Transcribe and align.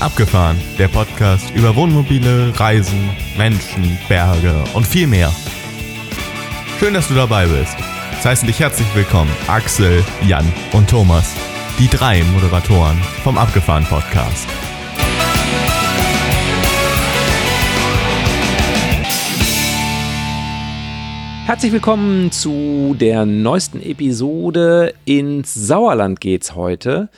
Abgefahren, 0.00 0.56
der 0.78 0.86
Podcast 0.86 1.52
über 1.56 1.74
Wohnmobile, 1.74 2.52
Reisen, 2.56 3.10
Menschen, 3.36 3.98
Berge 4.08 4.54
und 4.74 4.86
viel 4.86 5.08
mehr. 5.08 5.32
Schön, 6.78 6.94
dass 6.94 7.08
du 7.08 7.14
dabei 7.14 7.46
bist. 7.46 7.76
Es 8.16 8.24
heißen 8.24 8.46
dich 8.46 8.60
herzlich 8.60 8.86
willkommen 8.94 9.30
Axel, 9.48 10.04
Jan 10.24 10.46
und 10.72 10.88
Thomas, 10.88 11.34
die 11.80 11.88
drei 11.88 12.22
Moderatoren 12.32 12.96
vom 13.24 13.38
Abgefahren 13.38 13.84
Podcast. 13.86 14.46
Herzlich 21.46 21.72
willkommen 21.72 22.30
zu 22.30 22.94
der 23.00 23.26
neuesten 23.26 23.82
Episode. 23.82 24.94
Ins 25.06 25.54
Sauerland 25.54 26.20
geht's 26.20 26.54
heute. 26.54 27.08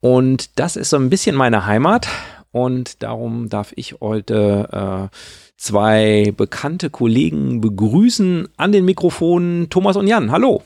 Und 0.00 0.58
das 0.58 0.76
ist 0.76 0.90
so 0.90 0.96
ein 0.96 1.10
bisschen 1.10 1.36
meine 1.36 1.66
Heimat. 1.66 2.08
Und 2.52 3.02
darum 3.02 3.48
darf 3.48 3.72
ich 3.76 4.00
heute 4.00 5.10
äh, 5.12 5.16
zwei 5.56 6.32
bekannte 6.36 6.90
Kollegen 6.90 7.60
begrüßen 7.60 8.48
an 8.56 8.72
den 8.72 8.84
Mikrofonen. 8.84 9.70
Thomas 9.70 9.96
und 9.96 10.06
Jan, 10.06 10.32
hallo. 10.32 10.62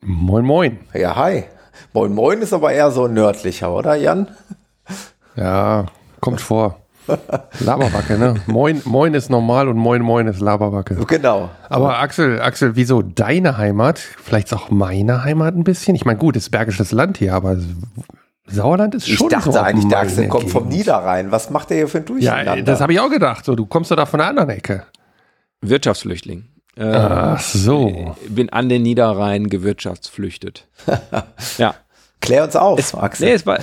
Moin, 0.00 0.44
moin. 0.44 0.78
Ja, 0.94 1.16
hi. 1.16 1.44
Moin, 1.92 2.14
moin 2.14 2.40
ist 2.40 2.52
aber 2.52 2.72
eher 2.72 2.90
so 2.90 3.06
nördlicher, 3.06 3.72
oder 3.72 3.94
Jan? 3.94 4.28
Ja, 5.36 5.86
kommt 6.20 6.40
vor. 6.40 6.80
Laberbacke, 7.60 8.18
ne? 8.18 8.34
Moin, 8.46 8.82
moin 8.84 9.14
ist 9.14 9.30
normal 9.30 9.68
und 9.68 9.76
moin, 9.76 10.02
moin 10.02 10.26
ist 10.26 10.40
Laberbacke. 10.40 10.96
Genau. 11.06 11.50
Aber 11.68 11.98
Axel, 11.98 12.40
Axel, 12.40 12.76
wieso 12.76 13.02
deine 13.02 13.56
Heimat? 13.56 13.98
Vielleicht 13.98 14.48
ist 14.48 14.52
auch 14.52 14.70
meine 14.70 15.24
Heimat 15.24 15.54
ein 15.54 15.64
bisschen? 15.64 15.94
Ich 15.94 16.04
meine, 16.04 16.18
gut, 16.18 16.36
ist 16.36 16.50
bergisches 16.50 16.92
Land 16.92 17.18
hier, 17.18 17.34
aber 17.34 17.56
Sauerland 18.50 18.94
ist 18.94 19.08
schon 19.08 19.28
Ich 19.28 19.32
dachte 19.34 19.52
so 19.52 19.58
eigentlich, 19.58 19.88
der 19.88 19.98
Axel 20.00 20.28
kommt 20.28 20.50
vom. 20.50 20.68
Niederrhein. 20.68 21.30
Was 21.30 21.50
macht 21.50 21.70
der 21.70 21.76
hier 21.78 21.88
für 21.88 21.98
ein 21.98 22.04
Durcheinander? 22.06 22.56
Ja, 22.56 22.62
das 22.62 22.80
habe 22.80 22.92
ich 22.92 23.00
auch 23.00 23.10
gedacht. 23.10 23.44
So, 23.44 23.54
du 23.54 23.66
kommst 23.66 23.90
doch 23.90 23.96
da 23.96 24.06
von 24.06 24.18
der 24.18 24.28
anderen 24.28 24.50
Ecke. 24.50 24.84
Wirtschaftsflüchtling. 25.60 26.48
Äh, 26.76 26.84
Ach 26.84 27.40
so. 27.40 28.14
Bin 28.28 28.50
an 28.50 28.68
den 28.68 28.82
Niederrhein 28.82 29.48
gewirtschaftsflüchtet. 29.48 30.68
ja. 31.58 31.74
Klär 32.20 32.44
uns 32.44 32.56
auf, 32.56 32.78
Es, 32.78 32.94
Axel. 32.94 33.28
nee, 33.28 33.34
es 33.34 33.46
war. 33.46 33.58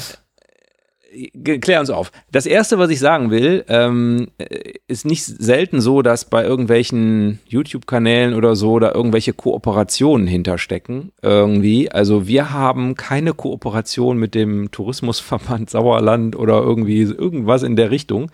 Klär 1.61 1.79
uns 1.79 1.89
auf. 1.89 2.11
Das 2.31 2.45
erste, 2.45 2.77
was 2.77 2.89
ich 2.89 2.99
sagen 2.99 3.31
will, 3.31 3.63
ähm, 3.67 4.27
äh, 4.37 4.73
ist 4.87 5.05
nicht 5.05 5.23
selten 5.23 5.81
so, 5.81 6.01
dass 6.01 6.25
bei 6.25 6.43
irgendwelchen 6.43 7.39
YouTube-Kanälen 7.47 8.33
oder 8.33 8.55
so 8.55 8.79
da 8.79 8.91
irgendwelche 8.91 9.33
Kooperationen 9.33 10.27
hinterstecken. 10.27 11.11
Irgendwie. 11.21 11.91
Also 11.91 12.27
wir 12.27 12.51
haben 12.51 12.95
keine 12.95 13.33
Kooperation 13.33 14.17
mit 14.17 14.35
dem 14.35 14.71
Tourismusverband 14.71 15.69
Sauerland 15.69 16.35
oder 16.35 16.61
irgendwie 16.61 17.01
irgendwas 17.01 17.63
in 17.63 17.75
der 17.75 17.91
Richtung. 17.91 18.31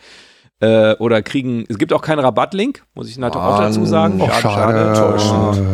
Äh, 0.60 0.96
oder 0.98 1.22
kriegen, 1.22 1.66
es 1.70 1.78
gibt 1.78 1.92
auch 1.92 2.04
keinen 2.04 2.20
Rabattlink, 2.20 2.84
muss 2.94 3.10
ich 3.10 3.18
natürlich 3.18 3.44
auch 3.44 3.60
dazu 3.60 3.86
sagen. 3.86 4.22
Oh, 4.22 4.30
schade. 4.30 4.90
enttäuschend. 4.90 5.66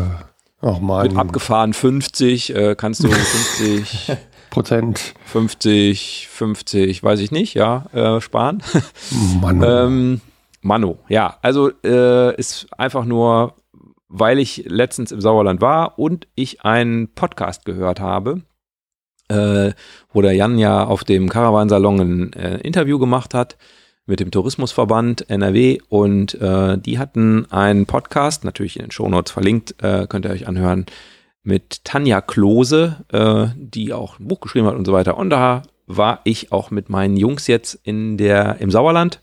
Ach 0.61 0.79
Mit 0.79 1.13
man, 1.13 1.17
abgefahren 1.17 1.73
50, 1.73 2.55
äh, 2.55 2.75
kannst 2.75 3.03
du 3.03 3.09
50 3.09 4.17
Prozent. 4.57 5.13
50, 5.25 6.27
50, 6.31 7.03
weiß 7.03 7.19
ich 7.19 7.31
nicht, 7.31 7.53
ja, 7.53 7.85
äh, 7.93 8.19
sparen. 8.21 8.63
Mann. 9.41 9.63
ähm, 9.63 10.21
Mano, 10.61 10.97
ja, 11.07 11.37
also 11.43 11.69
äh, 11.83 12.35
ist 12.37 12.67
einfach 12.75 13.05
nur, 13.05 13.53
weil 14.07 14.39
ich 14.39 14.65
letztens 14.67 15.11
im 15.11 15.21
Sauerland 15.21 15.61
war 15.61 15.99
und 15.99 16.27
ich 16.33 16.65
einen 16.65 17.13
Podcast 17.13 17.65
gehört 17.65 17.99
habe, 17.99 18.41
äh, 19.29 19.73
wo 20.11 20.23
der 20.23 20.33
Jan 20.33 20.57
ja 20.57 20.85
auf 20.85 21.03
dem 21.03 21.29
Caravansalon 21.29 21.99
ein 21.99 22.33
äh, 22.33 22.57
Interview 22.61 22.97
gemacht 22.97 23.35
hat 23.35 23.57
mit 24.07 24.19
dem 24.19 24.31
Tourismusverband 24.31 25.29
NRW 25.29 25.77
und 25.87 26.33
äh, 26.41 26.79
die 26.79 26.97
hatten 26.97 27.45
einen 27.51 27.85
Podcast, 27.85 28.43
natürlich 28.43 28.77
in 28.77 28.85
den 28.85 28.91
Shownotes 28.91 29.31
verlinkt, 29.31 29.75
äh, 29.83 30.07
könnt 30.09 30.25
ihr 30.25 30.31
euch 30.31 30.47
anhören, 30.47 30.87
mit 31.47 31.85
Tanja 31.85 32.19
Klose, 32.19 33.05
äh, 33.09 33.47
die 33.55 33.93
auch 33.93 34.19
ein 34.19 34.27
Buch 34.27 34.41
geschrieben 34.41 34.67
hat 34.67 34.75
und 34.75 34.85
so 34.85 34.91
weiter. 34.91 35.17
Und 35.17 35.29
da 35.29 35.63
war 35.87 36.19
ich 36.25 36.51
auch 36.51 36.71
mit 36.71 36.89
meinen 36.89 37.15
Jungs 37.15 37.47
jetzt 37.47 37.79
in 37.83 38.17
der, 38.17 38.57
im 38.59 38.69
Sauerland. 38.69 39.21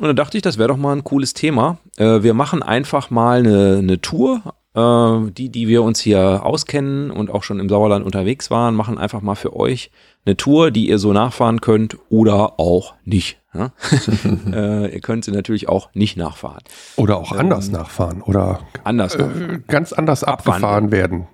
Und 0.00 0.08
da 0.08 0.12
dachte 0.12 0.36
ich, 0.36 0.42
das 0.42 0.58
wäre 0.58 0.68
doch 0.68 0.76
mal 0.76 0.96
ein 0.96 1.04
cooles 1.04 1.34
Thema. 1.34 1.78
Äh, 1.96 2.24
wir 2.24 2.34
machen 2.34 2.64
einfach 2.64 3.10
mal 3.10 3.38
eine, 3.38 3.76
eine 3.78 4.00
Tour. 4.00 4.54
Äh, 4.78 5.30
die, 5.32 5.48
die 5.48 5.66
wir 5.66 5.82
uns 5.82 5.98
hier 6.00 6.44
auskennen 6.44 7.10
und 7.10 7.30
auch 7.30 7.42
schon 7.42 7.58
im 7.58 7.68
Sauerland 7.68 8.04
unterwegs 8.04 8.50
waren, 8.50 8.74
machen 8.76 8.96
einfach 8.96 9.22
mal 9.22 9.34
für 9.34 9.56
euch 9.56 9.90
eine 10.24 10.36
Tour, 10.36 10.70
die 10.70 10.88
ihr 10.88 10.98
so 10.98 11.12
nachfahren 11.12 11.60
könnt 11.60 11.96
oder 12.10 12.60
auch 12.60 12.94
nicht. 13.04 13.40
Ja? 13.52 13.72
äh, 14.52 14.94
ihr 14.94 15.00
könnt 15.00 15.24
sie 15.24 15.32
natürlich 15.32 15.68
auch 15.68 15.90
nicht 15.94 16.16
nachfahren. 16.16 16.62
Oder 16.96 17.16
auch 17.16 17.32
anders 17.32 17.70
nachfahren. 17.70 18.22
Oder 18.22 18.60
Anders 18.84 19.16
äh, 19.16 19.22
nachfahren. 19.22 19.64
ganz 19.66 19.92
anders 19.92 20.22
abgefahren 20.22 20.92
werden. 20.92 21.26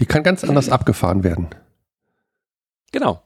Die 0.00 0.06
kann 0.06 0.22
ganz 0.22 0.42
anders 0.42 0.68
abgefahren 0.68 1.22
werden. 1.22 1.48
Genau. 2.90 3.22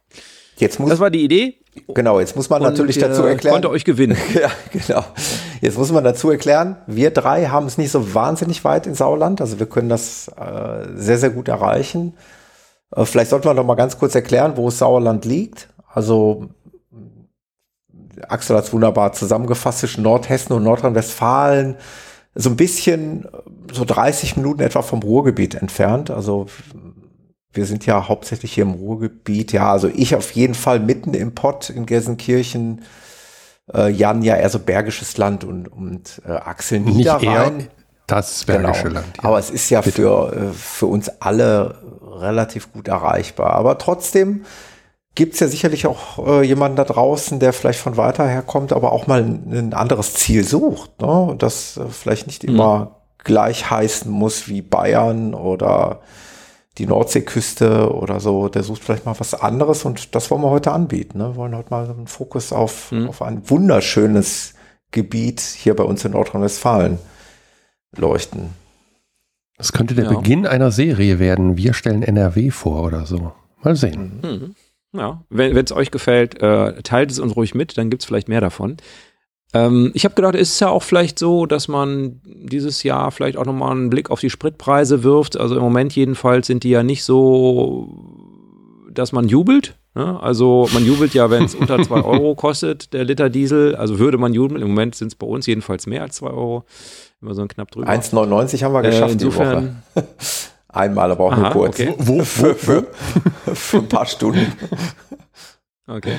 Jetzt 0.56 0.78
muss, 0.78 0.90
Das 0.90 1.00
war 1.00 1.10
die 1.10 1.24
Idee. 1.24 1.63
Genau, 1.88 2.20
jetzt 2.20 2.36
muss 2.36 2.50
man 2.50 2.62
natürlich 2.62 2.96
Und, 2.96 3.10
dazu 3.10 3.24
äh, 3.24 3.30
erklären. 3.30 3.54
Konnte 3.54 3.70
euch 3.70 3.84
gewinnen. 3.84 4.16
Ja, 4.34 4.50
genau. 4.72 5.04
Jetzt 5.60 5.78
muss 5.78 5.92
man 5.92 6.04
dazu 6.04 6.30
erklären, 6.30 6.76
wir 6.86 7.10
drei 7.10 7.46
haben 7.46 7.66
es 7.66 7.78
nicht 7.78 7.90
so 7.90 8.14
wahnsinnig 8.14 8.64
weit 8.64 8.86
in 8.86 8.94
Sauerland. 8.94 9.40
Also 9.40 9.58
wir 9.58 9.66
können 9.66 9.88
das 9.88 10.28
äh, 10.28 10.86
sehr, 10.94 11.18
sehr 11.18 11.30
gut 11.30 11.48
erreichen. 11.48 12.14
Äh, 12.94 13.04
vielleicht 13.04 13.30
sollten 13.30 13.46
wir 13.46 13.54
noch 13.54 13.64
mal 13.64 13.74
ganz 13.74 13.98
kurz 13.98 14.14
erklären, 14.14 14.56
wo 14.56 14.70
Sauerland 14.70 15.24
liegt. 15.24 15.68
Also 15.92 16.48
Axel 18.28 18.56
hat 18.56 18.64
es 18.64 18.72
wunderbar 18.72 19.12
zusammengefasst 19.12 19.80
zwischen 19.80 20.02
Nordhessen 20.02 20.52
und 20.52 20.62
Nordrhein-Westfalen. 20.62 21.76
So 22.34 22.50
ein 22.50 22.56
bisschen, 22.56 23.28
so 23.72 23.84
30 23.84 24.36
Minuten 24.36 24.60
etwa 24.60 24.82
vom 24.82 25.00
Ruhrgebiet 25.02 25.54
entfernt. 25.54 26.10
Also 26.10 26.46
wir 27.54 27.66
sind 27.66 27.86
ja 27.86 28.08
hauptsächlich 28.08 28.52
hier 28.54 28.64
im 28.64 28.72
Ruhrgebiet. 28.72 29.52
Ja, 29.52 29.72
also 29.72 29.88
ich 29.88 30.14
auf 30.14 30.32
jeden 30.32 30.54
Fall 30.54 30.80
mitten 30.80 31.14
im 31.14 31.34
Pott 31.34 31.70
in 31.70 31.86
Gelsenkirchen. 31.86 32.82
Äh, 33.72 33.90
Jan 33.90 34.22
ja 34.22 34.36
eher 34.36 34.50
so 34.50 34.58
bergisches 34.58 35.16
Land 35.16 35.44
und, 35.44 35.68
und 35.68 36.20
äh, 36.26 36.32
Axel 36.32 36.80
Nicht 36.80 37.06
eher 37.06 37.18
Niederrhein. 37.18 37.68
das 38.06 38.44
bergische 38.44 38.82
Genau. 38.84 38.94
Land. 38.96 39.16
ja. 39.18 39.24
Aber 39.24 39.38
es 39.38 39.50
ist 39.50 39.70
ja 39.70 39.82
für, 39.82 40.32
äh, 40.32 40.52
für 40.52 40.86
uns 40.86 41.08
alle 41.20 41.76
relativ 42.02 42.72
gut 42.72 42.88
erreichbar. 42.88 43.52
Aber 43.54 43.78
trotzdem 43.78 44.44
gibt's 45.14 45.40
ja 45.40 45.48
sicherlich 45.48 45.86
auch 45.86 46.26
äh, 46.26 46.42
jemanden 46.42 46.76
da 46.76 46.84
draußen, 46.84 47.38
der 47.38 47.52
vielleicht 47.52 47.78
von 47.80 47.96
weiter 47.96 48.26
her 48.26 48.42
kommt, 48.42 48.72
aber 48.72 48.92
auch 48.92 49.06
mal 49.06 49.22
ein, 49.22 49.50
ein 49.52 49.72
anderes 49.74 50.12
Ziel 50.14 50.44
sucht. 50.44 51.00
Ne? 51.00 51.06
Und 51.08 51.42
Das 51.42 51.76
äh, 51.76 51.86
vielleicht 51.88 52.26
nicht 52.26 52.44
immer 52.44 53.00
gleich 53.22 53.70
heißen 53.70 54.10
muss 54.10 54.48
wie 54.48 54.60
Bayern 54.60 55.32
oder 55.32 56.00
die 56.78 56.86
Nordseeküste 56.86 57.92
oder 57.94 58.20
so. 58.20 58.48
Der 58.48 58.62
sucht 58.62 58.82
vielleicht 58.82 59.06
mal 59.06 59.18
was 59.18 59.34
anderes 59.34 59.84
und 59.84 60.14
das 60.14 60.30
wollen 60.30 60.42
wir 60.42 60.50
heute 60.50 60.72
anbieten. 60.72 61.18
Ne? 61.18 61.30
Wir 61.30 61.36
wollen 61.36 61.56
heute 61.56 61.70
mal 61.70 61.88
einen 61.88 62.06
Fokus 62.06 62.52
auf, 62.52 62.92
auf 63.08 63.22
ein 63.22 63.48
wunderschönes 63.48 64.54
Gebiet 64.90 65.40
hier 65.40 65.74
bei 65.76 65.84
uns 65.84 66.04
in 66.04 66.12
Nordrhein-Westfalen 66.12 66.98
leuchten. 67.96 68.50
Das 69.56 69.72
könnte 69.72 69.94
der 69.94 70.06
Ja. 70.06 70.12
Beginn 70.12 70.46
einer 70.46 70.70
Serie 70.72 71.18
werden. 71.18 71.56
Wir 71.56 71.74
stellen 71.74 72.02
NRW 72.02 72.50
vor 72.50 72.82
oder 72.82 73.06
so. 73.06 73.32
Mal 73.62 73.76
sehen. 73.76 74.20
Mhm. 74.22 74.54
Ja, 74.98 75.22
wenn 75.28 75.56
es 75.56 75.72
euch 75.72 75.90
gefällt, 75.90 76.40
äh, 76.40 76.80
teilt 76.82 77.10
es 77.10 77.18
uns 77.18 77.34
ruhig 77.34 77.54
mit, 77.54 77.76
dann 77.76 77.90
gibt 77.90 78.02
es 78.02 78.06
vielleicht 78.06 78.28
mehr 78.28 78.40
davon. 78.40 78.76
Ähm, 79.54 79.90
ich 79.94 80.04
habe 80.04 80.14
gedacht, 80.14 80.34
es 80.34 80.50
ist 80.50 80.60
ja 80.60 80.68
auch 80.68 80.82
vielleicht 80.82 81.18
so, 81.18 81.46
dass 81.46 81.68
man 81.68 82.20
dieses 82.24 82.82
Jahr 82.82 83.10
vielleicht 83.12 83.38
auch 83.38 83.46
nochmal 83.46 83.70
einen 83.72 83.88
Blick 83.90 84.10
auf 84.10 84.20
die 84.20 84.30
Spritpreise 84.30 85.02
wirft. 85.04 85.38
Also 85.38 85.54
im 85.56 85.62
Moment 85.62 85.94
jedenfalls 85.94 86.48
sind 86.48 86.64
die 86.64 86.70
ja 86.70 86.82
nicht 86.82 87.04
so, 87.04 87.88
dass 88.90 89.12
man 89.12 89.28
jubelt. 89.28 89.76
Ne? 89.94 90.20
Also 90.20 90.68
man 90.74 90.84
jubelt 90.84 91.14
ja, 91.14 91.30
wenn 91.30 91.44
es 91.44 91.54
unter 91.60 91.80
2 91.80 92.02
Euro 92.02 92.34
kostet, 92.34 92.92
der 92.92 93.04
Liter 93.04 93.30
Diesel. 93.30 93.76
Also 93.76 93.98
würde 94.00 94.18
man 94.18 94.34
jubeln. 94.34 94.60
Im 94.60 94.68
Moment 94.68 94.96
sind 94.96 95.08
es 95.08 95.14
bei 95.14 95.26
uns 95.26 95.46
jedenfalls 95.46 95.86
mehr 95.86 96.02
als 96.02 96.16
2 96.16 96.26
Euro. 96.26 96.64
Immer 97.22 97.34
so 97.34 97.42
ein 97.42 97.48
knapp 97.48 97.70
drüber. 97.70 97.88
1,99 97.88 98.62
haben 98.64 98.72
wir 98.74 98.82
Äh, 98.84 98.90
geschafft 98.90 99.20
die 99.20 99.26
Woche. 99.26 99.42
insofern, 99.44 99.82
Einmal, 100.68 101.12
aber 101.12 101.24
auch 101.26 101.36
nur 101.36 101.44
Aha, 101.46 101.52
kurz. 101.52 101.78
okay. 101.78 101.94
Wo, 101.98 102.18
Für, 102.24 102.54
für, 102.56 102.86
für 103.54 103.76
ein 103.78 103.88
paar 103.88 104.06
Stunden. 104.06 104.52
Okay. 105.86 106.16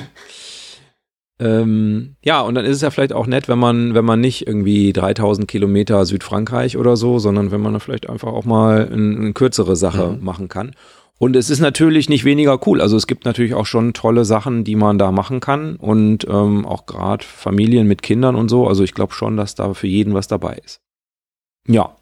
Ähm, 1.38 2.16
ja, 2.24 2.40
und 2.40 2.54
dann 2.54 2.64
ist 2.64 2.76
es 2.76 2.82
ja 2.82 2.90
vielleicht 2.90 3.12
auch 3.12 3.26
nett, 3.26 3.46
wenn 3.48 3.58
man, 3.58 3.92
wenn 3.94 4.04
man 4.06 4.20
nicht 4.20 4.46
irgendwie 4.46 4.92
3000 4.92 5.46
Kilometer 5.46 6.04
Südfrankreich 6.06 6.76
oder 6.78 6.96
so, 6.96 7.18
sondern 7.18 7.50
wenn 7.50 7.60
man 7.60 7.72
dann 7.74 7.80
vielleicht 7.80 8.08
einfach 8.08 8.32
auch 8.32 8.44
mal 8.46 8.88
ein- 8.90 9.16
eine 9.18 9.32
kürzere 9.34 9.76
Sache 9.76 10.16
machen 10.20 10.48
kann. 10.48 10.72
Und 11.18 11.34
es 11.36 11.48
ist 11.48 11.60
natürlich 11.60 12.08
nicht 12.10 12.24
weniger 12.24 12.58
cool. 12.66 12.80
Also 12.80 12.96
es 12.96 13.06
gibt 13.06 13.24
natürlich 13.24 13.54
auch 13.54 13.64
schon 13.66 13.92
tolle 13.94 14.24
Sachen, 14.26 14.64
die 14.64 14.76
man 14.76 14.98
da 14.98 15.12
machen 15.12 15.40
kann 15.40 15.76
und 15.76 16.26
ähm, 16.28 16.66
auch 16.66 16.84
gerade 16.86 17.24
Familien 17.24 17.86
mit 17.86 18.02
Kindern 18.02 18.34
und 18.36 18.48
so. 18.50 18.66
Also 18.68 18.84
ich 18.84 18.92
glaube 18.94 19.12
schon, 19.14 19.36
dass 19.36 19.54
da 19.54 19.72
für 19.74 19.86
jeden 19.86 20.12
was 20.14 20.28
dabei 20.28 20.58
ist. 20.64 20.80
Ja. 21.66 21.96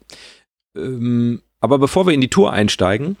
Ähm, 0.77 1.41
aber 1.61 1.79
bevor 1.79 2.05
wir 2.05 2.13
in 2.13 2.21
die 2.21 2.29
Tour 2.29 2.51
einsteigen, 2.51 3.15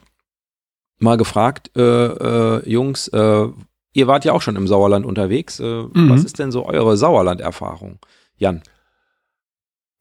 mal 0.99 1.15
gefragt, 1.17 1.71
äh, 1.77 1.81
äh, 1.81 2.69
Jungs, 2.69 3.07
äh, 3.09 3.47
ihr 3.95 4.07
wart 4.07 4.25
ja 4.25 4.33
auch 4.33 4.41
schon 4.41 4.55
im 4.57 4.67
Sauerland 4.67 5.05
unterwegs. 5.05 5.59
Äh, 5.59 5.63
Mhm. 5.93 6.09
Was 6.09 6.23
ist 6.23 6.37
denn 6.37 6.51
so 6.51 6.65
eure 6.65 6.97
Sauerland-Erfahrung? 6.97 7.97
Jan. 8.37 8.61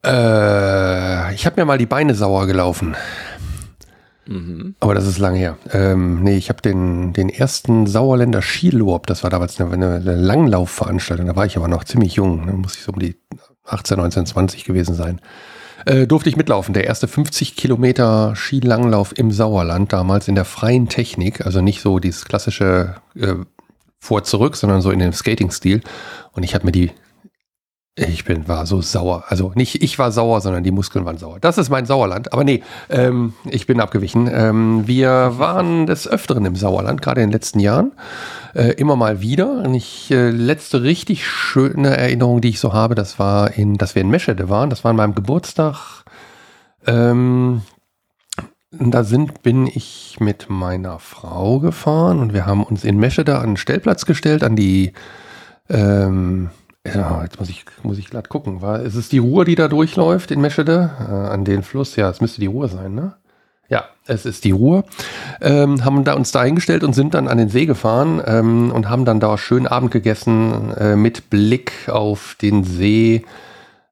Äh, 0.04 1.34
ich 1.34 1.46
habe 1.46 1.60
mir 1.60 1.64
mal 1.64 1.78
die 1.78 1.86
Beine 1.86 2.14
sauer 2.14 2.46
gelaufen, 2.46 2.94
Mhm. 4.26 4.74
aber 4.80 4.94
das 4.94 5.06
ist 5.06 5.18
lange 5.18 5.38
her. 5.38 5.56
Ähm, 5.72 6.22
nee, 6.22 6.36
ich 6.36 6.48
habe 6.50 6.60
den, 6.60 7.12
den 7.14 7.28
ersten 7.30 7.86
Sauerländer 7.86 8.42
Skilob, 8.42 9.06
das 9.06 9.22
war 9.22 9.30
damals 9.30 9.58
eine, 9.60 9.72
eine, 9.72 9.94
eine 9.96 10.14
Langlaufveranstaltung, 10.16 11.26
da 11.26 11.36
war 11.36 11.46
ich 11.46 11.56
aber 11.56 11.68
noch 11.68 11.84
ziemlich 11.84 12.14
jung, 12.14 12.46
da 12.46 12.52
muss 12.52 12.76
ich 12.76 12.82
so 12.82 12.92
um 12.92 12.98
die 12.98 13.16
18, 13.66 13.96
19, 13.96 14.26
20 14.26 14.64
gewesen 14.64 14.94
sein. 14.94 15.20
Äh, 15.86 16.06
durfte 16.06 16.30
ich 16.30 16.36
mitlaufen. 16.36 16.72
Der 16.72 16.84
erste 16.84 17.06
50 17.08 17.56
Kilometer 17.56 18.34
Skilanglauf 18.36 19.16
im 19.18 19.30
Sauerland, 19.30 19.92
damals 19.92 20.28
in 20.28 20.34
der 20.34 20.46
freien 20.46 20.88
Technik, 20.88 21.44
also 21.44 21.60
nicht 21.60 21.82
so 21.82 21.98
dieses 21.98 22.24
klassische 22.24 22.94
äh, 23.14 23.34
Vor-Zurück, 24.04 24.56
sondern 24.56 24.82
so 24.82 24.90
in 24.90 24.98
dem 24.98 25.12
Skating-Stil. 25.12 25.80
Und 26.32 26.42
ich 26.42 26.54
habe 26.54 26.66
mir 26.66 26.72
die 26.72 26.90
ich 27.96 28.24
bin, 28.24 28.48
war 28.48 28.66
so 28.66 28.82
sauer. 28.82 29.22
Also 29.28 29.52
nicht 29.54 29.80
ich 29.80 30.00
war 30.00 30.10
sauer, 30.10 30.40
sondern 30.40 30.64
die 30.64 30.72
Muskeln 30.72 31.04
waren 31.04 31.16
sauer. 31.16 31.38
Das 31.40 31.58
ist 31.58 31.70
mein 31.70 31.86
Sauerland. 31.86 32.32
Aber 32.32 32.42
nee, 32.42 32.64
ähm, 32.90 33.34
ich 33.44 33.68
bin 33.68 33.80
abgewichen. 33.80 34.28
Ähm, 34.32 34.86
wir 34.88 35.34
waren 35.38 35.86
des 35.86 36.08
Öfteren 36.08 36.44
im 36.44 36.56
Sauerland, 36.56 37.02
gerade 37.02 37.20
in 37.20 37.28
den 37.28 37.32
letzten 37.32 37.60
Jahren. 37.60 37.92
Äh, 38.52 38.72
immer 38.72 38.96
mal 38.96 39.20
wieder. 39.20 39.62
Und 39.62 39.74
ich, 39.74 40.10
äh, 40.10 40.30
letzte 40.30 40.82
richtig 40.82 41.24
schöne 41.24 41.96
Erinnerung, 41.96 42.40
die 42.40 42.48
ich 42.48 42.58
so 42.58 42.72
habe, 42.72 42.96
das 42.96 43.20
war 43.20 43.56
in, 43.56 43.74
dass 43.74 43.94
wir 43.94 44.02
in 44.02 44.10
Meschede 44.10 44.48
waren. 44.48 44.70
Das 44.70 44.82
war 44.82 44.90
an 44.90 44.96
meinem 44.96 45.14
Geburtstag. 45.14 46.04
Ähm, 46.88 47.62
da 48.78 49.04
sind, 49.04 49.42
bin 49.42 49.66
ich 49.66 50.16
mit 50.20 50.46
meiner 50.48 50.98
Frau 50.98 51.60
gefahren 51.60 52.20
und 52.20 52.32
wir 52.32 52.46
haben 52.46 52.62
uns 52.62 52.84
in 52.84 52.98
Meschede 52.98 53.38
an 53.38 53.50
den 53.50 53.56
Stellplatz 53.56 54.06
gestellt, 54.06 54.42
an 54.42 54.56
die 54.56 54.92
ähm, 55.68 56.50
ja, 56.86 57.22
jetzt 57.22 57.38
muss 57.40 57.48
ich, 57.48 57.64
muss 57.82 57.98
ich 57.98 58.10
glatt 58.10 58.28
gucken. 58.28 58.60
War, 58.60 58.80
ist 58.80 58.94
es 58.94 59.08
die 59.08 59.18
Ruhr, 59.18 59.44
die 59.44 59.54
da 59.54 59.68
durchläuft 59.68 60.30
in 60.30 60.40
Meschede? 60.40 60.90
Äh, 61.00 61.12
an 61.12 61.44
den 61.44 61.62
Fluss? 61.62 61.96
Ja, 61.96 62.10
es 62.10 62.20
müsste 62.20 62.40
die 62.40 62.46
Ruhr 62.46 62.68
sein, 62.68 62.94
ne? 62.94 63.14
Ja, 63.70 63.84
es 64.06 64.26
ist 64.26 64.44
die 64.44 64.50
Ruhr. 64.50 64.84
Ähm, 65.40 65.84
haben 65.84 66.04
da 66.04 66.12
uns 66.12 66.30
da 66.32 66.40
eingestellt 66.40 66.84
und 66.84 66.92
sind 66.92 67.14
dann 67.14 67.28
an 67.28 67.38
den 67.38 67.48
See 67.48 67.64
gefahren 67.64 68.22
ähm, 68.26 68.70
und 68.70 68.90
haben 68.90 69.06
dann 69.06 69.20
da 69.20 69.38
schön 69.38 69.66
Abend 69.66 69.90
gegessen 69.90 70.72
äh, 70.76 70.96
mit 70.96 71.30
Blick 71.30 71.88
auf 71.88 72.36
den 72.42 72.64
See, 72.64 73.24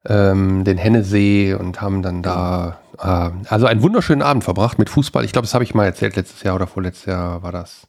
ähm, 0.07 0.65
den 0.65 0.77
Hennesee 0.77 1.55
und 1.55 1.81
haben 1.81 2.03
dann 2.03 2.23
da 2.23 2.79
äh, 2.99 3.31
also 3.49 3.67
einen 3.67 3.83
wunderschönen 3.83 4.23
Abend 4.23 4.45
verbracht 4.45 4.79
mit 4.79 4.91
Fußball. 4.91 5.25
Ich 5.25 5.33
glaube, 5.33 5.47
das 5.47 5.55
habe 5.55 5.65
ich 5.65 5.75
mal 5.75 5.85
erzählt 5.85 6.17
letztes 6.17 6.43
Jahr 6.43 6.55
oder 6.55 6.67
vorletztes 6.67 7.07
Jahr 7.07 7.43
war 7.43 7.53
das. 7.53 7.87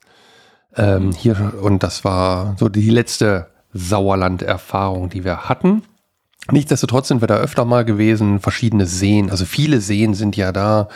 Ähm, 0.75 1.11
hier 1.11 1.53
und 1.61 1.83
das 1.83 2.03
war 2.03 2.55
so 2.57 2.69
die 2.69 2.89
letzte 2.89 3.47
Sauerland-Erfahrung, 3.73 5.09
die 5.09 5.23
wir 5.23 5.49
hatten. 5.49 5.83
Nichtsdestotrotz 6.51 7.07
sind 7.07 7.21
wir 7.21 7.27
da 7.27 7.37
öfter 7.37 7.63
mal 7.63 7.85
gewesen, 7.85 8.39
verschiedene 8.39 8.85
Seen, 8.85 9.29
also 9.31 9.45
viele 9.45 9.79
Seen 9.79 10.13
sind 10.13 10.35
ja 10.35 10.51
da. 10.51 10.89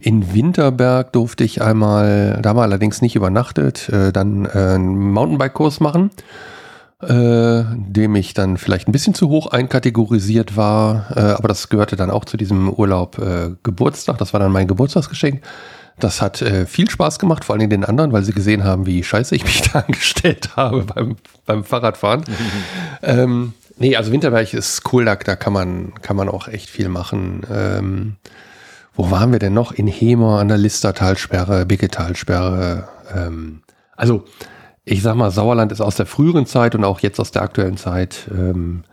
In 0.00 0.34
Winterberg 0.34 1.12
durfte 1.12 1.44
ich 1.44 1.62
einmal, 1.62 2.38
da 2.42 2.50
haben 2.50 2.58
allerdings 2.58 3.00
nicht 3.00 3.16
übernachtet, 3.16 3.88
äh, 3.88 4.12
dann 4.12 4.44
äh, 4.44 4.50
einen 4.74 5.12
Mountainbike-Kurs 5.12 5.80
machen, 5.80 6.10
äh, 7.02 7.64
dem 7.76 8.14
ich 8.14 8.34
dann 8.34 8.56
vielleicht 8.56 8.88
ein 8.88 8.92
bisschen 8.92 9.14
zu 9.14 9.28
hoch 9.28 9.48
einkategorisiert 9.48 10.56
war, 10.56 11.06
äh, 11.16 11.20
aber 11.20 11.48
das 11.48 11.68
gehörte 11.68 11.96
dann 11.96 12.10
auch 12.10 12.24
zu 12.24 12.36
diesem 12.36 12.68
Urlaub 12.68 13.18
äh, 13.18 13.50
Geburtstag, 13.62 14.18
das 14.18 14.32
war 14.32 14.40
dann 14.40 14.52
mein 14.52 14.68
Geburtstagsgeschenk. 14.68 15.42
Das 15.98 16.20
hat 16.20 16.42
äh, 16.42 16.66
viel 16.66 16.90
Spaß 16.90 17.20
gemacht, 17.20 17.44
vor 17.44 17.54
allem 17.54 17.70
den 17.70 17.84
anderen, 17.84 18.12
weil 18.12 18.24
sie 18.24 18.32
gesehen 18.32 18.64
haben, 18.64 18.84
wie 18.86 19.04
scheiße 19.04 19.34
ich 19.36 19.44
mich 19.44 19.62
da 19.72 19.80
angestellt 19.80 20.56
habe 20.56 20.82
beim, 20.82 21.16
beim 21.46 21.64
Fahrradfahren. 21.64 22.24
ähm, 23.02 23.52
nee, 23.78 23.94
also 23.96 24.10
Winterberg 24.10 24.52
ist 24.54 24.82
cool, 24.92 25.04
da, 25.04 25.14
da 25.14 25.36
kann, 25.36 25.52
man, 25.52 25.94
kann 26.02 26.16
man 26.16 26.28
auch 26.28 26.48
echt 26.48 26.68
viel 26.68 26.88
machen. 26.88 27.42
Ähm, 27.50 28.16
wo 28.96 29.10
waren 29.10 29.32
wir 29.32 29.38
denn 29.38 29.54
noch? 29.54 29.72
In 29.72 29.86
Hemer 29.86 30.40
an 30.40 30.48
der 30.48 30.58
Listertalsperre, 30.58 31.66
Bicketalsperre. 31.66 32.88
Ähm, 33.14 33.62
also, 33.96 34.24
ich 34.84 35.02
sag 35.02 35.14
mal, 35.16 35.30
Sauerland 35.30 35.72
ist 35.72 35.80
aus 35.80 35.96
der 35.96 36.06
früheren 36.06 36.46
Zeit 36.46 36.74
und 36.74 36.84
auch 36.84 37.00
jetzt 37.00 37.18
aus 37.18 37.30
der 37.30 37.42
aktuellen 37.42 37.76
Zeit. 37.76 38.30
Ähm, 38.30 38.84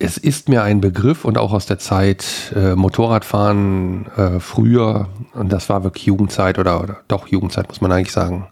es 0.00 0.16
ist 0.16 0.48
mir 0.48 0.62
ein 0.62 0.80
Begriff 0.80 1.24
und 1.24 1.38
auch 1.38 1.52
aus 1.52 1.66
der 1.66 1.78
Zeit 1.78 2.52
äh, 2.54 2.74
Motorradfahren 2.74 4.06
äh, 4.16 4.40
früher, 4.40 5.08
und 5.34 5.52
das 5.52 5.68
war 5.68 5.82
wirklich 5.84 6.06
Jugendzeit 6.06 6.58
oder, 6.58 6.82
oder 6.82 6.98
doch 7.08 7.26
Jugendzeit, 7.28 7.68
muss 7.68 7.80
man 7.80 7.90
eigentlich 7.90 8.12
sagen. 8.12 8.48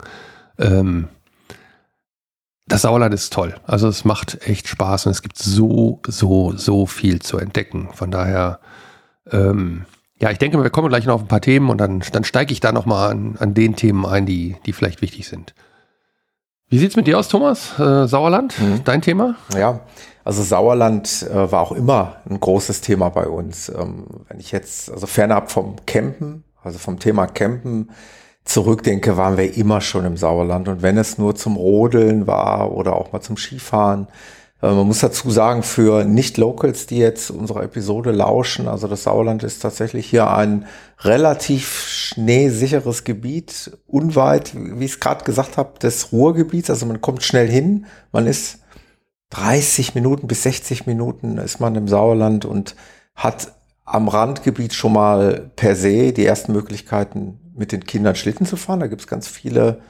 Ähm, 0.58 1.08
das 2.66 2.82
Sauerland 2.82 3.14
ist 3.14 3.32
toll. 3.32 3.54
Also 3.64 3.86
es 3.86 4.04
macht 4.04 4.46
echt 4.46 4.66
Spaß 4.66 5.06
und 5.06 5.12
es 5.12 5.22
gibt 5.22 5.38
so, 5.38 6.00
so, 6.06 6.52
so 6.56 6.86
viel 6.86 7.20
zu 7.22 7.38
entdecken. 7.38 7.90
Von 7.92 8.10
daher, 8.10 8.58
ähm, 9.30 9.84
ja, 10.20 10.30
ich 10.30 10.38
denke, 10.38 10.60
wir 10.60 10.70
kommen 10.70 10.88
gleich 10.88 11.06
noch 11.06 11.14
auf 11.14 11.22
ein 11.22 11.28
paar 11.28 11.40
Themen 11.40 11.70
und 11.70 11.78
dann, 11.78 12.02
dann 12.12 12.24
steige 12.24 12.52
ich 12.52 12.58
da 12.58 12.72
nochmal 12.72 13.12
an, 13.12 13.36
an 13.38 13.54
den 13.54 13.76
Themen 13.76 14.04
ein, 14.04 14.26
die, 14.26 14.56
die 14.66 14.72
vielleicht 14.72 15.00
wichtig 15.00 15.28
sind. 15.28 15.54
Wie 16.68 16.78
sieht's 16.78 16.96
mit 16.96 17.06
dir 17.06 17.18
aus, 17.18 17.28
Thomas? 17.28 17.78
Äh, 17.78 18.08
Sauerland, 18.08 18.58
Mhm. 18.60 18.82
dein 18.84 19.00
Thema? 19.02 19.36
Ja, 19.56 19.80
also 20.24 20.42
Sauerland 20.42 21.24
äh, 21.30 21.52
war 21.52 21.60
auch 21.60 21.72
immer 21.72 22.16
ein 22.28 22.40
großes 22.40 22.80
Thema 22.80 23.08
bei 23.08 23.28
uns. 23.28 23.68
Ähm, 23.68 24.06
wenn 24.28 24.40
ich 24.40 24.50
jetzt, 24.50 24.90
also 24.90 25.06
fernab 25.06 25.50
vom 25.52 25.76
Campen, 25.86 26.42
also 26.64 26.78
vom 26.78 26.98
Thema 26.98 27.28
Campen 27.28 27.90
zurückdenke, 28.44 29.16
waren 29.16 29.36
wir 29.36 29.56
immer 29.56 29.80
schon 29.80 30.04
im 30.04 30.16
Sauerland. 30.16 30.66
Und 30.68 30.82
wenn 30.82 30.98
es 30.98 31.18
nur 31.18 31.36
zum 31.36 31.56
Rodeln 31.56 32.26
war 32.26 32.72
oder 32.72 32.96
auch 32.96 33.12
mal 33.12 33.20
zum 33.20 33.36
Skifahren, 33.36 34.08
man 34.60 34.86
muss 34.86 35.00
dazu 35.00 35.30
sagen, 35.30 35.62
für 35.62 36.04
Nicht-Locals, 36.04 36.86
die 36.86 36.96
jetzt 36.96 37.30
unserer 37.30 37.62
Episode 37.62 38.10
lauschen, 38.10 38.68
also 38.68 38.88
das 38.88 39.02
Sauerland 39.02 39.42
ist 39.42 39.60
tatsächlich 39.60 40.06
hier 40.06 40.30
ein 40.30 40.66
relativ 41.00 41.86
schneesicheres 41.86 43.04
Gebiet, 43.04 43.76
unweit, 43.86 44.52
wie 44.54 44.84
ich 44.86 44.92
es 44.92 45.00
gerade 45.00 45.24
gesagt 45.24 45.58
habe, 45.58 45.78
des 45.78 46.10
Ruhrgebiets. 46.10 46.70
Also 46.70 46.86
man 46.86 47.02
kommt 47.02 47.22
schnell 47.22 47.48
hin, 47.48 47.84
man 48.12 48.26
ist 48.26 48.60
30 49.30 49.94
Minuten 49.94 50.26
bis 50.26 50.44
60 50.44 50.86
Minuten 50.86 51.38
ist 51.38 51.60
man 51.60 51.74
im 51.74 51.88
Sauerland 51.88 52.44
und 52.44 52.76
hat 53.14 53.52
am 53.84 54.08
Randgebiet 54.08 54.72
schon 54.72 54.92
mal 54.92 55.50
per 55.56 55.76
se 55.76 56.12
die 56.12 56.24
ersten 56.24 56.52
Möglichkeiten, 56.52 57.40
mit 57.54 57.72
den 57.72 57.84
Kindern 57.84 58.14
Schlitten 58.14 58.46
zu 58.46 58.56
fahren. 58.56 58.80
Da 58.80 58.86
gibt 58.86 59.02
es 59.02 59.06
ganz 59.06 59.28
viele 59.28 59.80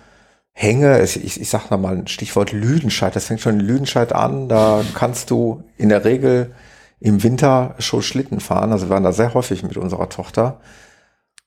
Hänge. 0.59 1.03
Ich, 1.03 1.39
ich, 1.39 1.51
sag 1.51 1.71
noch 1.71 1.79
mal 1.79 1.95
ein 1.95 2.07
Stichwort 2.07 2.53
Lüdenscheid. 2.53 3.15
Das 3.15 3.27
fängt 3.27 3.43
schon 3.43 3.61
in 3.61 3.67
Lüdenscheid 3.67 4.15
an. 4.15 4.49
Da 4.49 4.83
kannst 4.95 5.31
du 5.31 5.63
in 5.77 5.91
der 5.91 6.07
Regel 6.07 6.55
im 6.99 7.23
Winter 7.23 7.75
schon 7.79 8.01
Schlitten 8.01 8.41
fahren. 8.41 8.73
Also 8.73 8.87
wir 8.87 8.91
waren 8.91 9.03
da 9.03 9.13
sehr 9.13 9.35
häufig 9.35 9.63
mit 9.63 9.77
unserer 9.77 10.09
Tochter. 10.09 10.61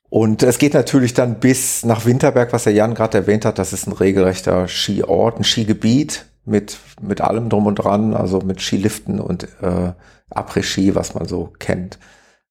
Und 0.10 0.44
es 0.44 0.60
geht 0.60 0.75
natürlich 0.75 1.16
dann 1.16 1.39
bis 1.39 1.84
nach 1.84 2.06
Winterberg, 2.06 2.54
was 2.54 2.66
der 2.66 2.74
Jan 2.74 2.94
gerade 2.94 3.18
erwähnt 3.18 3.46
hat. 3.46 3.58
Das 3.58 3.74
ist 3.74 3.88
ein 3.88 3.94
regelrechter 3.94 4.68
Skiort, 4.68 5.39
ein 5.39 5.44
Skigebiet 5.44 6.28
mit, 6.46 6.78
mit 7.01 7.22
allem 7.22 7.50
drum 7.50 7.66
und 7.66 7.75
dran, 7.75 8.13
also 8.13 8.42
mit 8.42 8.62
Skiliften 8.62 9.20
und 9.20 9.46
äh, 9.62 9.94
Après-Ski, 10.30 10.94
was 10.94 11.16
man 11.16 11.28
so 11.28 11.51
kennt. 11.58 11.98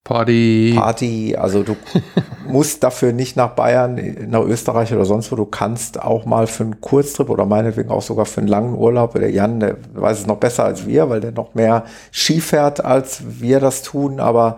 Party. 0.09 0.73
Party, 0.75 1.37
also 1.37 1.63
du 1.63 1.77
musst 2.49 2.83
dafür 2.83 3.13
nicht 3.13 3.37
nach 3.37 3.51
Bayern, 3.51 4.01
nach 4.31 4.41
Österreich 4.41 4.95
oder 4.95 5.05
sonst 5.05 5.31
wo, 5.31 5.37
du 5.37 5.45
kannst 5.45 6.01
auch 6.01 6.25
mal 6.25 6.47
für 6.47 6.65
einen 6.65 6.81
Kurztrip 6.81 7.29
oder 7.29 7.45
meinetwegen 7.45 7.91
auch 7.91 8.01
sogar 8.01 8.25
für 8.25 8.41
einen 8.41 8.49
langen 8.49 8.75
Urlaub, 8.75 9.13
der 9.13 9.31
Jan, 9.31 9.61
der 9.61 9.77
weiß 9.93 10.21
es 10.21 10.27
noch 10.27 10.39
besser 10.39 10.65
als 10.65 10.87
wir, 10.87 11.11
weil 11.11 11.21
der 11.21 11.33
noch 11.33 11.55
mehr 11.55 11.85
Ski 12.11 12.41
fährt, 12.41 12.83
als 12.83 13.23
wir 13.41 13.61
das 13.61 13.83
tun, 13.83 14.19
aber 14.19 14.57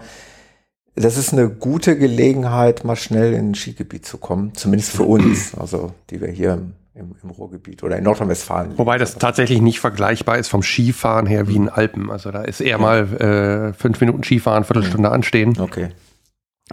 das 0.94 1.16
ist 1.16 1.32
eine 1.32 1.48
gute 1.48 1.98
Gelegenheit, 1.98 2.84
mal 2.84 2.94
schnell 2.94 3.32
in 3.32 3.50
ein 3.50 3.54
Skigebiet 3.56 4.06
zu 4.06 4.18
kommen, 4.18 4.54
zumindest 4.54 4.92
für 4.92 5.02
uns, 5.02 5.56
also 5.58 5.90
die 6.10 6.20
wir 6.20 6.28
hier 6.28 6.52
im, 6.52 6.74
im, 7.00 7.16
im 7.22 7.30
Ruhrgebiet 7.30 7.82
oder 7.82 7.96
in 7.96 8.04
Nordrhein-Westfalen. 8.04 8.78
Wobei 8.78 8.98
das 8.98 9.16
tatsächlich 9.16 9.60
nicht 9.60 9.80
vergleichbar 9.80 10.38
ist 10.38 10.48
vom 10.48 10.62
Skifahren 10.62 11.26
her 11.26 11.48
wie 11.48 11.56
in 11.56 11.68
Alpen. 11.68 12.10
Also 12.10 12.30
da 12.30 12.42
ist 12.42 12.60
eher 12.60 12.78
mal 12.78 13.12
äh, 13.20 13.72
fünf 13.72 14.00
Minuten 14.00 14.22
Skifahren, 14.22 14.64
Viertelstunde 14.64 15.10
anstehen, 15.10 15.58
Okay. 15.58 15.88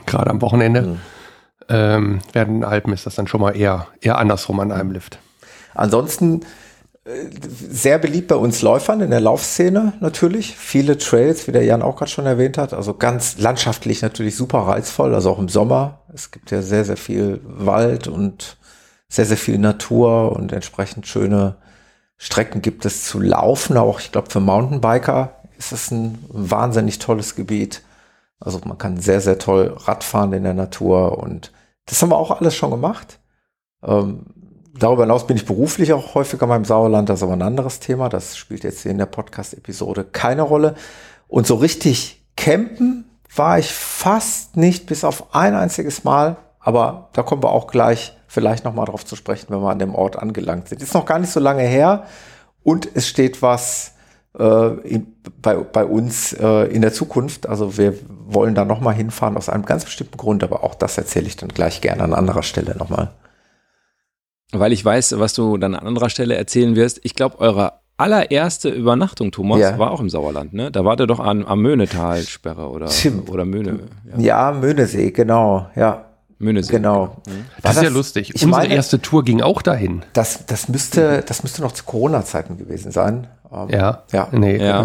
gerade 0.06 0.30
am 0.30 0.42
Wochenende. 0.42 0.82
Mhm. 0.82 0.98
Ähm, 1.70 2.20
während 2.34 2.52
in 2.58 2.64
Alpen 2.64 2.94
ist 2.94 3.06
das 3.06 3.16
dann 3.16 3.28
schon 3.28 3.42
mal 3.42 3.56
eher, 3.58 3.88
eher 4.00 4.18
andersrum 4.18 4.60
an 4.60 4.72
einem 4.72 4.92
Lift. 4.92 5.20
Ansonsten 5.74 6.42
äh, 7.04 7.10
sehr 7.70 7.98
beliebt 8.00 8.30
bei 8.30 8.36
uns 8.36 8.62
Läufern 8.62 9.02
in 9.02 9.10
der 9.10 9.20
Laufszene 9.20 9.94
natürlich. 10.00 10.56
Viele 10.56 10.98
Trails, 10.98 11.48
wie 11.48 11.52
der 11.52 11.64
Jan 11.66 11.82
auch 11.82 11.98
gerade 11.98 12.12
schon 12.12 12.26
erwähnt 12.26 12.58
hat. 12.58 12.74
Also 12.74 12.94
ganz 12.94 13.38
landschaftlich 13.38 14.02
natürlich 14.02 14.36
super 14.38 14.60
reizvoll, 14.60 15.14
also 15.14 15.30
auch 15.30 15.40
im 15.40 15.50
Sommer. 15.50 16.02
Es 16.14 16.32
gibt 16.32 16.52
ja 16.52 16.62
sehr, 16.62 16.86
sehr 16.86 16.98
viel 16.98 17.42
Wald 17.44 18.08
und 18.08 18.58
sehr, 19.10 19.26
sehr 19.26 19.38
viel 19.38 19.58
Natur 19.58 20.34
und 20.34 20.52
entsprechend 20.52 21.08
schöne 21.08 21.56
Strecken 22.18 22.62
gibt 22.62 22.86
es 22.86 23.06
zu 23.06 23.20
laufen. 23.20 23.78
Auch 23.78 24.00
ich 24.00 24.12
glaube 24.12 24.30
für 24.30 24.40
Mountainbiker 24.40 25.36
ist 25.58 25.72
es 25.72 25.92
ein 25.92 26.18
wahnsinnig 26.30 27.00
tolles 27.00 27.36
Gebiet. 27.36 27.82
Also 28.40 28.60
man 28.66 28.78
kann 28.78 29.00
sehr, 29.00 29.22
sehr 29.22 29.40
toll 29.40 29.76
Radfahren 29.78 30.34
in 30.34 30.44
der 30.44 30.54
Natur 30.54 31.18
und 31.20 31.52
das 31.86 32.02
haben 32.02 32.10
wir 32.10 32.18
auch 32.18 32.32
alles 32.32 32.56
schon 32.56 32.72
gemacht. 32.72 33.20
Ähm, 33.84 34.26
darüber 34.78 35.04
hinaus 35.04 35.26
bin 35.26 35.38
ich 35.38 35.46
beruflich 35.46 35.94
auch 35.94 36.14
häufiger 36.16 36.46
mal 36.46 36.58
im 36.58 36.66
Sauerland, 36.66 37.10
das 37.10 37.20
ist 37.20 37.24
aber 37.24 37.34
ein 37.34 37.42
anderes 37.42 37.80
Thema. 37.80 38.10
Das 38.10 38.38
spielt 38.38 38.64
jetzt 38.64 38.82
hier 38.82 38.92
in 38.92 38.98
der 38.98 39.06
Podcast-Episode 39.06 40.04
keine 40.04 40.44
Rolle. 40.44 40.76
Und 41.28 41.48
so 41.48 41.56
richtig 41.56 42.26
campen 42.36 43.06
war 43.36 43.60
ich 43.60 43.72
fast 43.72 44.58
nicht, 44.58 44.86
bis 44.86 45.04
auf 45.04 45.36
ein 45.36 45.56
einziges 45.56 46.04
Mal. 46.04 46.38
Aber 46.60 47.10
da 47.14 47.24
kommen 47.24 47.44
wir 47.44 47.52
auch 47.52 47.68
gleich 47.68 48.17
vielleicht 48.28 48.66
nochmal 48.66 48.86
drauf 48.86 49.06
zu 49.06 49.16
sprechen, 49.16 49.48
wenn 49.50 49.62
wir 49.62 49.70
an 49.70 49.80
dem 49.80 49.96
Ort 49.96 50.18
angelangt 50.18 50.70
sind. 50.70 50.82
Ist 50.82 50.94
noch 50.94 51.06
gar 51.06 51.20
nicht 51.20 51.32
so 51.32 51.40
lange 51.40 51.64
her 51.64 52.06
und 52.64 52.90
es 52.94 53.08
steht 53.08 53.42
was 53.42 53.94
äh, 54.38 54.74
in, 54.88 55.08
bei, 55.42 55.56
bei 55.56 55.86
uns 55.86 56.34
äh, 56.34 56.66
in 56.66 56.82
der 56.82 56.94
Zukunft. 56.94 57.48
Also 57.48 57.78
wir 57.78 57.96
wollen 58.26 58.56
da 58.56 58.66
nochmal 58.66 58.94
hinfahren 58.94 59.38
aus 59.38 59.50
einem 59.50 59.66
ganz 59.66 59.86
bestimmten 59.86 60.18
Grund, 60.18 60.44
aber 60.44 60.64
auch 60.64 60.76
das 60.76 60.98
erzähle 60.98 61.28
ich 61.28 61.38
dann 61.38 61.50
gleich 61.50 61.82
gerne 61.82 62.04
an 62.04 62.14
anderer 62.14 62.44
Stelle 62.44 62.76
nochmal. 62.78 63.12
Weil 64.52 64.72
ich 64.72 64.84
weiß, 64.84 65.20
was 65.20 65.34
du 65.34 65.58
dann 65.58 65.76
an 65.76 65.88
anderer 65.88 66.10
Stelle 66.10 66.36
erzählen 66.36 66.76
wirst. 66.76 67.02
Ich 67.04 67.16
glaube, 67.16 67.40
eure 67.40 67.74
allererste 67.98 68.70
Übernachtung, 68.70 69.32
Thomas, 69.32 69.60
ja. 69.60 69.78
war 69.80 69.92
auch 69.92 70.00
im 70.00 70.10
Sauerland, 70.10 70.54
ne? 70.54 70.72
Da 70.72 70.86
wart 70.86 71.00
ihr 71.00 71.08
doch 71.08 71.20
an, 71.20 71.46
am 71.46 71.62
Möhnetalsperre 71.62 72.70
oder, 72.70 72.90
oder 73.28 73.44
Möhne. 73.44 73.80
Ja. 74.18 74.20
ja, 74.20 74.52
Möhnesee, 74.52 75.12
genau, 75.12 75.68
ja. 75.76 76.07
Möhnesee. 76.40 76.72
Genau. 76.72 77.18
Mhm. 77.28 77.46
Das, 77.62 77.76
das, 77.76 77.78
ist 77.78 77.84
ja 77.84 77.90
lustig. 77.90 78.34
Unsere 78.34 78.52
meine, 78.52 78.74
erste 78.74 79.02
Tour 79.02 79.24
ging 79.24 79.42
auch 79.42 79.62
dahin. 79.62 80.04
Das, 80.14 80.46
das, 80.46 80.70
müsste, 80.70 81.24
das 81.26 81.44
müsste 81.44 81.62
noch 81.62 81.72
zu 81.72 81.84
Corona-Zeiten 81.84 82.58
gewesen 82.58 82.92
sein. 82.92 83.28
Um, 83.50 83.70
ja. 83.70 84.04
Ja. 84.12 84.28
Nee. 84.32 84.58
Ja. 84.58 84.84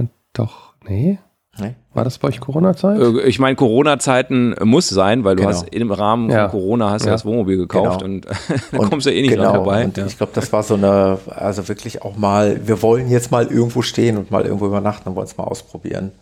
Äh, 0.00 0.06
doch, 0.32 0.74
nee. 0.86 1.18
Nee. 1.58 1.74
War 1.92 2.04
das 2.04 2.18
bei 2.18 2.28
euch 2.28 2.40
Corona-Zeit? 2.40 3.00
Äh, 3.00 3.22
ich 3.22 3.38
meine, 3.38 3.56
Corona-Zeiten 3.56 4.54
muss 4.62 4.88
sein, 4.88 5.24
weil 5.24 5.36
du 5.36 5.42
genau. 5.42 5.54
hast 5.54 5.68
im 5.68 5.90
Rahmen 5.90 6.30
ja. 6.30 6.48
von 6.48 6.60
Corona 6.60 6.90
hast 6.90 7.04
ja. 7.04 7.12
das 7.12 7.24
Wohnmobil 7.24 7.56
gekauft 7.56 8.02
genau. 8.02 8.14
und 8.14 8.26
da 8.72 8.78
kommst 8.78 9.06
du 9.06 9.12
eh 9.12 9.20
nicht 9.20 9.32
genau. 9.32 9.52
dabei. 9.52 9.84
Und 9.84 9.96
ja. 9.96 10.06
ich 10.06 10.16
glaube, 10.16 10.32
das 10.34 10.52
war 10.52 10.62
so 10.62 10.74
eine, 10.74 11.18
also 11.28 11.68
wirklich 11.68 12.02
auch 12.02 12.16
mal, 12.16 12.66
wir 12.66 12.82
wollen 12.82 13.10
jetzt 13.10 13.30
mal 13.30 13.46
irgendwo 13.46 13.82
stehen 13.82 14.16
und 14.16 14.30
mal 14.30 14.44
irgendwo 14.44 14.66
übernachten 14.66 15.08
und 15.08 15.16
wollen 15.16 15.26
es 15.26 15.36
mal 15.36 15.44
ausprobieren. 15.44 16.12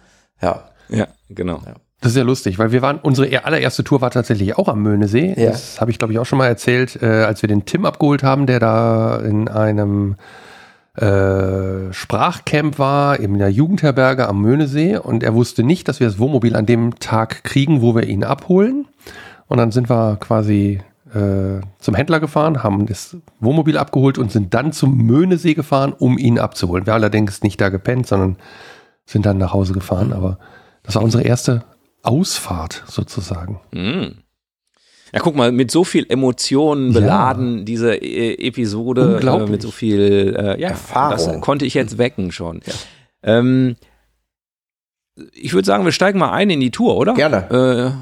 Ja. 0.40 0.64
Ja, 0.88 1.06
genau. 1.28 1.60
Das 2.00 2.12
ist 2.12 2.16
ja 2.16 2.22
lustig, 2.22 2.58
weil 2.60 2.70
wir 2.70 2.80
waren, 2.80 2.98
unsere 2.98 3.44
allererste 3.44 3.82
Tour 3.82 4.00
war 4.00 4.10
tatsächlich 4.10 4.56
auch 4.56 4.68
am 4.68 4.82
Möhnesee. 4.82 5.34
Ja. 5.36 5.50
Das 5.50 5.80
habe 5.80 5.90
ich, 5.90 5.98
glaube 5.98 6.12
ich, 6.12 6.20
auch 6.20 6.26
schon 6.26 6.38
mal 6.38 6.46
erzählt, 6.46 7.02
äh, 7.02 7.24
als 7.24 7.42
wir 7.42 7.48
den 7.48 7.64
Tim 7.64 7.84
abgeholt 7.84 8.22
haben, 8.22 8.46
der 8.46 8.60
da 8.60 9.16
in 9.16 9.48
einem 9.48 10.14
äh, 10.94 11.92
Sprachcamp 11.92 12.78
war, 12.78 13.18
in 13.18 13.38
der 13.38 13.50
Jugendherberge 13.50 14.28
am 14.28 14.40
Möhnesee. 14.40 14.96
Und 14.96 15.24
er 15.24 15.34
wusste 15.34 15.64
nicht, 15.64 15.88
dass 15.88 15.98
wir 15.98 16.06
das 16.06 16.20
Wohnmobil 16.20 16.54
an 16.54 16.66
dem 16.66 17.00
Tag 17.00 17.42
kriegen, 17.42 17.82
wo 17.82 17.96
wir 17.96 18.04
ihn 18.04 18.22
abholen. 18.22 18.86
Und 19.48 19.58
dann 19.58 19.72
sind 19.72 19.90
wir 19.90 20.18
quasi 20.20 20.80
äh, 21.14 21.60
zum 21.78 21.94
Händler 21.96 22.20
gefahren, 22.20 22.62
haben 22.62 22.86
das 22.86 23.16
Wohnmobil 23.40 23.76
abgeholt 23.76 24.18
und 24.18 24.30
sind 24.30 24.54
dann 24.54 24.72
zum 24.72 24.96
Möhnesee 24.98 25.54
gefahren, 25.54 25.94
um 25.98 26.16
ihn 26.16 26.38
abzuholen. 26.38 26.86
Wir 26.86 26.94
allerdings 26.94 27.42
nicht 27.42 27.60
da 27.60 27.70
gepennt, 27.70 28.06
sondern 28.06 28.36
sind 29.04 29.26
dann 29.26 29.38
nach 29.38 29.52
Hause 29.52 29.72
gefahren. 29.72 30.12
Aber 30.12 30.38
das 30.84 30.94
war 30.94 31.02
unsere 31.02 31.24
erste 31.24 31.64
Ausfahrt 32.02 32.84
sozusagen. 32.86 33.60
Mm. 33.72 34.18
Ja, 35.12 35.20
guck 35.20 35.36
mal, 35.36 35.52
mit 35.52 35.70
so 35.70 35.84
viel 35.84 36.04
Emotionen 36.08 36.92
beladen, 36.92 37.58
ja. 37.58 37.64
diese 37.64 37.94
e 37.94 38.34
Episode, 38.46 39.20
äh, 39.22 39.50
mit 39.50 39.62
so 39.62 39.70
viel 39.70 40.36
äh, 40.38 40.60
ja, 40.60 40.68
Erfahrung. 40.68 41.32
Das 41.32 41.40
konnte 41.40 41.64
ich 41.64 41.74
jetzt 41.74 41.96
wecken 41.96 42.30
schon. 42.30 42.60
Ja. 42.66 42.74
Ähm, 43.22 43.76
ich 45.32 45.54
würde 45.54 45.66
sagen, 45.66 45.84
wir 45.84 45.92
steigen 45.92 46.18
mal 46.18 46.32
ein 46.32 46.50
in 46.50 46.60
die 46.60 46.70
Tour, 46.70 46.96
oder? 46.96 47.14
Gerne. 47.14 47.96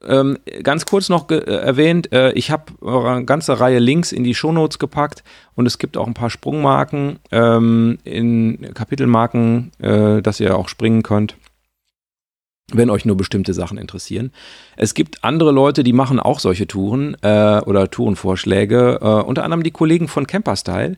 Äh, 0.00 0.08
ähm, 0.08 0.38
ganz 0.62 0.86
kurz 0.86 1.08
noch 1.08 1.28
äh, 1.30 1.38
erwähnt, 1.38 2.12
äh, 2.12 2.30
ich 2.32 2.52
habe 2.52 2.72
eine 2.86 3.24
ganze 3.24 3.58
Reihe 3.58 3.80
Links 3.80 4.12
in 4.12 4.22
die 4.22 4.34
Shownotes 4.34 4.78
gepackt 4.78 5.24
und 5.56 5.66
es 5.66 5.78
gibt 5.78 5.96
auch 5.96 6.06
ein 6.06 6.14
paar 6.14 6.30
Sprungmarken 6.30 7.18
ähm, 7.32 7.98
in 8.04 8.72
Kapitelmarken, 8.74 9.72
äh, 9.80 10.22
dass 10.22 10.38
ihr 10.38 10.56
auch 10.56 10.68
springen 10.68 11.02
könnt 11.02 11.36
wenn 12.72 12.90
euch 12.90 13.04
nur 13.04 13.16
bestimmte 13.16 13.54
Sachen 13.54 13.78
interessieren. 13.78 14.32
Es 14.76 14.94
gibt 14.94 15.24
andere 15.24 15.52
Leute, 15.52 15.82
die 15.82 15.92
machen 15.92 16.20
auch 16.20 16.38
solche 16.38 16.66
Touren 16.66 17.16
äh, 17.22 17.60
oder 17.60 17.90
Tourenvorschläge, 17.90 18.98
äh, 19.00 19.04
unter 19.04 19.44
anderem 19.44 19.62
die 19.62 19.70
Kollegen 19.70 20.08
von 20.08 20.26
Camperstyle 20.26 20.96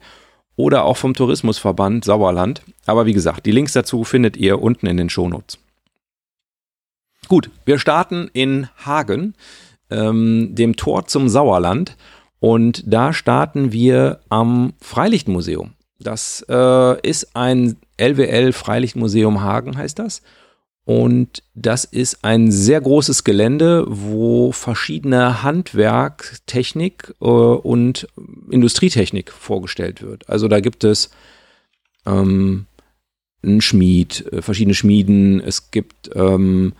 oder 0.56 0.84
auch 0.84 0.96
vom 0.96 1.14
Tourismusverband 1.14 2.04
Sauerland. 2.04 2.62
Aber 2.86 3.06
wie 3.06 3.12
gesagt, 3.12 3.46
die 3.46 3.52
Links 3.52 3.72
dazu 3.72 4.04
findet 4.04 4.36
ihr 4.36 4.60
unten 4.60 4.86
in 4.86 4.96
den 4.96 5.10
Shownotes. 5.10 5.58
Gut, 7.28 7.50
wir 7.64 7.78
starten 7.78 8.28
in 8.32 8.68
Hagen, 8.84 9.34
ähm, 9.90 10.54
dem 10.54 10.76
Tor 10.76 11.06
zum 11.06 11.28
Sauerland. 11.28 11.96
Und 12.40 12.82
da 12.86 13.12
starten 13.12 13.70
wir 13.70 14.20
am 14.30 14.72
Freilichtmuseum. 14.80 15.72
Das 16.00 16.44
äh, 16.48 17.08
ist 17.08 17.36
ein 17.36 17.76
LWL 17.98 18.52
Freilichtmuseum 18.52 19.42
Hagen, 19.42 19.76
heißt 19.76 19.98
das. 19.98 20.22
Und 20.84 21.42
das 21.54 21.84
ist 21.84 22.24
ein 22.24 22.50
sehr 22.50 22.80
großes 22.80 23.22
Gelände, 23.24 23.84
wo 23.86 24.50
verschiedene 24.50 25.42
Handwerktechnik 25.42 27.14
äh, 27.20 27.24
und 27.24 28.08
Industrietechnik 28.50 29.30
vorgestellt 29.30 30.02
wird. 30.02 30.28
Also 30.28 30.48
da 30.48 30.60
gibt 30.60 30.84
es 30.84 31.10
ähm, 32.06 32.66
einen 33.42 33.60
Schmied, 33.60 34.26
äh, 34.32 34.42
verschiedene 34.42 34.74
Schmieden, 34.74 35.40
es 35.40 35.70
gibt 35.70 36.10
ähm, 36.14 36.72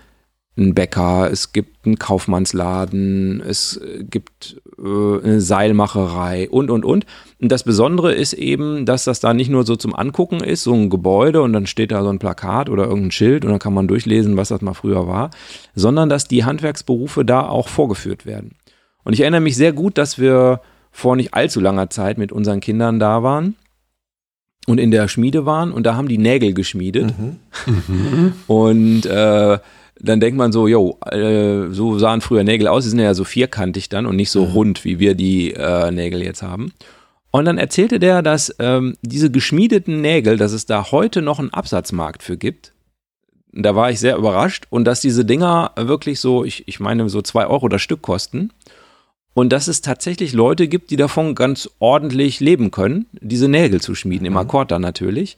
einen 0.61 0.75
Bäcker, 0.75 1.31
es 1.31 1.53
gibt 1.53 1.87
einen 1.87 1.99
Kaufmannsladen, 1.99 3.41
es 3.41 3.81
gibt 4.11 4.61
äh, 4.79 4.83
eine 4.83 5.41
Seilmacherei 5.41 6.49
und, 6.51 6.71
und, 6.71 6.85
und. 6.85 7.07
Und 7.41 7.51
das 7.51 7.65
Besondere 7.65 8.13
ist 8.13 8.35
eben, 8.35 8.87
dass 8.87 9.05
das 9.05 9.21
da 9.21 9.35
nicht 9.35 9.51
nur 9.51 9.65
so 9.65 9.77
zum 9.77 9.95
Angucken 9.95 10.41
ist, 10.41 10.63
so 10.63 10.75
ein 10.75 10.91
Gebäude 10.91 11.43
und 11.43 11.53
dann 11.53 11.67
steht 11.67 11.91
da 11.91 12.03
so 12.03 12.11
ein 12.11 12.19
Plakat 12.19 12.69
oder 12.69 12.85
irgendein 12.85 13.11
Schild 13.11 13.45
und 13.45 13.51
dann 13.51 13.59
kann 13.59 13.75
man 13.75 13.89
durchlesen, 13.89 14.37
was 14.37 14.49
das 14.49 14.61
mal 14.61 14.75
früher 14.75 15.07
war, 15.07 15.31
sondern 15.75 16.09
dass 16.09 16.29
die 16.29 16.45
Handwerksberufe 16.45 17.25
da 17.25 17.49
auch 17.49 17.69
vorgeführt 17.69 18.27
werden. 18.27 18.53
Und 19.03 19.15
ich 19.15 19.21
erinnere 19.21 19.41
mich 19.41 19.57
sehr 19.57 19.73
gut, 19.73 19.99
dass 19.99 20.19
wir 20.19 20.61
vor 20.93 21.17
nicht 21.17 21.35
allzu 21.35 21.61
langer 21.61 21.91
Zeit 21.91 22.19
mit 22.19 22.33
unseren 22.33 22.61
Kindern 22.61 22.99
da 22.99 23.23
waren 23.23 23.55
und 24.67 24.79
in 24.79 24.91
der 24.91 25.09
Schmiede 25.09 25.47
waren 25.47 25.73
und 25.73 25.85
da 25.85 25.97
haben 25.97 26.09
die 26.09 26.19
Nägel 26.19 26.53
geschmiedet. 26.53 27.15
Mhm. 27.19 28.33
und 28.47 29.07
äh, 29.07 29.59
dann 30.03 30.21
denkt 30.21 30.39
man 30.39 30.53
so, 30.53 30.67
jo, 30.67 30.99
äh, 31.11 31.69
so 31.71 31.99
sahen 31.99 32.21
früher 32.21 32.45
Nägel 32.45 32.69
aus, 32.69 32.85
die 32.85 32.91
sind 32.91 32.99
ja 32.99 33.15
so 33.15 33.25
vierkantig 33.25 33.89
dann 33.89 34.07
und 34.07 34.17
nicht 34.17 34.31
so 34.31 34.47
mhm. 34.47 34.53
rund, 34.53 34.85
wie 34.85 34.99
wir 34.99 35.15
die 35.15 35.53
äh, 35.53 35.91
Nägel 35.91 36.23
jetzt 36.23 36.43
haben. 36.43 36.73
Und 37.31 37.45
dann 37.45 37.59
erzählte 37.59 37.99
der, 37.99 38.23
dass 38.23 38.55
ähm, 38.59 38.97
diese 39.03 39.31
geschmiedeten 39.31 40.01
Nägel, 40.01 40.37
dass 40.37 40.53
es 40.53 40.67
da 40.67 40.91
heute 40.91 41.23
noch 41.23 41.39
einen 41.39 41.53
Absatzmarkt 41.53 42.23
für 42.23 42.37
gibt. 42.37 42.73
Da 43.53 43.77
war 43.77 43.91
ich 43.91 44.01
sehr 44.01 44.17
überrascht 44.17 44.67
und 44.71 44.85
dass 44.85 45.01
diese 45.01 45.25
Dinger 45.25 45.73
wirklich 45.77 46.21
so, 46.21 46.45
ich, 46.45 46.67
ich 46.67 46.81
meine, 46.81 47.09
so 47.09 47.23
zwei 47.23 47.47
Euro 47.47 47.69
das 47.69 47.83
Stück 47.83 48.03
kosten. 48.03 48.51
Und 49.33 49.53
dass 49.53 49.69
es 49.69 49.81
tatsächlich 49.81 50.33
Leute 50.33 50.67
gibt, 50.67 50.91
die 50.91 50.97
davon 50.97 51.37
ganz 51.37 51.71
ordentlich 51.79 52.41
leben 52.41 52.73
können, 52.73 53.07
diese 53.13 53.49
Nägel 53.49 53.81
zu 53.81 53.95
schmieden, 53.95 54.27
im 54.27 54.33
mhm. 54.33 54.39
Akkord 54.39 54.73
dann 54.73 54.83
natürlich. 54.83 55.37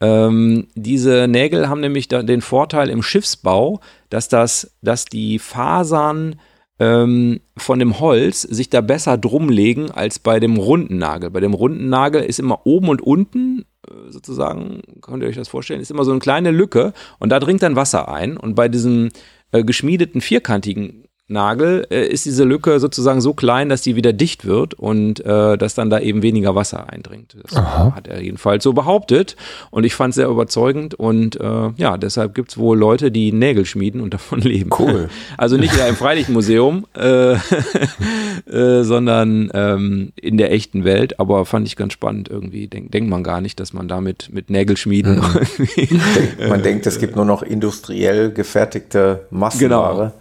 Ähm, 0.00 0.68
diese 0.74 1.26
Nägel 1.28 1.68
haben 1.68 1.80
nämlich 1.80 2.08
den 2.08 2.40
Vorteil 2.40 2.88
im 2.88 3.02
Schiffsbau, 3.02 3.80
dass 4.10 4.28
das, 4.28 4.76
dass 4.80 5.04
die 5.04 5.38
Fasern 5.38 6.36
ähm, 6.78 7.40
von 7.56 7.78
dem 7.78 7.98
Holz 7.98 8.42
sich 8.42 8.70
da 8.70 8.80
besser 8.80 9.18
drumlegen 9.18 9.90
als 9.90 10.18
bei 10.18 10.38
dem 10.38 10.56
runden 10.56 10.98
Nagel. 10.98 11.30
Bei 11.30 11.40
dem 11.40 11.54
runden 11.54 11.88
Nagel 11.88 12.22
ist 12.22 12.38
immer 12.38 12.66
oben 12.66 12.88
und 12.88 13.02
unten 13.02 13.64
äh, 13.88 14.10
sozusagen, 14.10 14.82
könnt 15.00 15.22
ihr 15.22 15.28
euch 15.28 15.36
das 15.36 15.48
vorstellen, 15.48 15.80
ist 15.80 15.90
immer 15.90 16.04
so 16.04 16.12
eine 16.12 16.20
kleine 16.20 16.52
Lücke 16.52 16.92
und 17.18 17.30
da 17.30 17.40
dringt 17.40 17.62
dann 17.62 17.76
Wasser 17.76 18.08
ein. 18.08 18.36
Und 18.36 18.54
bei 18.54 18.68
diesem 18.68 19.08
äh, 19.50 19.64
geschmiedeten 19.64 20.20
vierkantigen 20.20 21.07
Nagel 21.28 21.86
äh, 21.90 22.06
ist 22.06 22.24
diese 22.24 22.44
Lücke 22.44 22.80
sozusagen 22.80 23.20
so 23.20 23.34
klein, 23.34 23.68
dass 23.68 23.82
die 23.82 23.96
wieder 23.96 24.14
dicht 24.14 24.46
wird 24.46 24.74
und 24.74 25.24
äh, 25.24 25.58
dass 25.58 25.74
dann 25.74 25.90
da 25.90 26.00
eben 26.00 26.22
weniger 26.22 26.54
Wasser 26.54 26.90
eindringt. 26.90 27.36
Das 27.42 27.56
Aha. 27.56 27.92
hat 27.94 28.08
er 28.08 28.22
jedenfalls 28.22 28.64
so 28.64 28.72
behauptet 28.72 29.36
und 29.70 29.84
ich 29.84 29.94
fand 29.94 30.12
es 30.12 30.16
sehr 30.16 30.28
überzeugend 30.28 30.94
und 30.94 31.38
äh, 31.38 31.70
ja, 31.76 31.98
deshalb 31.98 32.34
gibt 32.34 32.50
es 32.50 32.58
wohl 32.58 32.78
Leute, 32.78 33.10
die 33.10 33.32
Nägel 33.32 33.66
schmieden 33.66 34.00
und 34.00 34.14
davon 34.14 34.40
leben. 34.40 34.70
Cool. 34.76 35.08
Also 35.36 35.56
nicht 35.56 35.74
in 35.74 35.80
einem 35.80 35.96
Freilichtmuseum, 35.96 36.86
äh, 36.96 37.34
äh, 38.50 38.82
sondern 38.82 39.50
ähm, 39.52 40.12
in 40.16 40.36
der 40.36 40.52
echten 40.52 40.84
Welt, 40.84 41.20
aber 41.20 41.44
fand 41.44 41.66
ich 41.66 41.76
ganz 41.76 41.92
spannend 41.92 42.28
irgendwie. 42.28 42.66
Denk, 42.66 42.90
denkt 42.92 43.10
man 43.10 43.22
gar 43.22 43.40
nicht, 43.40 43.60
dass 43.60 43.72
man 43.72 43.88
damit 43.88 44.30
mit 44.32 44.50
Nägelschmieden 44.50 45.16
mhm. 45.16 46.48
Man 46.48 46.62
denkt, 46.62 46.86
es 46.86 46.98
gibt 46.98 47.16
nur 47.16 47.24
noch 47.24 47.42
industriell 47.42 48.32
gefertigte 48.32 49.26
Massenware. 49.30 50.12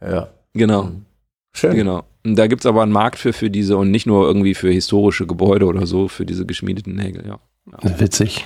Genau. 0.00 0.12
Ja. 0.12 0.28
Genau. 0.54 0.84
Mhm. 0.84 1.04
Schön. 1.52 1.74
Genau. 1.74 2.04
Da 2.24 2.46
gibt 2.46 2.62
es 2.62 2.66
aber 2.66 2.82
einen 2.82 2.92
Markt 2.92 3.18
für, 3.18 3.32
für 3.32 3.50
diese 3.50 3.76
und 3.76 3.90
nicht 3.90 4.06
nur 4.06 4.26
irgendwie 4.26 4.54
für 4.54 4.70
historische 4.70 5.26
Gebäude 5.26 5.66
oder 5.66 5.86
so, 5.86 6.08
für 6.08 6.26
diese 6.26 6.46
geschmiedeten 6.46 6.94
Nägel, 6.94 7.26
ja. 7.26 7.38
ja. 7.82 8.00
Witzig. 8.00 8.44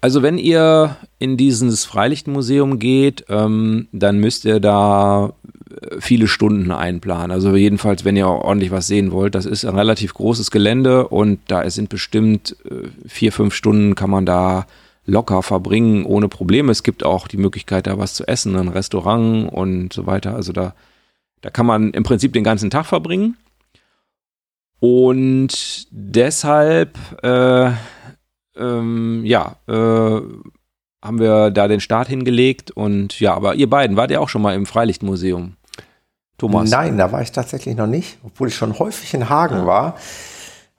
Also 0.00 0.22
wenn 0.22 0.38
ihr 0.38 0.96
in 1.18 1.36
dieses 1.36 1.84
Freilichtmuseum 1.84 2.78
geht, 2.78 3.24
ähm, 3.28 3.88
dann 3.92 4.18
müsst 4.18 4.44
ihr 4.44 4.60
da 4.60 5.34
viele 6.00 6.28
Stunden 6.28 6.70
einplanen. 6.70 7.30
Also 7.30 7.54
jedenfalls, 7.54 8.04
wenn 8.04 8.16
ihr 8.16 8.26
ordentlich 8.28 8.70
was 8.70 8.86
sehen 8.86 9.12
wollt, 9.12 9.34
das 9.34 9.46
ist 9.46 9.64
ein 9.64 9.76
relativ 9.76 10.14
großes 10.14 10.50
Gelände 10.50 11.08
und 11.08 11.40
da 11.48 11.68
sind 11.70 11.88
bestimmt 11.88 12.56
äh, 12.64 12.88
vier, 13.06 13.32
fünf 13.32 13.54
Stunden 13.54 13.94
kann 13.94 14.10
man 14.10 14.26
da 14.26 14.66
locker 15.04 15.42
verbringen, 15.42 16.04
ohne 16.04 16.28
Probleme. 16.28 16.70
Es 16.70 16.82
gibt 16.82 17.04
auch 17.04 17.28
die 17.28 17.36
Möglichkeit, 17.36 17.86
da 17.86 17.98
was 17.98 18.14
zu 18.14 18.26
essen, 18.26 18.56
ein 18.56 18.68
Restaurant 18.68 19.52
und 19.52 19.92
so 19.92 20.06
weiter. 20.06 20.34
Also 20.34 20.52
da, 20.52 20.74
da 21.40 21.50
kann 21.50 21.66
man 21.66 21.90
im 21.92 22.02
Prinzip 22.02 22.32
den 22.32 22.44
ganzen 22.44 22.70
Tag 22.70 22.86
verbringen. 22.86 23.36
Und 24.78 25.86
deshalb, 25.90 26.98
äh, 27.22 27.70
ähm, 28.56 29.24
ja, 29.24 29.56
äh, 29.68 30.20
haben 31.02 31.18
wir 31.18 31.50
da 31.50 31.68
den 31.68 31.80
Start 31.80 32.08
hingelegt 32.08 32.70
und 32.70 33.18
ja, 33.18 33.34
aber 33.34 33.56
ihr 33.56 33.68
beiden 33.68 33.96
wart 33.96 34.12
ja 34.12 34.20
auch 34.20 34.28
schon 34.28 34.42
mal 34.42 34.54
im 34.54 34.66
Freilichtmuseum. 34.66 35.56
Thomas. 36.38 36.70
Nein, 36.70 36.98
da 36.98 37.12
war 37.12 37.22
ich 37.22 37.30
tatsächlich 37.30 37.76
noch 37.76 37.86
nicht, 37.86 38.18
obwohl 38.24 38.48
ich 38.48 38.56
schon 38.56 38.78
häufig 38.78 39.14
in 39.14 39.28
Hagen 39.28 39.58
ja. 39.58 39.66
war. 39.66 39.96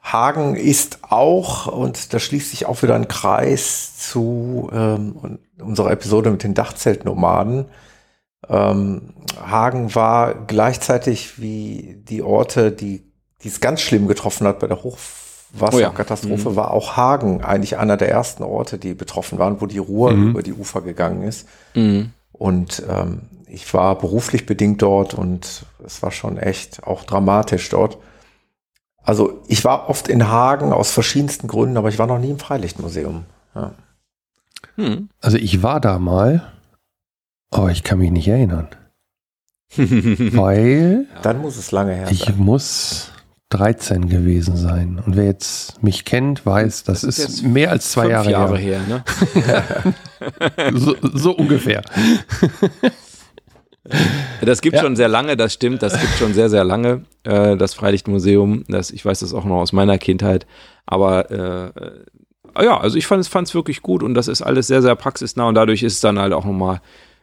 Hagen 0.03 0.55
ist 0.55 0.99
auch, 1.09 1.67
und 1.67 2.13
da 2.13 2.19
schließt 2.19 2.51
sich 2.51 2.65
auch 2.65 2.83
wieder 2.83 2.95
ein 2.95 3.07
Kreis 3.07 3.97
zu 3.97 4.69
ähm, 4.73 5.39
unserer 5.59 5.91
Episode 5.91 6.29
mit 6.29 6.43
den 6.43 6.53
Dachzeltnomaden. 6.53 7.65
Ähm, 8.49 9.13
Hagen 9.41 9.95
war 9.95 10.35
gleichzeitig 10.35 11.41
wie 11.41 12.01
die 12.07 12.21
Orte, 12.21 12.71
die, 12.71 13.03
die 13.41 13.47
es 13.47 13.61
ganz 13.61 13.79
schlimm 13.79 14.07
getroffen 14.07 14.45
hat 14.45 14.59
bei 14.59 14.67
der 14.67 14.83
Hochwasserkatastrophe, 14.83 16.43
oh 16.43 16.45
ja. 16.47 16.51
mhm. 16.51 16.55
war 16.57 16.71
auch 16.71 16.97
Hagen 16.97 17.41
eigentlich 17.41 17.77
einer 17.77 17.95
der 17.95 18.09
ersten 18.09 18.43
Orte, 18.43 18.77
die 18.77 18.93
betroffen 18.93 19.39
waren, 19.39 19.61
wo 19.61 19.67
die 19.67 19.77
Ruhr 19.77 20.11
mhm. 20.11 20.31
über 20.31 20.43
die 20.43 20.53
Ufer 20.53 20.81
gegangen 20.81 21.23
ist. 21.23 21.47
Mhm. 21.75 22.11
Und 22.33 22.83
ähm, 22.89 23.21
ich 23.47 23.73
war 23.73 23.97
beruflich 23.97 24.45
bedingt 24.45 24.81
dort 24.81 25.13
und 25.13 25.65
es 25.85 26.03
war 26.03 26.11
schon 26.11 26.37
echt 26.37 26.83
auch 26.83 27.03
dramatisch 27.05 27.69
dort. 27.69 27.97
Also 29.03 29.41
ich 29.47 29.63
war 29.65 29.89
oft 29.89 30.07
in 30.07 30.27
Hagen 30.27 30.71
aus 30.71 30.91
verschiedensten 30.91 31.47
Gründen, 31.47 31.77
aber 31.77 31.89
ich 31.89 31.99
war 31.99 32.07
noch 32.07 32.19
nie 32.19 32.31
im 32.31 32.39
Freilichtmuseum. 32.39 33.25
Ja. 33.53 33.73
Hm. 34.75 35.09
Also 35.21 35.37
ich 35.37 35.61
war 35.61 35.79
da 35.79 35.99
mal, 35.99 36.53
aber 37.51 37.71
ich 37.71 37.83
kann 37.83 37.99
mich 37.99 38.11
nicht 38.11 38.27
erinnern. 38.27 38.69
weil. 39.75 41.07
Dann 41.21 41.41
muss 41.41 41.57
es 41.57 41.71
lange 41.71 41.93
her 41.93 42.05
sein. 42.05 42.13
Ich 42.13 42.35
muss 42.35 43.11
13 43.49 44.09
gewesen 44.09 44.57
sein. 44.57 45.01
Und 45.05 45.15
wer 45.15 45.25
jetzt 45.25 45.83
mich 45.83 46.05
kennt, 46.05 46.45
weiß, 46.45 46.83
das, 46.83 47.01
das 47.01 47.19
ist, 47.19 47.29
ist 47.29 47.43
mehr 47.43 47.69
als 47.69 47.91
zwei 47.91 48.07
Jahre, 48.09 48.31
Jahre 48.31 48.57
her. 48.57 48.81
her 48.81 49.93
ne? 50.65 50.73
so, 50.79 50.95
so 51.01 51.31
ungefähr. 51.35 51.83
Das 54.41 54.61
gibt 54.61 54.75
ja. 54.75 54.81
schon 54.81 54.95
sehr 54.95 55.07
lange, 55.07 55.35
das 55.37 55.53
stimmt, 55.53 55.83
das 55.83 55.99
gibt 55.99 56.13
schon 56.13 56.33
sehr, 56.33 56.49
sehr 56.49 56.63
lange, 56.63 57.03
äh, 57.23 57.57
das 57.57 57.73
Freilichtmuseum. 57.73 58.63
Das, 58.67 58.91
ich 58.91 59.03
weiß 59.05 59.19
das 59.19 59.33
auch 59.33 59.45
noch 59.45 59.57
aus 59.57 59.73
meiner 59.73 59.97
Kindheit. 59.97 60.45
Aber 60.85 61.31
äh, 61.31 61.67
äh 61.67 62.63
ja, 62.63 62.79
also 62.79 62.97
ich 62.97 63.07
fand 63.07 63.23
es 63.23 63.55
wirklich 63.55 63.81
gut 63.81 64.03
und 64.03 64.13
das 64.13 64.27
ist 64.27 64.41
alles 64.43 64.67
sehr, 64.67 64.81
sehr 64.81 64.95
praxisnah 64.95 65.47
und 65.47 65.55
dadurch 65.55 65.81
ist 65.81 65.93
es 65.93 66.01
dann 66.01 66.19
halt 66.19 66.33
auch 66.33 66.45
nochmal 66.45 66.81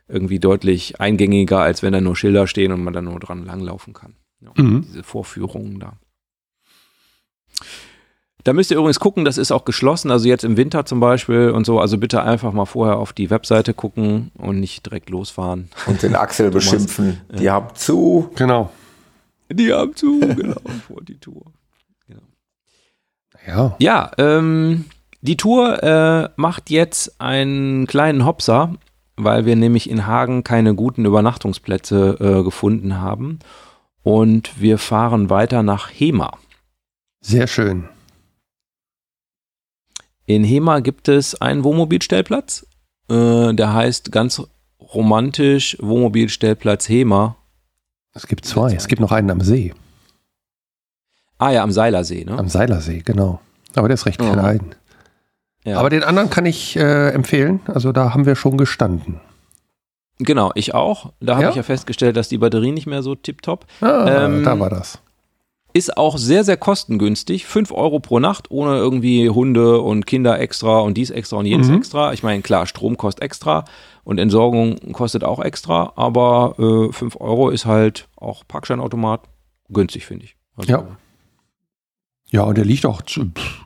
irgendwie 0.09 0.41
deutlich 0.41 1.01
eingängiger, 1.01 1.61
als 1.61 1.83
wenn 1.83 1.93
da 1.93 2.01
nur 2.01 2.17
Schilder 2.17 2.47
stehen 2.47 2.73
und 2.73 2.83
man 2.83 2.93
dann 2.93 3.05
nur 3.05 3.21
dran 3.21 3.45
langlaufen 3.45 3.93
kann. 3.93 4.17
Ja, 4.41 4.51
mhm. 4.57 4.83
Diese 4.89 5.03
Vorführungen 5.03 5.79
da. 5.79 5.99
Da 8.45 8.53
müsst 8.53 8.71
ihr 8.71 8.79
übrigens 8.79 9.01
gucken, 9.01 9.25
das 9.25 9.39
ist 9.39 9.53
auch 9.53 9.65
geschlossen, 9.65 10.11
also 10.11 10.29
jetzt 10.29 10.45
im 10.45 10.57
Winter 10.57 10.87
zum 10.87 11.01
Beispiel 11.01 11.51
und 11.51 11.67
so. 11.67 11.79
Also 11.79 11.99
bitte 11.99 12.23
einfach 12.23 12.53
mal 12.53 12.65
vorher 12.65 12.97
auf 12.97 13.13
die 13.13 13.31
Webseite 13.31 13.75
gucken 13.75 14.31
und 14.39 14.61
nicht 14.61 14.87
direkt 14.87 15.11
losfahren. 15.11 15.69
Und 15.87 16.03
den 16.03 16.15
Axel 16.15 16.51
beschimpfen. 16.51 17.21
Die 17.39 17.45
ja. 17.45 17.55
haben 17.55 17.75
zu. 17.75 18.31
Genau. 18.37 18.71
Die 19.53 19.73
haben 19.73 19.95
zu, 19.97 20.21
genau, 20.21 20.61
vor 20.87 21.03
die 21.03 21.19
Tour. 21.19 21.43
Genau. 22.07 22.23
Ja. 23.47 23.77
Ja, 23.79 24.11
ähm, 24.19 24.85
die 25.23 25.37
Tour 25.37 25.83
äh, 25.83 26.31
macht 26.37 26.71
jetzt 26.71 27.21
einen 27.21 27.87
kleinen 27.87 28.25
Hopser, 28.25 28.75
weil 29.17 29.45
wir 29.45 29.57
nämlich 29.57 29.91
in 29.91 30.07
Hagen 30.07 30.45
keine 30.45 30.75
guten 30.75 31.05
Übernachtungsplätze 31.05 32.17
äh, 32.21 32.45
gefunden 32.45 33.01
haben. 33.01 33.41
Und 34.03 34.61
wir 34.61 34.79
fahren 34.79 35.29
weiter 35.29 35.63
nach 35.63 35.91
Hema. 35.93 36.39
Sehr 37.21 37.47
schön. 37.47 37.89
In 40.31 40.45
Hema 40.45 40.79
gibt 40.79 41.09
es 41.09 41.41
einen 41.41 41.65
Wohnmobilstellplatz. 41.65 42.65
Äh, 43.11 43.53
der 43.53 43.75
heißt 43.75 44.13
ganz 44.13 44.41
romantisch 44.81 45.77
Wohnmobilstellplatz 45.81 46.89
Hema. 46.89 47.35
Es 48.15 48.29
gibt 48.29 48.45
zwei. 48.45 48.73
Es 48.75 48.87
gibt 48.87 49.01
noch 49.01 49.11
einen 49.11 49.29
am 49.33 49.41
See. 49.41 49.75
Ah 51.39 51.51
ja, 51.51 51.65
am 51.65 51.73
Seilersee, 51.73 52.25
ne? 52.25 52.39
Am 52.39 52.49
Seilersee, 52.49 53.03
genau. 53.05 53.41
Aber 53.75 53.89
der 53.89 53.97
ist 53.97 54.07
recht 54.07 54.21
klein. 54.21 54.77
Ja. 55.65 55.81
Aber 55.81 55.91
den 55.91 56.05
anderen 56.05 56.31
kann 56.31 56.47
ich 56.47 56.77
äh, 56.77 57.09
empfehlen. 57.09 57.59
Also 57.67 57.91
da 57.91 58.15
haben 58.15 58.25
wir 58.25 58.37
schon 58.37 58.57
gestanden. 58.57 59.21
Genau, 60.21 60.53
ich 60.55 60.75
auch. 60.75 61.13
Da 61.19 61.35
habe 61.35 61.43
ja? 61.43 61.51
ich 61.51 61.57
ja 61.57 61.65
festgestellt, 61.65 62.17
dass 62.17 62.29
die 62.29 62.39
Batterie 62.39 62.71
nicht 62.71 62.87
mehr 62.87 63.03
so 63.03 63.17
tipptopp. 63.17 63.67
Ah, 63.81 64.27
ähm, 64.27 64.45
da 64.45 64.61
war 64.61 64.71
das. 64.71 65.01
Ist 65.73 65.97
auch 65.97 66.19
sehr, 66.19 66.45
sehr 66.45 66.57
kostengünstig. 66.57 67.47
5 67.47 67.73
Euro 67.73 68.01
pro 68.01 68.19
Nacht, 68.19 68.51
ohne 68.51 68.77
irgendwie 68.77 69.29
Hunde 69.31 69.81
und 69.81 70.07
Kinder 70.07 70.41
extra 70.41 70.81
und 70.81 70.97
dies 70.97 71.11
extra 71.11 71.37
und 71.37 71.47
jenes 71.47 71.69
mhm. 71.69 71.77
extra. 71.77 72.13
Ich 72.13 72.23
meine, 72.23 72.43
klar, 72.43 72.67
Strom 72.67 72.97
kostet 72.97 73.23
extra 73.23 73.65
und 74.05 74.19
Entsorgung 74.19 74.93
kostet 74.93 75.25
auch 75.25 75.41
extra, 75.41 75.93
aber 75.97 76.55
äh, 76.59 76.93
5 76.93 77.21
Euro 77.21 77.51
ist 77.51 77.67
halt 77.67 78.09
auch 78.17 78.43
Parkscheinautomat 78.47 79.23
günstig, 79.69 80.07
finde 80.07 80.25
ich. 80.25 80.37
Also, 80.57 80.73
ja. 80.73 80.87
Ja, 82.33 82.43
und 82.43 82.57
der 82.57 82.65
liegt 82.65 82.87
auch 82.87 83.03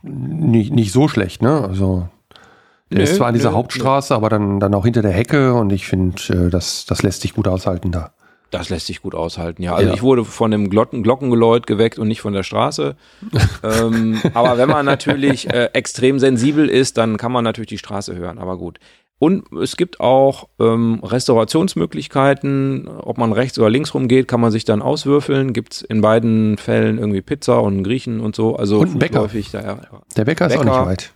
nicht, 0.03 0.73
nicht 0.73 0.91
so 0.91 1.07
schlecht, 1.07 1.41
ne? 1.41 1.61
Also 1.61 2.09
der 2.89 2.99
nee, 2.99 3.03
ist 3.03 3.15
zwar 3.15 3.27
an 3.27 3.33
dieser 3.33 3.51
nee, 3.51 3.55
Hauptstraße, 3.55 4.13
nee. 4.13 4.17
aber 4.17 4.29
dann, 4.29 4.59
dann 4.59 4.73
auch 4.73 4.85
hinter 4.85 5.01
der 5.01 5.11
Hecke 5.11 5.53
und 5.53 5.71
ich 5.71 5.85
finde, 5.85 6.21
äh, 6.29 6.49
das, 6.49 6.85
das 6.85 7.03
lässt 7.03 7.21
sich 7.21 7.33
gut 7.33 7.47
aushalten 7.47 7.91
da. 7.91 8.11
Das 8.51 8.69
lässt 8.69 8.87
sich 8.87 9.01
gut 9.01 9.15
aushalten, 9.15 9.63
ja. 9.63 9.73
Also 9.75 9.89
ja. 9.89 9.95
ich 9.95 10.01
wurde 10.01 10.23
von 10.23 10.51
dem 10.51 10.69
Glocken 10.69 11.03
Glockengeläut 11.03 11.67
geweckt 11.67 11.99
und 11.99 12.07
nicht 12.07 12.21
von 12.21 12.33
der 12.33 12.43
Straße. 12.43 12.95
ähm, 13.63 14.21
aber 14.33 14.57
wenn 14.57 14.69
man 14.69 14.85
natürlich 14.85 15.49
äh, 15.49 15.69
extrem 15.73 16.19
sensibel 16.19 16.69
ist, 16.69 16.97
dann 16.97 17.17
kann 17.17 17.31
man 17.31 17.43
natürlich 17.43 17.69
die 17.69 17.77
Straße 17.77 18.15
hören, 18.15 18.37
aber 18.37 18.57
gut. 18.57 18.79
Und 19.17 19.51
es 19.53 19.77
gibt 19.77 20.01
auch 20.01 20.49
ähm, 20.59 20.99
Restaurationsmöglichkeiten. 21.01 22.87
Ob 22.87 23.17
man 23.17 23.31
rechts 23.31 23.57
oder 23.57 23.69
links 23.69 23.93
rumgeht, 23.93 24.27
kann 24.27 24.41
man 24.41 24.51
sich 24.51 24.65
dann 24.65 24.81
auswürfeln. 24.81 25.53
Gibt 25.53 25.73
es 25.73 25.81
in 25.81 26.01
beiden 26.01 26.57
Fällen 26.57 26.97
irgendwie 26.97 27.21
Pizza 27.21 27.61
und 27.61 27.83
Griechen 27.83 28.19
und 28.19 28.35
so. 28.35 28.57
Also 28.57 28.79
und 28.79 28.99
Bäcker. 28.99 29.29
Da, 29.53 29.79
der 30.17 30.25
Bäcker 30.25 30.47
ist 30.47 30.57
auch 30.57 30.65
nicht 30.65 30.73
weit. 30.73 31.13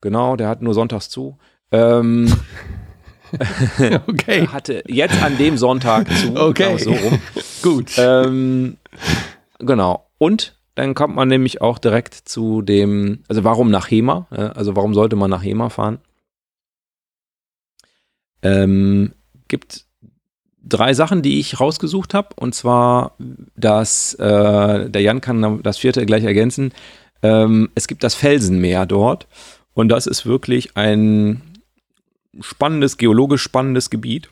Genau, 0.00 0.36
der 0.36 0.48
hat 0.48 0.62
nur 0.62 0.74
sonntags 0.74 1.08
zu. 1.08 1.38
Ähm, 1.72 2.32
okay. 4.06 4.46
hatte 4.48 4.82
jetzt 4.86 5.22
an 5.22 5.38
dem 5.38 5.56
Sonntag 5.56 6.08
zu. 6.16 6.34
Okay. 6.42 6.78
So 6.78 6.92
rum. 6.92 7.18
Gut. 7.62 7.92
Ähm, 7.96 8.76
genau. 9.58 10.06
Und 10.18 10.56
dann 10.74 10.94
kommt 10.94 11.14
man 11.14 11.28
nämlich 11.28 11.60
auch 11.60 11.78
direkt 11.78 12.14
zu 12.14 12.62
dem, 12.62 13.24
also 13.28 13.44
warum 13.44 13.70
nach 13.70 13.90
Hema? 13.90 14.26
Also 14.30 14.74
warum 14.76 14.94
sollte 14.94 15.16
man 15.16 15.30
nach 15.30 15.42
Hema 15.42 15.68
fahren? 15.68 15.98
Ähm, 18.42 19.12
gibt 19.48 19.84
drei 20.64 20.94
Sachen, 20.94 21.22
die 21.22 21.38
ich 21.38 21.60
rausgesucht 21.60 22.14
habe. 22.14 22.28
Und 22.36 22.54
zwar, 22.54 23.16
dass 23.56 24.14
äh, 24.14 24.88
der 24.88 25.02
Jan 25.02 25.20
kann 25.20 25.62
das 25.62 25.78
vierte 25.78 26.04
gleich 26.06 26.24
ergänzen. 26.24 26.72
Ähm, 27.22 27.70
es 27.74 27.86
gibt 27.86 28.02
das 28.02 28.14
Felsenmeer 28.14 28.86
dort. 28.86 29.26
Und 29.74 29.88
das 29.88 30.06
ist 30.06 30.26
wirklich 30.26 30.76
ein 30.76 31.42
spannendes, 32.40 32.96
geologisch 32.96 33.42
spannendes 33.42 33.90
Gebiet, 33.90 34.28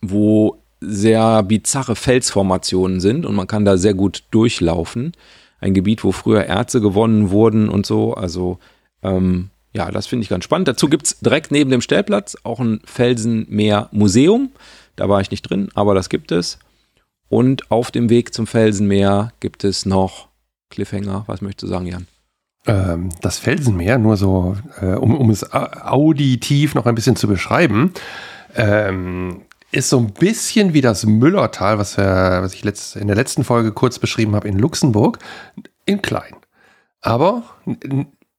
wo 0.00 0.62
sehr 0.80 1.42
bizarre 1.42 1.96
Felsformationen 1.96 3.00
sind 3.00 3.26
und 3.26 3.34
man 3.34 3.46
kann 3.46 3.64
da 3.64 3.76
sehr 3.76 3.94
gut 3.94 4.24
durchlaufen. 4.30 5.12
Ein 5.60 5.74
Gebiet, 5.74 6.04
wo 6.04 6.12
früher 6.12 6.44
Erze 6.44 6.80
gewonnen 6.80 7.30
wurden 7.30 7.68
und 7.68 7.84
so. 7.84 8.14
Also 8.14 8.58
ähm, 9.02 9.50
ja, 9.74 9.90
das 9.90 10.06
finde 10.06 10.22
ich 10.22 10.30
ganz 10.30 10.44
spannend. 10.44 10.68
Dazu 10.68 10.88
gibt 10.88 11.06
es 11.06 11.20
direkt 11.20 11.50
neben 11.50 11.70
dem 11.70 11.82
Stellplatz 11.82 12.36
auch 12.44 12.60
ein 12.60 12.80
Felsenmeer-Museum. 12.84 14.50
Da 14.96 15.08
war 15.08 15.20
ich 15.20 15.30
nicht 15.30 15.42
drin, 15.42 15.68
aber 15.74 15.94
das 15.94 16.08
gibt 16.08 16.32
es. 16.32 16.58
Und 17.28 17.70
auf 17.70 17.90
dem 17.90 18.10
Weg 18.10 18.34
zum 18.34 18.46
Felsenmeer 18.46 19.32
gibt 19.40 19.64
es 19.64 19.86
noch 19.86 20.28
Cliffhanger. 20.70 21.24
Was 21.26 21.42
möchtest 21.42 21.64
du 21.64 21.66
sagen, 21.68 21.86
Jan? 21.86 22.06
Ähm, 22.66 23.10
das 23.20 23.38
Felsenmeer, 23.38 23.98
nur 23.98 24.16
so, 24.16 24.56
äh, 24.80 24.94
um, 24.94 25.16
um 25.16 25.30
es 25.30 25.52
auditiv 25.52 26.74
noch 26.74 26.86
ein 26.86 26.94
bisschen 26.94 27.16
zu 27.16 27.26
beschreiben, 27.26 27.92
ähm, 28.54 29.42
ist 29.72 29.88
so 29.88 29.98
ein 29.98 30.12
bisschen 30.12 30.74
wie 30.74 30.80
das 30.80 31.06
Müllertal, 31.06 31.78
was, 31.78 31.96
wir, 31.96 32.38
was 32.42 32.54
ich 32.54 32.64
letzt, 32.64 32.96
in 32.96 33.06
der 33.06 33.16
letzten 33.16 33.44
Folge 33.44 33.72
kurz 33.72 33.98
beschrieben 33.98 34.34
habe, 34.34 34.48
in 34.48 34.58
Luxemburg, 34.58 35.18
in 35.86 36.02
klein. 36.02 36.36
Aber 37.00 37.42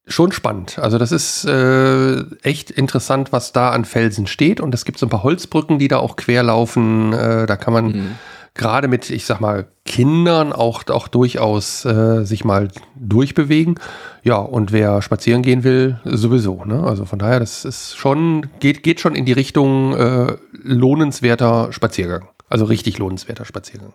schon 0.08 0.32
spannend. 0.32 0.78
Also 0.78 0.98
das 0.98 1.12
ist 1.12 1.46
äh, 1.46 2.22
echt 2.44 2.70
interessant, 2.70 3.32
was 3.32 3.54
da 3.54 3.72
an 3.72 3.86
Felsen 3.86 4.28
steht. 4.28 4.60
Und 4.60 4.74
es 4.74 4.86
gibt 4.86 5.00
so 5.00 5.06
ein 5.06 5.10
paar 5.10 5.24
Holzbrücken, 5.24 5.80
die 5.80 5.88
da 5.88 5.98
auch 5.98 6.16
quer 6.16 6.44
laufen. 6.44 7.14
Äh, 7.14 7.46
da 7.46 7.56
kann 7.56 7.74
man 7.74 7.86
mhm. 7.86 8.16
Gerade 8.54 8.88
mit, 8.88 9.10
ich 9.10 9.26
sag 9.26 9.40
mal, 9.40 9.68
Kindern 9.86 10.54
auch, 10.54 10.88
auch 10.90 11.08
durchaus 11.08 11.86
äh, 11.86 12.24
sich 12.24 12.44
mal 12.44 12.70
durchbewegen. 12.96 13.76
Ja, 14.24 14.38
und 14.38 14.72
wer 14.72 15.02
spazieren 15.02 15.42
gehen 15.42 15.64
will, 15.64 16.00
sowieso. 16.04 16.64
Ne? 16.66 16.84
Also 16.84 17.06
von 17.06 17.20
daher, 17.20 17.40
das 17.40 17.66
ist 17.66 17.96
schon, 17.98 18.50
geht, 18.60 18.84
geht 18.84 19.00
schon 19.00 19.16
in 19.16 19.26
die 19.26 19.34
Richtung 19.34 19.96
äh, 19.96 20.38
lohnenswerter 20.52 21.72
Spaziergang. 21.72 22.28
Also 22.50 22.66
richtig 22.66 22.98
lohnenswerter 22.98 23.46
Spaziergang. 23.46 23.94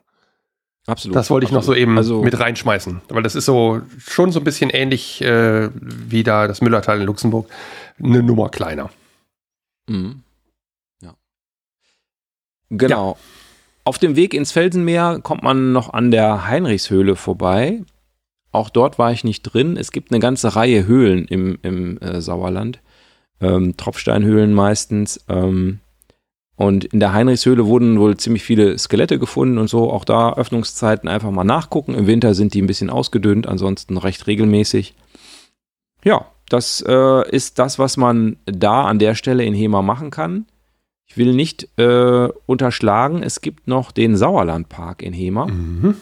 Absolut. 0.86 1.16
Das 1.16 1.30
wollte 1.30 1.44
ich 1.44 1.48
absolut. 1.48 1.66
noch 1.66 1.74
so 1.74 1.80
eben 1.80 1.96
also, 1.98 2.22
mit 2.22 2.38
reinschmeißen, 2.38 3.02
weil 3.08 3.22
das 3.22 3.34
ist 3.34 3.44
so 3.44 3.82
schon 3.98 4.30
so 4.30 4.40
ein 4.40 4.44
bisschen 4.44 4.70
ähnlich 4.70 5.20
äh, 5.20 5.68
wie 5.72 6.22
da 6.22 6.46
das 6.46 6.60
Müllertal 6.60 7.00
in 7.00 7.06
Luxemburg, 7.06 7.50
eine 8.00 8.22
Nummer 8.22 8.50
kleiner. 8.50 8.90
Mhm. 9.88 10.22
Ja. 11.02 11.14
Genau. 12.70 13.18
Ja. 13.18 13.35
Auf 13.86 14.00
dem 14.00 14.16
Weg 14.16 14.34
ins 14.34 14.50
Felsenmeer 14.50 15.20
kommt 15.22 15.44
man 15.44 15.70
noch 15.70 15.92
an 15.92 16.10
der 16.10 16.48
Heinrichshöhle 16.48 17.14
vorbei. 17.14 17.84
Auch 18.50 18.68
dort 18.68 18.98
war 18.98 19.12
ich 19.12 19.22
nicht 19.22 19.42
drin. 19.42 19.76
Es 19.76 19.92
gibt 19.92 20.10
eine 20.10 20.18
ganze 20.18 20.56
Reihe 20.56 20.88
Höhlen 20.88 21.26
im, 21.26 21.56
im 21.62 21.96
äh, 21.98 22.20
Sauerland. 22.20 22.80
Ähm, 23.40 23.76
Tropfsteinhöhlen 23.76 24.52
meistens. 24.52 25.24
Ähm, 25.28 25.78
und 26.56 26.86
in 26.86 26.98
der 26.98 27.12
Heinrichshöhle 27.12 27.66
wurden 27.66 28.00
wohl 28.00 28.16
ziemlich 28.16 28.42
viele 28.42 28.76
Skelette 28.76 29.20
gefunden 29.20 29.56
und 29.56 29.68
so. 29.68 29.88
Auch 29.92 30.04
da 30.04 30.32
Öffnungszeiten 30.32 31.08
einfach 31.08 31.30
mal 31.30 31.44
nachgucken. 31.44 31.94
Im 31.94 32.08
Winter 32.08 32.34
sind 32.34 32.54
die 32.54 32.62
ein 32.62 32.66
bisschen 32.66 32.90
ausgedünnt, 32.90 33.46
ansonsten 33.46 33.98
recht 33.98 34.26
regelmäßig. 34.26 34.96
Ja, 36.02 36.26
das 36.48 36.84
äh, 36.84 37.30
ist 37.30 37.60
das, 37.60 37.78
was 37.78 37.96
man 37.96 38.36
da 38.46 38.82
an 38.86 38.98
der 38.98 39.14
Stelle 39.14 39.44
in 39.44 39.54
Hema 39.54 39.80
machen 39.80 40.10
kann. 40.10 40.46
Ich 41.06 41.16
will 41.16 41.34
nicht 41.34 41.68
äh, 41.78 42.28
unterschlagen, 42.46 43.22
es 43.22 43.40
gibt 43.40 43.68
noch 43.68 43.92
den 43.92 44.16
Sauerlandpark 44.16 45.02
in 45.02 45.12
Hema. 45.12 45.46
Mhm. 45.46 45.94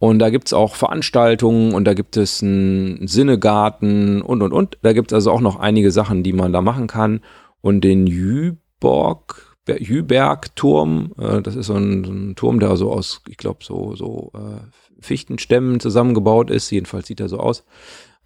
Und 0.00 0.20
da 0.20 0.30
gibt 0.30 0.48
es 0.48 0.52
auch 0.52 0.76
Veranstaltungen 0.76 1.74
und 1.74 1.84
da 1.84 1.94
gibt 1.94 2.16
es 2.16 2.42
einen 2.42 3.08
Sinnegarten 3.08 4.22
und 4.22 4.42
und 4.42 4.52
und. 4.52 4.78
Da 4.82 4.92
gibt 4.92 5.10
es 5.10 5.14
also 5.14 5.32
auch 5.32 5.40
noch 5.40 5.58
einige 5.58 5.90
Sachen, 5.90 6.22
die 6.22 6.32
man 6.32 6.52
da 6.52 6.60
machen 6.60 6.86
kann. 6.86 7.20
Und 7.60 7.82
den 7.82 8.06
Jüb 8.06 8.58
Borg, 8.80 9.56
Hüberg-Turm. 9.66 11.12
Äh, 11.18 11.42
das 11.42 11.56
ist 11.56 11.66
so 11.66 11.74
ein, 11.74 12.04
so 12.04 12.12
ein, 12.12 12.36
Turm, 12.36 12.60
der 12.60 12.76
so 12.76 12.92
aus, 12.92 13.22
ich 13.28 13.36
glaube, 13.36 13.60
so, 13.62 13.94
so 13.96 14.30
äh, 14.34 14.60
Fichtenstämmen 15.00 15.80
zusammengebaut 15.80 16.50
ist. 16.50 16.70
Jedenfalls 16.70 17.06
sieht 17.06 17.20
er 17.20 17.28
so 17.28 17.38
aus. 17.38 17.64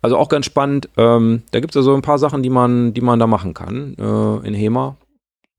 Also 0.00 0.16
auch 0.16 0.28
ganz 0.28 0.46
spannend. 0.46 0.88
Ähm, 0.96 1.42
da 1.52 1.60
gibt 1.60 1.72
es 1.72 1.76
also 1.76 1.94
ein 1.94 2.02
paar 2.02 2.18
Sachen, 2.18 2.42
die 2.42 2.50
man, 2.50 2.92
die 2.92 3.00
man 3.00 3.18
da 3.18 3.26
machen 3.26 3.54
kann 3.54 3.94
äh, 3.98 4.46
in 4.46 4.54
Hema. 4.54 4.96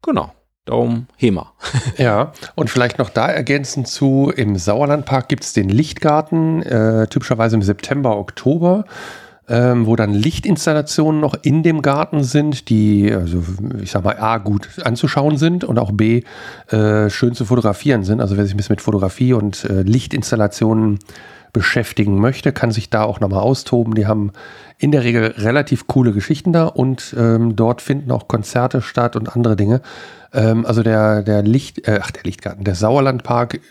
Genau. 0.04 0.32
Darum 0.66 1.08
HEMA. 1.18 1.52
ja, 1.98 2.32
und 2.56 2.70
vielleicht 2.70 2.98
noch 2.98 3.10
da 3.10 3.28
ergänzend 3.28 3.88
zu, 3.88 4.32
im 4.34 4.56
Sauerlandpark 4.56 5.28
gibt 5.28 5.44
es 5.44 5.52
den 5.52 5.68
Lichtgarten, 5.68 6.63
äh, 6.63 7.08
typischerweise 7.08 7.58
im 7.58 7.62
September, 7.62 8.18
Oktober 8.18 8.86
ähm, 9.50 9.86
wo 9.86 9.96
dann 9.96 10.13
Lichtinstallationen 10.13 11.20
noch 11.20 11.36
in 11.42 11.63
dem 11.63 11.82
Garten 11.82 12.24
sind, 12.24 12.70
die, 12.70 13.12
also 13.13 13.44
ich 13.82 13.92
sag 13.92 14.04
mal, 14.04 14.18
A, 14.18 14.38
gut 14.38 14.70
anzuschauen 14.84 15.38
sind 15.38 15.63
und 15.63 15.80
auch 15.80 15.92
B, 15.92 16.24
äh, 16.70 17.10
schön 17.10 17.34
zu 17.34 17.46
fotografieren 17.46 18.04
sind. 18.04 18.22
Also 18.22 18.38
wer 18.38 18.46
sich 18.46 18.54
ein 18.54 18.58
bisschen 18.58 18.74
mit 18.74 18.82
Fotografie 18.82 19.34
und 19.34 19.66
äh, 19.66 19.82
Lichtinstallationen 19.82 21.00
beschäftigen 21.54 22.20
möchte, 22.20 22.52
kann 22.52 22.72
sich 22.72 22.89
da 22.89 23.04
auch 23.04 23.20
nochmal 23.20 23.42
austoben. 23.42 23.94
Die 23.94 24.08
haben 24.08 24.32
in 24.80 24.92
der 24.92 25.04
Regel 25.04 25.36
relativ 25.38 25.88
coole 25.88 26.12
Geschichten 26.12 26.52
da 26.52 26.66
und 26.66 27.16
ähm, 27.18 27.56
dort 27.56 27.82
finden 27.82 28.12
auch 28.12 28.28
Konzerte 28.28 28.82
statt 28.82 29.16
und 29.16 29.34
andere 29.34 29.56
Dinge. 29.56 29.82
Ähm, 30.34 30.66
also 30.66 30.82
der, 30.82 31.22
der 31.22 31.44
Licht, 31.44 31.88
äh, 31.88 32.00
ach 32.02 32.12
der 32.12 32.24
Lichtgarten, 32.24 32.63
der 32.63 32.76
Sauerlandpark, 32.76 33.62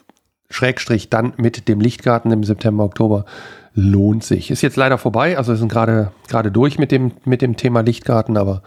Schrägstrich 0.48 1.10
dann 1.10 1.32
mit 1.38 1.66
dem 1.66 1.80
Lichtgarten 1.80 2.30
im 2.30 2.44
September, 2.44 2.84
Oktober 2.84 3.24
lohnt 3.74 4.22
sich. 4.22 4.50
Ist 4.50 4.62
jetzt 4.62 4.76
leider 4.76 4.98
vorbei, 4.98 5.36
also 5.36 5.52
wir 5.52 5.56
sind 5.56 5.72
gerade 5.72 6.12
gerade 6.28 6.52
durch 6.52 6.78
mit 6.78 6.92
dem 6.92 7.12
mit 7.24 7.42
dem 7.42 7.56
Thema 7.56 7.80
Lichtgarten, 7.80 8.36
aber 8.36 8.62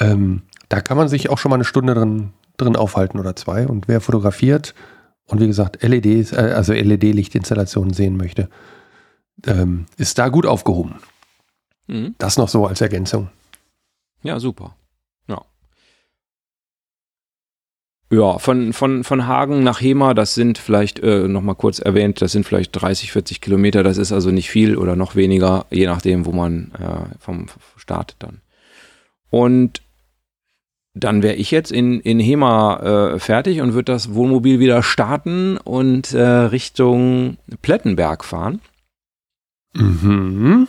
ähm, 0.00 0.42
da 0.68 0.80
kann 0.80 0.96
man 0.96 1.08
sich 1.08 1.28
auch 1.28 1.38
schon 1.38 1.50
mal 1.50 1.56
eine 1.56 1.64
Stunde 1.64 1.94
drin 1.94 2.32
drin 2.56 2.76
aufhalten 2.76 3.20
oder 3.20 3.36
zwei. 3.36 3.66
Und 3.66 3.88
wer 3.88 4.00
fotografiert 4.00 4.74
und 5.28 5.40
wie 5.40 5.46
gesagt 5.46 5.82
LEDs, 5.82 6.32
äh, 6.32 6.52
also 6.56 6.72
LED-Lichtinstallationen 6.72 7.94
sehen 7.94 8.16
möchte, 8.16 8.48
ähm, 9.46 9.86
ist 9.96 10.18
da 10.18 10.28
gut 10.28 10.46
aufgehoben. 10.46 10.96
Mhm. 11.86 12.14
Das 12.18 12.36
noch 12.36 12.48
so 12.48 12.66
als 12.66 12.80
Ergänzung. 12.80 13.28
Ja, 14.22 14.40
super. 14.40 14.74
Ja, 18.10 18.38
von, 18.38 18.72
von, 18.72 19.04
von 19.04 19.26
Hagen 19.26 19.62
nach 19.62 19.82
Hema, 19.82 20.14
das 20.14 20.34
sind 20.34 20.56
vielleicht, 20.56 20.98
äh, 21.00 21.28
nochmal 21.28 21.56
kurz 21.56 21.78
erwähnt, 21.78 22.22
das 22.22 22.32
sind 22.32 22.46
vielleicht 22.46 22.72
30, 22.72 23.12
40 23.12 23.42
Kilometer, 23.42 23.82
das 23.82 23.98
ist 23.98 24.12
also 24.12 24.30
nicht 24.30 24.48
viel 24.48 24.78
oder 24.78 24.96
noch 24.96 25.14
weniger, 25.14 25.66
je 25.68 25.84
nachdem, 25.86 26.24
wo 26.24 26.32
man 26.32 26.72
äh, 26.78 27.18
vom 27.18 27.46
Start 27.76 28.16
dann. 28.18 28.40
Und 29.28 29.82
dann 30.98 31.22
wäre 31.22 31.34
ich 31.34 31.50
jetzt 31.50 31.72
in, 31.72 32.00
in 32.00 32.20
Hema 32.20 33.12
äh, 33.14 33.18
fertig 33.18 33.60
und 33.60 33.74
würde 33.74 33.92
das 33.92 34.14
Wohnmobil 34.14 34.58
wieder 34.58 34.82
starten 34.82 35.56
und 35.56 36.12
äh, 36.12 36.22
Richtung 36.22 37.36
Plettenberg 37.62 38.24
fahren. 38.24 38.60
Mhm. 39.74 40.66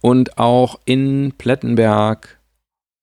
Und 0.00 0.38
auch 0.38 0.80
in 0.84 1.32
Plettenberg 1.36 2.38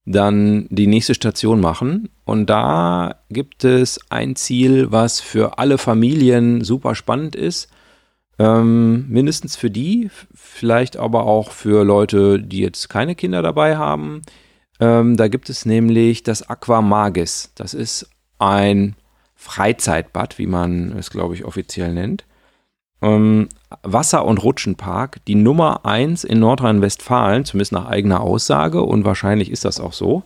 dann 0.05 0.67
die 0.69 0.87
nächste 0.87 1.13
Station 1.13 1.59
machen. 1.59 2.09
Und 2.23 2.49
da 2.49 3.15
gibt 3.29 3.63
es 3.65 3.99
ein 4.09 4.35
Ziel, 4.35 4.91
was 4.91 5.19
für 5.19 5.59
alle 5.59 5.77
Familien 5.77 6.63
super 6.63 6.95
spannend 6.95 7.35
ist. 7.35 7.69
Ähm, 8.39 9.07
mindestens 9.09 9.55
für 9.55 9.69
die, 9.69 10.09
vielleicht 10.33 10.95
aber 10.95 11.25
auch 11.25 11.51
für 11.51 11.83
Leute, 11.83 12.39
die 12.39 12.59
jetzt 12.59 12.87
keine 12.87 13.15
Kinder 13.15 13.41
dabei 13.41 13.77
haben. 13.77 14.21
Ähm, 14.79 15.17
da 15.17 15.27
gibt 15.27 15.49
es 15.49 15.65
nämlich 15.65 16.23
das 16.23 16.47
Aquamagis. 16.49 17.51
Das 17.55 17.73
ist 17.73 18.09
ein 18.39 18.95
Freizeitbad, 19.35 20.37
wie 20.37 20.47
man 20.47 20.97
es, 20.97 21.09
glaube 21.09 21.35
ich, 21.35 21.45
offiziell 21.45 21.93
nennt. 21.93 22.25
Ähm, 23.01 23.49
Wasser- 23.83 24.25
und 24.25 24.43
Rutschenpark, 24.43 25.23
die 25.25 25.35
Nummer 25.35 25.85
1 25.85 26.23
in 26.23 26.39
Nordrhein-Westfalen, 26.39 27.45
zumindest 27.45 27.71
nach 27.71 27.85
eigener 27.85 28.21
Aussage, 28.21 28.81
und 28.81 29.05
wahrscheinlich 29.05 29.51
ist 29.51 29.65
das 29.65 29.79
auch 29.79 29.93
so. 29.93 30.23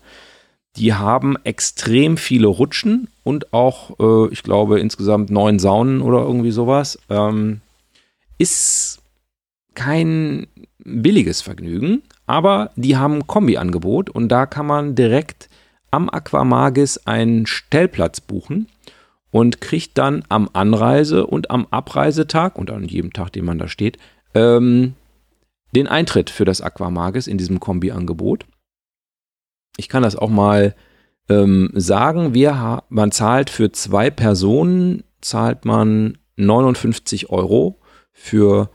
Die 0.77 0.93
haben 0.93 1.35
extrem 1.43 2.15
viele 2.15 2.47
Rutschen 2.47 3.09
und 3.23 3.51
auch, 3.51 3.99
äh, 3.99 4.31
ich 4.31 4.43
glaube, 4.43 4.79
insgesamt 4.79 5.29
neun 5.29 5.59
Saunen 5.59 6.01
oder 6.01 6.19
irgendwie 6.19 6.51
sowas. 6.51 6.97
Ähm, 7.09 7.59
ist 8.37 9.01
kein 9.73 10.47
billiges 10.79 11.41
Vergnügen, 11.41 12.03
aber 12.31 12.71
die 12.77 12.95
haben 12.95 13.15
ein 13.15 13.27
Kombi-Angebot 13.27 14.09
und 14.09 14.29
da 14.29 14.45
kann 14.45 14.65
man 14.65 14.95
direkt 14.95 15.49
am 15.91 16.09
Aquamagis 16.09 17.05
einen 17.05 17.45
Stellplatz 17.45 18.21
buchen 18.21 18.67
und 19.31 19.59
kriegt 19.59 19.97
dann 19.97 20.23
am 20.29 20.49
Anreise- 20.53 21.27
und 21.27 21.51
am 21.51 21.67
Abreisetag 21.71 22.57
und 22.57 22.71
an 22.71 22.85
jedem 22.85 23.11
Tag, 23.11 23.33
den 23.33 23.43
man 23.43 23.59
da 23.59 23.67
steht, 23.67 23.97
ähm, 24.33 24.93
den 25.75 25.89
Eintritt 25.89 26.29
für 26.29 26.45
das 26.45 26.61
Aquamagis 26.61 27.27
in 27.27 27.37
diesem 27.37 27.59
Kombi-Angebot. 27.59 28.45
Ich 29.75 29.89
kann 29.89 30.03
das 30.03 30.15
auch 30.15 30.29
mal 30.29 30.73
ähm, 31.27 31.69
sagen. 31.73 32.33
Wir, 32.33 32.83
man 32.87 33.11
zahlt 33.11 33.49
für 33.49 33.73
zwei 33.73 34.09
Personen, 34.09 35.03
zahlt 35.19 35.65
man 35.65 36.17
59 36.37 37.29
Euro 37.29 37.81
für 38.13 38.69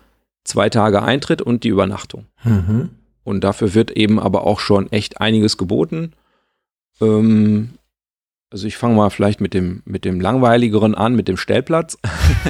zwei 0.45 0.69
Tage 0.69 1.03
Eintritt 1.03 1.41
und 1.41 1.65
die 1.65 1.69
Übernachtung. 1.69 2.27
Mhm. 2.45 2.91
Und 3.27 3.43
dafür 3.43 3.75
wird 3.75 3.91
eben 3.91 4.21
aber 4.21 4.47
auch 4.47 4.61
schon 4.61 4.91
echt 4.93 5.21
einiges 5.21 5.57
geboten. 5.59 6.13
Ähm, 7.01 7.71
also 8.53 8.69
ich 8.69 8.77
fange 8.77 8.95
mal 8.95 9.11
vielleicht 9.11 9.41
mit 9.41 9.53
dem, 9.53 9.83
mit 9.85 10.05
dem 10.05 10.21
langweiligeren 10.21 10.95
an, 10.95 11.17
mit 11.17 11.27
dem 11.27 11.37
Stellplatz. 11.37 11.99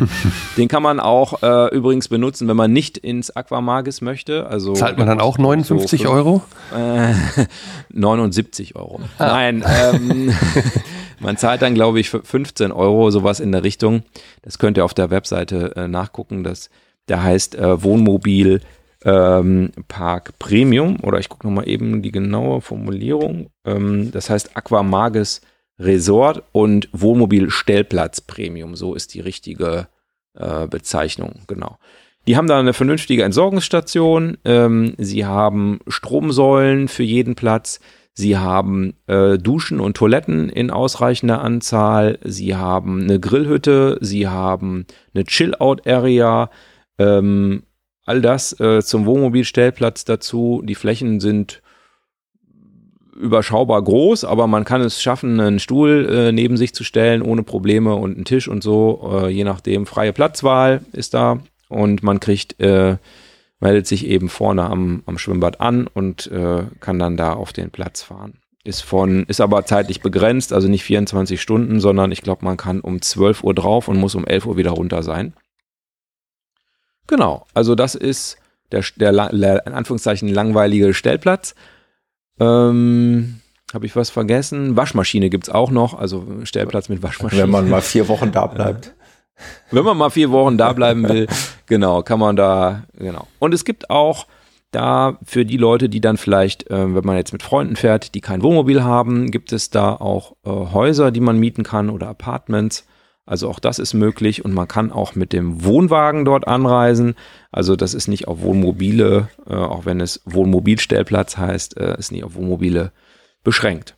Den 0.59 0.69
kann 0.69 0.83
man 0.83 1.01
auch 1.01 1.43
äh, 1.43 1.75
übrigens 1.75 2.09
benutzen, 2.09 2.47
wenn 2.47 2.59
man 2.59 2.75
nicht 2.75 2.99
ins 2.99 3.35
Aquamagis 3.35 4.03
möchte. 4.03 4.47
Also 4.49 4.75
Zahlt 4.75 4.99
man 4.99 5.07
dann 5.07 5.19
auch 5.19 5.39
59 5.39 6.03
so 6.03 6.11
Euro? 6.11 6.43
Äh, 6.77 7.15
79 7.95 8.77
Euro. 8.77 9.01
Ah. 9.17 9.29
Nein, 9.29 9.65
ähm, 9.67 10.35
man 11.21 11.39
zahlt 11.39 11.63
dann, 11.63 11.75
glaube 11.75 12.01
ich, 12.01 12.11
15 12.11 12.71
Euro, 12.71 13.11
sowas 13.11 13.41
in 13.41 13.51
der 13.51 13.65
Richtung. 13.65 14.03
Das 14.43 14.59
könnt 14.59 14.77
ihr 14.77 14.85
auf 14.85 14.93
der 14.93 15.09
Webseite 15.09 15.75
äh, 15.77 15.89
nachgucken. 15.89 16.45
Das, 16.45 16.69
der 17.09 17.23
heißt 17.23 17.55
äh, 17.55 17.83
Wohnmobil 17.83 18.61
ähm, 19.07 19.71
Park 19.89 20.39
Premium. 20.39 20.99
Oder 21.03 21.19
ich 21.21 21.29
gucke 21.29 21.47
nochmal 21.47 21.69
eben 21.69 22.03
die 22.03 22.13
genaue 22.13 22.61
Formulierung. 22.61 23.51
Ähm, 23.65 24.11
das 24.11 24.29
heißt 24.29 24.57
Aquamagis 24.57 25.41
Resort 25.79 26.43
und 26.53 26.89
Wohnmobil 26.93 27.51
Stellplatz 27.51 28.21
Premium. 28.21 28.75
So 28.75 28.95
ist 28.95 29.15
die 29.15 29.21
richtige 29.21 29.89
äh, 30.35 30.67
Bezeichnung, 30.67 31.41
genau. 31.47 31.79
Die 32.27 32.37
haben 32.37 32.49
da 32.49 32.59
eine 32.59 32.73
vernünftige 32.73 33.23
Entsorgungsstation. 33.23 34.39
Ähm, 34.45 34.95
sie 34.99 35.25
haben 35.25 35.79
Stromsäulen 35.87 36.89
für 36.89 37.05
jeden 37.05 37.37
Platz. 37.37 37.79
Sie 38.15 38.37
haben 38.37 38.95
äh, 39.07 39.39
Duschen 39.39 39.79
und 39.79 39.97
Toiletten 39.97 40.49
in 40.49 40.71
ausreichender 40.71 41.43
Anzahl. 41.43 42.19
Sie 42.25 42.57
haben 42.57 43.03
eine 43.03 43.21
Grillhütte. 43.21 43.99
Sie 44.01 44.27
haben 44.27 44.87
eine 45.15 45.25
Chill-Out-Area. 45.25 46.51
Ähm, 46.99 47.63
all 48.07 48.23
das 48.23 48.59
äh, 48.61 48.83
zum 48.83 49.05
Wohnmobilstellplatz 49.05 50.05
dazu. 50.05 50.63
Die 50.65 50.77
Flächen 50.77 51.21
sind 51.21 51.61
überschaubar 53.15 53.83
groß, 53.83 54.25
aber 54.25 54.47
man 54.47 54.65
kann 54.65 54.81
es 54.81 55.03
schaffen, 55.03 55.41
einen 55.41 55.59
Stuhl 55.59 56.09
äh, 56.11 56.33
neben 56.33 56.57
sich 56.57 56.75
zu 56.75 56.85
stellen 56.85 57.23
ohne 57.23 57.43
Probleme 57.43 57.95
und 57.95 58.15
einen 58.15 58.25
Tisch 58.25 58.49
und 58.49 58.63
so, 58.63 59.11
äh, 59.13 59.29
je 59.29 59.45
nachdem. 59.45 59.87
Freie 59.87 60.13
Platzwahl 60.13 60.83
ist 60.93 61.15
da 61.15 61.41
und 61.69 62.03
man 62.03 62.21
kriegt, 62.21 62.61
äh, 62.61 62.97
meldet 63.59 63.87
sich 63.87 64.07
eben 64.07 64.29
vorne 64.29 64.65
am, 64.65 65.03
am 65.07 65.19
Schwimmbad 65.19 65.61
an 65.61 65.87
und 65.87 66.31
äh, 66.31 66.65
kann 66.81 66.99
dann 66.99 67.17
da 67.17 67.33
auf 67.33 67.53
den 67.53 67.71
Platz 67.71 68.03
fahren. 68.03 68.39
Ist 68.65 68.83
von, 68.83 69.25
ist 69.25 69.41
aber 69.41 69.65
zeitlich 69.65 70.01
begrenzt, 70.01 70.53
also 70.53 70.69
nicht 70.69 70.85
24 70.85 71.41
Stunden, 71.41 71.81
sondern 71.81 72.13
ich 72.13 72.23
glaube, 72.23 72.45
man 72.45 72.57
kann 72.57 72.81
um 72.81 73.01
12 73.01 73.45
Uhr 73.45 73.55
drauf 73.55 73.89
und 73.89 73.99
muss 73.99 74.15
um 74.15 74.27
11 74.27 74.47
Uhr 74.47 74.57
wieder 74.57 74.73
runter 74.73 75.03
sein. 75.03 75.35
Genau, 77.07 77.47
also 77.55 77.75
das 77.75 77.95
ist 77.95 78.37
der, 78.73 78.85
der 78.97 79.67
in 79.67 79.73
Anführungszeichen 79.73 80.29
langweilige 80.29 80.95
Stellplatz. 80.95 81.55
Ähm, 82.41 83.41
Habe 83.73 83.87
ich 83.87 83.97
was 83.97 84.11
vergessen? 84.11 84.77
Waschmaschine 84.77 85.31
gibt 85.31 85.49
es 85.49 85.55
auch 85.55 85.71
noch, 85.71 85.99
also 85.99 86.27
Stellplatz 86.45 86.89
mit 86.89 87.03
Waschmaschine. 87.03 87.43
Wenn 87.43 87.51
man 87.51 87.69
mal 87.69 87.83
vier 87.83 88.09
Wochen 88.09 88.33
da 88.33 88.47
bleibt. 88.47 88.93
Wenn 89.71 89.85
man 89.85 89.99
mal 89.99 90.09
vier 90.09 90.31
Wochen 90.31 90.57
da 90.57 90.73
bleiben 90.73 91.07
will, 91.07 91.27
genau, 91.67 92.03
kann 92.03 92.19
man 92.19 92.37
da, 92.37 92.85
genau. 92.97 93.27
Und 93.39 93.53
es 93.53 93.67
gibt 93.67 93.91
auch 93.91 94.27
da 94.71 95.19
für 95.25 95.45
die 95.45 95.59
Leute, 95.59 95.91
die 95.91 96.01
dann 96.01 96.17
vielleicht, 96.17 96.71
äh, 96.71 96.95
wenn 96.95 97.05
man 97.05 97.17
jetzt 97.17 97.33
mit 97.33 97.43
Freunden 97.43 97.77
fährt, 97.77 98.15
die 98.15 98.23
kein 98.23 98.43
Wohnmobil 98.43 98.83
haben, 98.83 99.31
gibt 99.31 99.53
es 99.53 99.69
da 99.69 99.95
auch 99.95 100.33
äh, 100.45 100.49
Häuser, 100.49 101.11
die 101.11 101.21
man 101.21 101.39
mieten 101.39 101.65
kann 101.65 101.91
oder 101.91 102.09
Apartments. 102.09 102.87
Also 103.27 103.51
auch 103.51 103.59
das 103.59 103.81
ist 103.81 103.93
möglich 103.93 104.45
und 104.45 104.55
man 104.55 104.69
kann 104.69 104.93
auch 104.93 105.17
mit 105.17 105.33
dem 105.33 105.65
Wohnwagen 105.65 106.25
dort 106.25 106.47
anreisen. 106.47 107.17
Also 107.51 107.75
das 107.75 107.93
ist 107.93 108.07
nicht 108.07 108.29
auf 108.29 108.41
Wohnmobile, 108.41 109.29
äh, 109.51 109.55
auch 109.55 109.85
wenn 109.85 110.01
es 110.01 110.23
Wohnmobilstellplatz 110.25 111.37
heißt, 111.37 111.77
äh, 111.77 111.99
ist 111.99 112.13
nicht 112.13 112.23
auf 112.23 112.37
Wohnmobile 112.37 112.93
beschränkt. 113.43 113.97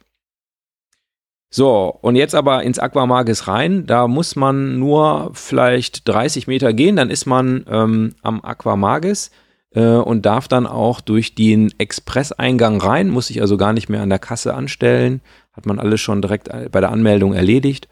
So, 1.50 1.98
und 2.00 2.16
jetzt 2.16 2.34
aber 2.34 2.62
ins 2.62 2.78
Aquamagis 2.78 3.48
rein. 3.48 3.86
Da 3.86 4.08
muss 4.08 4.34
man 4.34 4.78
nur 4.78 5.30
vielleicht 5.34 6.08
30 6.08 6.46
Meter 6.46 6.72
gehen, 6.72 6.96
dann 6.96 7.10
ist 7.10 7.26
man 7.26 7.66
ähm, 7.68 8.14
am 8.22 8.42
Aquamagis 8.42 9.30
äh, 9.74 9.82
und 9.82 10.24
darf 10.24 10.48
dann 10.48 10.66
auch 10.66 11.02
durch 11.02 11.34
den 11.34 11.72
Expresseingang 11.78 12.80
rein, 12.80 13.10
muss 13.10 13.26
sich 13.26 13.42
also 13.42 13.58
gar 13.58 13.74
nicht 13.74 13.90
mehr 13.90 14.00
an 14.00 14.10
der 14.10 14.18
Kasse 14.18 14.54
anstellen. 14.54 15.20
Hat 15.52 15.66
man 15.66 15.78
alles 15.78 16.00
schon 16.00 16.22
direkt 16.22 16.48
bei 16.70 16.80
der 16.80 16.92
Anmeldung 16.92 17.34
erledigt 17.34 17.88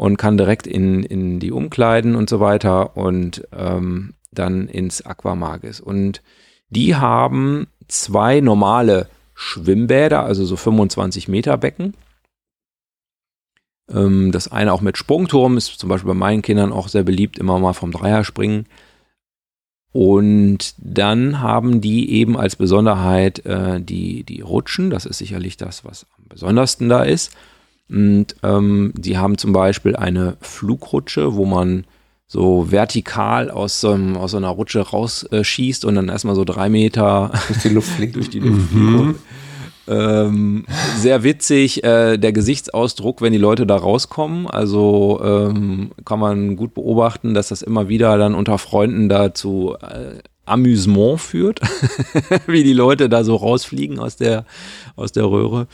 und 0.00 0.16
kann 0.16 0.38
direkt 0.38 0.66
in, 0.66 1.02
in 1.02 1.40
die 1.40 1.52
Umkleiden 1.52 2.16
und 2.16 2.30
so 2.30 2.40
weiter 2.40 2.96
und 2.96 3.46
ähm, 3.52 4.14
dann 4.32 4.66
ins 4.66 5.04
Aquamagis. 5.04 5.78
Und 5.78 6.22
die 6.70 6.96
haben 6.96 7.66
zwei 7.86 8.40
normale 8.40 9.08
Schwimmbäder, 9.34 10.22
also 10.22 10.46
so 10.46 10.56
25 10.56 11.28
Meter 11.28 11.58
Becken 11.58 11.92
ähm, 13.92 14.32
das 14.32 14.50
eine 14.50 14.72
auch 14.72 14.80
mit 14.80 14.96
Sprungturm 14.96 15.58
ist 15.58 15.78
zum 15.78 15.90
Beispiel 15.90 16.08
bei 16.08 16.14
meinen 16.14 16.40
Kindern 16.40 16.72
auch 16.72 16.88
sehr 16.88 17.02
beliebt, 17.02 17.38
immer 17.38 17.58
mal 17.58 17.74
vom 17.74 17.92
Dreier 17.92 18.24
springen. 18.24 18.64
Und 19.92 20.76
dann 20.78 21.40
haben 21.40 21.82
die 21.82 22.10
eben 22.12 22.38
als 22.38 22.56
Besonderheit 22.56 23.44
äh, 23.44 23.82
die, 23.82 24.24
die 24.24 24.40
Rutschen. 24.40 24.88
Das 24.88 25.04
ist 25.04 25.18
sicherlich 25.18 25.58
das, 25.58 25.84
was 25.84 26.06
am 26.16 26.24
besondersten 26.26 26.88
da 26.88 27.02
ist. 27.02 27.36
Und 27.90 28.36
ähm, 28.42 28.92
die 28.96 29.18
haben 29.18 29.36
zum 29.36 29.52
Beispiel 29.52 29.96
eine 29.96 30.36
Flugrutsche, 30.40 31.34
wo 31.34 31.44
man 31.44 31.84
so 32.26 32.70
vertikal 32.70 33.50
aus 33.50 33.80
so, 33.80 33.90
einem, 33.90 34.16
aus 34.16 34.30
so 34.30 34.36
einer 34.36 34.48
Rutsche 34.48 34.80
rausschießt 34.80 35.82
äh, 35.82 35.86
und 35.86 35.96
dann 35.96 36.08
erstmal 36.08 36.36
so 36.36 36.44
drei 36.44 36.68
Meter 36.68 37.32
durch 37.48 37.62
die 37.62 37.68
Luft 37.70 37.88
fliegt. 37.88 38.14
durch 38.16 38.30
die 38.30 38.38
Luft 38.38 38.72
mhm. 38.72 39.16
Ähm, 39.88 40.66
sehr 40.98 41.24
witzig, 41.24 41.82
äh, 41.82 42.16
der 42.16 42.32
Gesichtsausdruck, 42.32 43.22
wenn 43.22 43.32
die 43.32 43.38
Leute 43.40 43.66
da 43.66 43.76
rauskommen. 43.76 44.46
Also 44.46 45.20
ähm, 45.24 45.90
kann 46.04 46.20
man 46.20 46.54
gut 46.54 46.74
beobachten, 46.74 47.34
dass 47.34 47.48
das 47.48 47.62
immer 47.62 47.88
wieder 47.88 48.16
dann 48.16 48.36
unter 48.36 48.58
Freunden 48.58 49.08
dazu 49.08 49.74
äh, 49.82 50.20
Amüsement 50.44 51.20
führt, 51.20 51.60
wie 52.46 52.62
die 52.62 52.72
Leute 52.72 53.08
da 53.08 53.24
so 53.24 53.34
rausfliegen 53.34 53.98
aus 53.98 54.14
der, 54.14 54.44
aus 54.94 55.10
der 55.10 55.24
Röhre. 55.24 55.66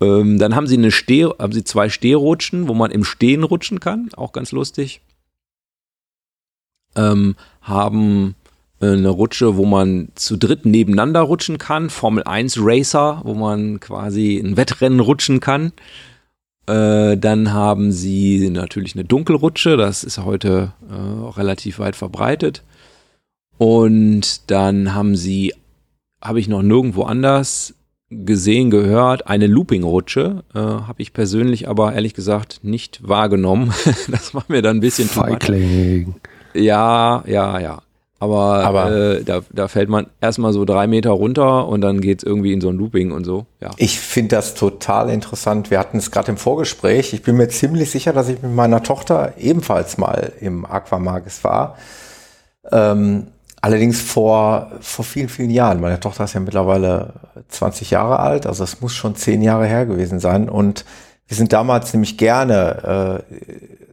Ähm, 0.00 0.38
dann 0.38 0.54
haben 0.54 0.66
sie 0.66 0.78
eine 0.78 0.90
Steh, 0.90 1.24
haben 1.24 1.52
sie 1.52 1.64
zwei 1.64 1.88
Stehrutschen, 1.88 2.68
wo 2.68 2.74
man 2.74 2.90
im 2.90 3.04
Stehen 3.04 3.42
rutschen 3.42 3.80
kann, 3.80 4.10
auch 4.16 4.32
ganz 4.32 4.52
lustig. 4.52 5.02
Ähm, 6.96 7.36
haben 7.60 8.34
äh, 8.80 8.86
eine 8.86 9.10
Rutsche, 9.10 9.56
wo 9.56 9.66
man 9.66 10.08
zu 10.14 10.36
dritt 10.36 10.64
nebeneinander 10.64 11.20
rutschen 11.20 11.58
kann. 11.58 11.90
Formel 11.90 12.24
1 12.24 12.56
Racer, 12.60 13.20
wo 13.24 13.34
man 13.34 13.78
quasi 13.80 14.38
ein 14.38 14.56
Wettrennen 14.56 15.00
rutschen 15.00 15.40
kann. 15.40 15.72
Äh, 16.66 17.16
dann 17.16 17.52
haben 17.52 17.92
sie 17.92 18.48
natürlich 18.50 18.94
eine 18.94 19.04
Dunkelrutsche, 19.04 19.76
das 19.76 20.04
ist 20.04 20.18
heute 20.18 20.72
äh, 20.88 21.28
relativ 21.38 21.78
weit 21.78 21.96
verbreitet. 21.96 22.62
Und 23.58 24.50
dann 24.50 24.94
haben 24.94 25.16
sie, 25.16 25.52
habe 26.22 26.40
ich 26.40 26.48
noch 26.48 26.62
nirgendwo 26.62 27.02
anders 27.02 27.74
gesehen, 28.10 28.70
gehört, 28.70 29.28
eine 29.28 29.46
Looping-Rutsche. 29.46 30.42
Äh, 30.54 30.58
habe 30.58 31.00
ich 31.00 31.12
persönlich 31.12 31.68
aber 31.68 31.94
ehrlich 31.94 32.14
gesagt 32.14 32.60
nicht 32.62 33.00
wahrgenommen. 33.06 33.72
das 34.08 34.34
war 34.34 34.44
mir 34.48 34.62
dann 34.62 34.78
ein 34.78 34.80
bisschen 34.80 35.08
Feigling. 35.08 36.16
Ja, 36.54 37.22
ja, 37.26 37.60
ja. 37.60 37.82
Aber, 38.22 38.64
Aber 38.64 38.92
äh, 38.92 39.24
da, 39.24 39.40
da 39.50 39.66
fällt 39.68 39.88
man 39.88 40.06
erstmal 40.20 40.52
so 40.52 40.66
drei 40.66 40.86
Meter 40.86 41.10
runter 41.10 41.66
und 41.66 41.80
dann 41.80 42.02
geht 42.02 42.18
es 42.18 42.24
irgendwie 42.24 42.52
in 42.52 42.60
so 42.60 42.68
ein 42.68 42.76
Looping 42.76 43.12
und 43.12 43.24
so. 43.24 43.46
Ja. 43.60 43.70
Ich 43.78 43.98
finde 43.98 44.36
das 44.36 44.54
total 44.54 45.08
interessant. 45.08 45.70
Wir 45.70 45.78
hatten 45.78 45.96
es 45.96 46.10
gerade 46.10 46.32
im 46.32 46.36
Vorgespräch. 46.36 47.14
Ich 47.14 47.22
bin 47.22 47.38
mir 47.38 47.48
ziemlich 47.48 47.90
sicher, 47.90 48.12
dass 48.12 48.28
ich 48.28 48.42
mit 48.42 48.54
meiner 48.54 48.82
Tochter 48.82 49.32
ebenfalls 49.38 49.96
mal 49.96 50.34
im 50.38 50.66
Aquamagis 50.66 51.44
war. 51.44 51.78
Ähm, 52.70 53.28
allerdings 53.60 54.00
vor, 54.00 54.70
vor 54.80 55.04
vielen, 55.04 55.28
vielen 55.28 55.50
Jahren. 55.50 55.80
Meine 55.80 56.00
Tochter 56.00 56.24
ist 56.24 56.34
ja 56.34 56.40
mittlerweile 56.40 57.14
20 57.48 57.90
Jahre 57.90 58.20
alt, 58.20 58.46
also 58.46 58.64
es 58.64 58.80
muss 58.80 58.94
schon 58.94 59.16
zehn 59.16 59.42
Jahre 59.42 59.66
her 59.66 59.86
gewesen 59.86 60.20
sein. 60.20 60.48
Und 60.48 60.84
wir 61.28 61.36
sind 61.36 61.52
damals 61.52 61.92
nämlich 61.92 62.16
gerne 62.16 63.22
äh, 63.28 63.34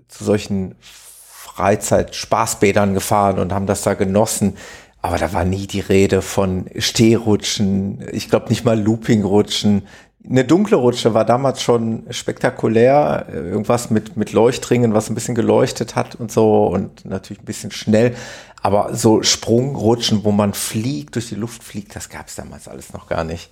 zu 0.07 0.23
solchen 0.23 0.75
Freizeit-Spaßbädern 0.79 2.93
gefahren 2.93 3.39
und 3.39 3.53
haben 3.53 3.65
das 3.65 3.81
da 3.81 3.93
genossen. 3.93 4.55
Aber 5.01 5.17
da 5.17 5.33
war 5.33 5.45
nie 5.45 5.67
die 5.67 5.79
Rede 5.79 6.21
von 6.21 6.65
Stehrutschen, 6.77 8.03
ich 8.11 8.29
glaube 8.29 8.49
nicht 8.49 8.65
mal 8.65 8.79
Loopingrutschen. 8.79 9.83
Eine 10.29 10.43
dunkle 10.43 10.77
Rutsche 10.77 11.13
war 11.13 11.23
damals 11.23 11.61
schon 11.61 12.03
spektakulär, 12.09 13.27
irgendwas 13.31 13.89
mit, 13.89 14.17
mit 14.17 14.33
Leuchtringen, 14.33 14.93
was 14.93 15.09
ein 15.09 15.15
bisschen 15.15 15.35
geleuchtet 15.35 15.95
hat 15.95 16.15
und 16.15 16.31
so 16.31 16.67
und 16.67 17.05
natürlich 17.05 17.41
ein 17.41 17.45
bisschen 17.45 17.71
schnell. 17.71 18.15
Aber 18.61 18.93
so 18.93 19.23
Sprungrutschen, 19.23 20.23
wo 20.25 20.31
man 20.31 20.53
fliegt, 20.53 21.15
durch 21.15 21.29
die 21.29 21.35
Luft 21.35 21.63
fliegt, 21.63 21.95
das 21.95 22.09
gab 22.09 22.27
es 22.27 22.35
damals 22.35 22.67
alles 22.67 22.91
noch 22.91 23.07
gar 23.07 23.23
nicht. 23.23 23.49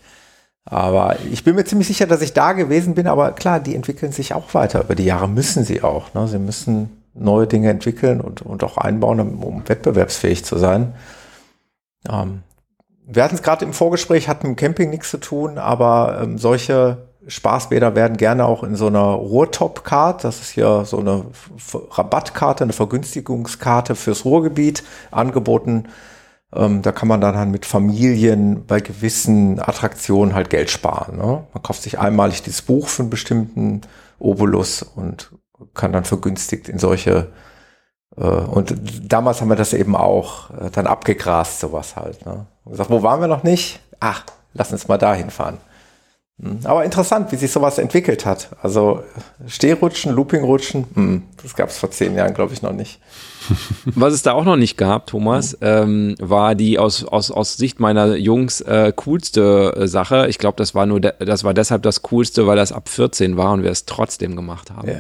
Aber 0.66 1.18
ich 1.32 1.44
bin 1.44 1.56
mir 1.56 1.64
ziemlich 1.64 1.88
sicher, 1.88 2.08
dass 2.08 2.22
ich 2.22 2.34
da 2.34 2.54
gewesen 2.54 2.96
bin. 2.96 3.08
Aber 3.08 3.32
klar, 3.34 3.60
die 3.60 3.76
entwickeln 3.76 4.12
sich 4.12 4.34
auch 4.34 4.54
weiter. 4.54 4.84
Über 4.84 4.96
die 4.96 5.06
Jahre 5.06 5.30
müssen 5.30 5.64
sie 5.64 5.84
auch. 5.84 6.14
Ne? 6.16 6.28
Sie 6.28 6.40
müssen 6.40 7.04
neue 7.14 7.48
Dinge 7.48 7.70
entwickeln 7.70 8.20
und, 8.20 8.42
und 8.42 8.64
auch 8.64 8.78
einbauen, 8.78 9.20
um 9.20 9.64
wettbewerbsfähig 9.68 10.44
zu 10.44 10.58
sein. 10.58 10.96
Ähm, 12.10 12.42
wir 13.08 13.24
hatten 13.24 13.36
es 13.36 13.44
gerade 13.44 13.66
im 13.66 13.74
Vorgespräch, 13.74 14.28
hat 14.28 14.44
mit 14.44 14.58
Camping 14.58 14.90
nichts 14.90 15.12
zu 15.12 15.18
tun, 15.18 15.58
aber 15.58 16.20
ähm, 16.22 16.38
solche 16.38 17.10
Spaßbäder 17.28 17.96
werden 17.96 18.18
gerne 18.18 18.46
auch 18.46 18.64
in 18.64 18.76
so 18.76 18.88
einer 18.88 19.00
Ruhrtop-Card, 19.00 20.24
das 20.24 20.42
ist 20.42 20.56
ja 20.56 20.86
so 20.86 21.00
eine 21.00 21.26
Rabattkarte, 21.92 22.64
eine 22.64 22.74
Vergünstigungskarte 22.74 23.96
fürs 23.96 24.26
Ruhrgebiet 24.26 24.84
angeboten. 25.12 25.86
Ähm, 26.54 26.82
da 26.82 26.92
kann 26.92 27.08
man 27.08 27.22
dann 27.22 27.36
halt 27.36 27.50
mit 27.50 27.66
Familien 27.66 28.66
bei 28.66 28.80
gewissen 28.80 29.60
Attraktionen 29.60 30.36
halt 30.36 30.50
Geld 30.50 30.70
sparen. 30.70 31.18
Ne? 31.18 31.48
Man 31.54 31.64
kauft 31.64 31.82
sich 31.82 32.00
einmalig 32.00 32.44
dieses 32.44 32.62
Buch 32.62 32.88
für 32.88 33.04
einen 33.04 33.10
bestimmten 33.10 33.82
Obolus 34.20 34.84
und 34.84 35.32
kann 35.74 35.94
dann 35.94 36.06
vergünstigt 36.06 36.70
in 36.70 36.80
solche 36.80 37.32
und 38.16 38.76
damals 39.12 39.42
haben 39.42 39.50
wir 39.50 39.56
das 39.56 39.74
eben 39.74 39.96
auch 39.96 40.50
äh, 40.52 40.70
dann 40.72 40.88
abgegrast, 40.88 41.60
sowas 41.60 41.96
halt. 41.96 42.26
Ne? 42.26 42.46
Und 42.64 42.72
gesagt, 42.72 42.90
wo 42.90 43.04
waren 43.04 43.20
wir 43.20 43.28
noch 43.28 43.44
nicht? 43.44 43.80
Ach, 44.00 44.24
lass 44.54 44.72
uns 44.72 44.88
mal 44.88 44.98
dahin 44.98 45.30
fahren. 45.30 45.58
Hm, 46.42 46.60
Aber 46.64 46.86
interessant, 46.86 47.32
wie 47.32 47.36
sich 47.36 47.52
sowas 47.52 47.78
entwickelt 47.78 48.26
hat. 48.26 48.50
Also 48.62 49.04
Stehrutschen, 49.48 50.14
Loopingrutschen, 50.14 50.86
hm, 50.94 51.24
das 51.42 51.56
gab 51.56 51.70
es 51.70 51.78
vor 51.78 51.92
zehn 51.92 52.16
Jahren, 52.16 52.34
glaube 52.34 52.54
ich, 52.54 52.62
noch 52.62 52.74
nicht. 52.74 53.02
Was 53.86 54.14
es 54.14 54.24
da 54.24 54.34
auch 54.34 54.46
noch 54.46 54.56
nicht 54.56 54.78
gab, 54.78 55.08
Thomas, 55.08 55.58
ähm, 55.62 56.16
war 56.20 56.56
die 56.56 56.80
aus, 56.80 57.04
aus, 57.04 57.32
aus 57.32 57.58
Sicht 57.58 57.80
meiner 57.80 58.16
Jungs 58.16 58.62
äh, 58.62 58.92
coolste 58.96 59.76
äh, 59.76 59.88
Sache. 59.88 60.28
Ich 60.30 60.38
glaube, 60.38 60.58
das 60.58 60.76
war 60.76 60.86
nur, 60.86 61.00
de 61.00 61.14
das 61.20 61.44
war 61.44 61.54
deshalb 61.54 61.84
das 61.84 62.02
coolste, 62.04 62.48
weil 62.48 62.58
das 62.58 62.72
ab 62.72 62.90
14 62.90 63.38
war 63.38 63.54
und 63.54 63.64
wir 63.64 63.72
es 63.72 63.86
trotzdem 63.86 64.36
gemacht 64.36 64.72
haben. 64.72 64.88
Ja. 64.88 64.96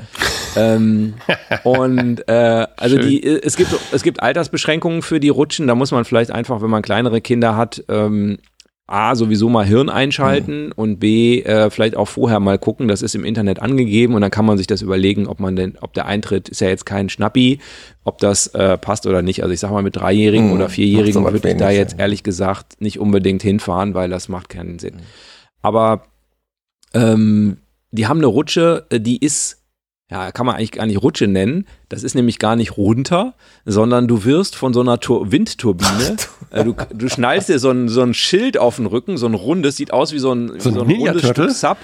Ähm, 0.56 1.16
und 1.64 2.28
äh, 2.28 2.68
also 2.78 2.98
Schön. 2.98 3.10
die, 3.10 3.26
es 3.26 3.56
gibt 3.56 3.76
es 3.92 4.04
gibt 4.04 4.22
Altersbeschränkungen 4.22 5.02
für 5.02 5.20
die 5.20 5.30
Rutschen. 5.30 5.68
Da 5.68 5.76
muss 5.76 5.92
man 5.92 6.06
vielleicht 6.06 6.32
einfach, 6.32 6.62
wenn 6.62 6.70
man 6.70 6.82
kleinere 6.82 7.22
Kinder 7.22 7.56
hat, 7.56 7.84
ähm, 7.90 8.38
A, 8.88 9.16
sowieso 9.16 9.50
mal 9.50 9.66
Hirn 9.66 9.90
einschalten 9.90 10.72
und 10.72 11.00
B, 11.00 11.42
äh, 11.42 11.72
vielleicht 11.72 11.96
auch 11.96 12.08
vorher 12.08 12.40
mal 12.40 12.60
gucken. 12.60 12.88
Das 12.88 13.02
ist 13.02 13.16
im 13.16 13.26
Internet 13.26 13.60
angegeben 13.60 14.14
und 14.14 14.22
dann 14.22 14.30
kann 14.30 14.46
man 14.46 14.60
sich 14.60 14.68
das 14.68 14.84
überlegen, 14.84 15.26
ob 15.26 15.40
man 15.40 15.56
denn, 15.56 15.76
ob 15.82 15.94
der 15.94 16.06
Eintritt 16.06 16.50
ist 16.50 16.62
ja 16.62 16.68
jetzt 16.68 16.86
kein 16.86 17.10
Schnappi, 17.10 17.60
ob 18.04 18.20
das 18.20 18.46
äh, 18.48 18.78
passt 18.78 19.08
oder 19.08 19.24
nicht. 19.24 19.42
Also 19.42 19.54
ich 19.54 19.60
sag 19.60 19.72
mal, 19.72 19.82
mit 19.82 19.96
Dreijährigen 19.96 20.50
Hm, 20.50 20.56
oder 20.56 20.70
Vierjährigen 20.70 21.24
würde 21.24 21.50
ich 21.50 21.58
da 21.58 21.72
jetzt 21.72 22.00
ehrlich 22.00 22.22
gesagt 22.22 22.80
nicht 22.80 23.00
unbedingt 23.00 23.42
hinfahren, 23.42 23.96
weil 23.96 24.10
das 24.10 24.30
macht 24.30 24.50
keinen 24.50 24.78
Sinn. 24.78 24.98
Aber 25.64 26.04
ähm, 26.94 27.58
die 27.90 28.06
haben 28.06 28.20
eine 28.20 28.28
Rutsche, 28.28 28.86
äh, 28.92 29.00
die 29.00 29.18
ist, 29.18 29.65
ja, 30.12 30.32
kann 30.32 30.46
man 30.46 30.56
eigentlich 30.56 30.72
gar 30.74 30.86
nicht 30.86 31.02
Rutsche 31.02 31.28
nennen. 31.28 31.66
Das 31.90 32.04
ist 32.04 32.14
nämlich 32.14 32.38
gar 32.40 32.56
nicht 32.56 32.78
runter, 32.78 33.34
sondern 33.66 34.08
du 34.08 34.24
wirst 34.24 34.56
von 34.56 34.74
so 34.74 34.82
einer 34.82 35.00
Tur 35.00 35.32
Windturbine, 35.32 36.18
äh, 36.52 36.64
du, 36.64 36.76
du 36.94 37.10
schnallst 37.10 37.50
dir 37.50 37.58
so 37.60 37.72
ein, 37.72 37.90
so 37.90 38.02
ein 38.02 38.14
Schild 38.14 38.58
auf 38.58 38.76
den 38.76 38.86
Rücken, 38.86 39.18
so 39.18 39.26
ein 39.26 39.34
rundes, 39.34 39.78
sieht 39.78 39.92
aus 39.92 40.14
wie 40.14 40.20
so 40.20 40.32
ein, 40.32 40.60
So 40.60 40.70
ein 40.70 40.76
so 40.76 40.84
Ninja 40.84 41.08
rundes 41.12 41.24
Turtle? 41.24 41.46
Stück 41.46 41.58
Sub. 41.58 41.78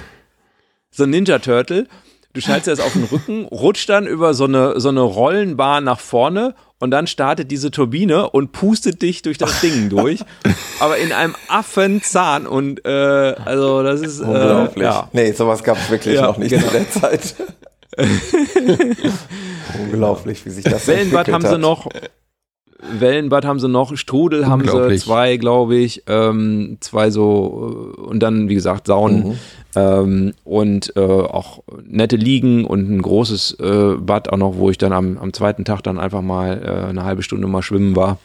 So 0.91 1.03
ein 1.03 1.10
Ninja 1.10 1.39
Turtle. 1.39 1.88
Du 2.34 2.39
schnallst 2.39 2.67
dir 2.67 2.71
das 2.71 2.79
auf 2.79 2.93
den 2.93 3.03
Rücken, 3.05 3.43
rutscht 3.45 3.89
dann 3.89 4.07
über 4.07 4.34
so 4.34 4.45
eine, 4.45 4.79
so 4.79 4.88
eine 4.88 5.01
Rollenbahn 5.01 5.84
nach 5.84 5.99
vorne 5.99 6.55
und 6.79 6.89
dann 6.91 7.05
startet 7.07 7.51
diese 7.51 7.71
Turbine 7.71 8.29
und 8.29 8.53
pustet 8.53 9.01
dich 9.01 9.21
durch 9.21 9.38
das 9.38 9.60
Ding 9.60 9.89
durch. 9.89 10.21
Aber 10.79 10.95
in 10.97 11.12
einem 11.12 11.36
Affenzahn 11.49 12.47
und 12.47 12.86
äh, 12.86 12.89
also 12.89 13.84
das 13.84 13.99
ist 14.01 14.21
äh, 14.21 14.23
Unglaublich. 14.23 14.84
ja. 14.84 15.10
Nee, 15.12 15.34
sowas 15.34 15.62
gab 15.63 15.77
es 15.77 15.89
wirklich 15.89 16.15
Ja, 16.15 16.27
noch 16.27 16.38
nicht 16.38 16.51
genau. 16.51 16.67
zu 16.67 16.71
der 16.71 16.89
Zeit. 16.89 17.36
Unglaublich, 19.83 20.45
wie 20.45 20.49
sich 20.49 20.63
das 20.63 20.87
Wellenbad 20.87 21.31
haben 21.31 21.41
sie 21.41 21.49
hat. 21.49 21.59
noch. 21.59 21.89
Wellenbad 22.99 23.45
haben 23.45 23.59
sie 23.59 23.67
noch, 23.69 23.95
Strudel 23.95 24.47
haben 24.47 24.67
sie 24.67 24.97
zwei, 24.97 25.37
glaube 25.37 25.75
ich, 25.75 26.03
ähm, 26.07 26.77
zwei 26.79 27.11
so 27.11 27.93
äh, 27.95 28.01
und 28.01 28.19
dann, 28.21 28.49
wie 28.49 28.55
gesagt, 28.55 28.87
Saunen 28.87 29.27
Mhm. 29.27 29.33
ähm, 29.75 30.33
und 30.43 30.93
äh, 30.95 30.99
auch 30.99 31.63
nette 31.83 32.15
Liegen 32.15 32.65
und 32.65 32.89
ein 32.89 33.01
großes 33.01 33.57
äh, 33.59 33.95
Bad 33.99 34.29
auch 34.29 34.37
noch, 34.37 34.57
wo 34.57 34.71
ich 34.71 34.79
dann 34.79 34.93
am, 34.93 35.17
am 35.19 35.31
zweiten 35.31 35.63
Tag 35.63 35.81
dann 35.83 35.99
einfach 35.99 36.23
mal 36.23 36.59
äh, 36.63 36.89
eine 36.89 37.03
halbe 37.03 37.21
Stunde 37.21 37.47
mal 37.47 37.61
schwimmen 37.61 37.95
war. 37.95 38.17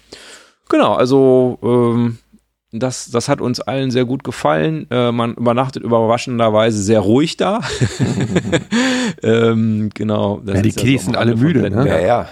Genau, 0.70 0.94
also 0.94 1.58
ähm, 1.62 2.18
das, 2.78 3.10
das 3.10 3.28
hat 3.28 3.40
uns 3.40 3.60
allen 3.60 3.90
sehr 3.90 4.04
gut 4.04 4.24
gefallen. 4.24 4.86
Äh, 4.90 5.12
man 5.12 5.34
übernachtet 5.34 5.82
überraschenderweise 5.82 6.82
sehr 6.82 7.00
ruhig 7.00 7.36
da. 7.36 7.60
ähm, 9.22 9.90
genau. 9.94 10.40
das 10.44 10.56
Ja, 10.56 10.62
die 10.62 10.72
Kiddies 10.72 11.04
sind 11.04 11.16
alle 11.16 11.36
müde, 11.36 11.70
ne? 11.70 11.86
Ja, 11.88 11.98
ja. 11.98 12.28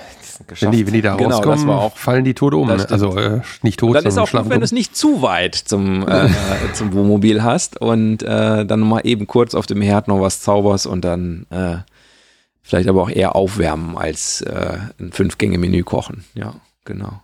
Wenn 0.61 0.73
die, 0.73 0.85
wenn 0.87 0.95
die 0.95 1.01
da 1.03 1.15
Genau, 1.15 1.29
das 1.31 1.39
rauskommen, 1.47 1.69
war 1.69 1.81
auch- 1.81 1.97
fallen 1.97 2.25
die 2.25 2.35
tot 2.35 2.55
um. 2.55 2.67
Ne? 2.67 2.85
Also 2.91 3.17
äh, 3.17 3.41
nicht 3.63 3.79
tot, 3.79 3.91
Und 3.91 3.95
dann 3.95 4.05
ist 4.07 4.15
sondern 4.15 4.41
auch 4.41 4.43
gut, 4.43 4.51
wenn 4.51 4.61
du 4.61 4.65
es 4.65 4.73
nicht 4.73 4.97
zu 4.97 5.23
weit 5.23 5.55
zum, 5.55 6.07
äh, 6.09 6.29
zum 6.73 6.93
Wohnmobil 6.93 7.43
hast 7.43 7.81
und 7.81 8.23
äh, 8.25 8.67
dann 8.67 8.81
mal 8.81 9.01
eben 9.05 9.27
kurz 9.29 9.55
auf 9.55 9.67
dem 9.67 9.81
Herd 9.81 10.09
noch 10.09 10.21
was 10.21 10.41
zauberst 10.41 10.89
und 10.89 11.05
dann 11.05 11.47
äh, 11.51 11.77
vielleicht 12.63 12.89
aber 12.89 13.03
auch 13.03 13.11
eher 13.11 13.37
aufwärmen 13.37 13.97
als 13.97 14.41
äh, 14.41 14.79
ein 14.99 15.13
Fünf-Gänge-Menü 15.13 15.85
kochen. 15.85 16.25
Ja, 16.35 16.55
genau. 16.85 17.21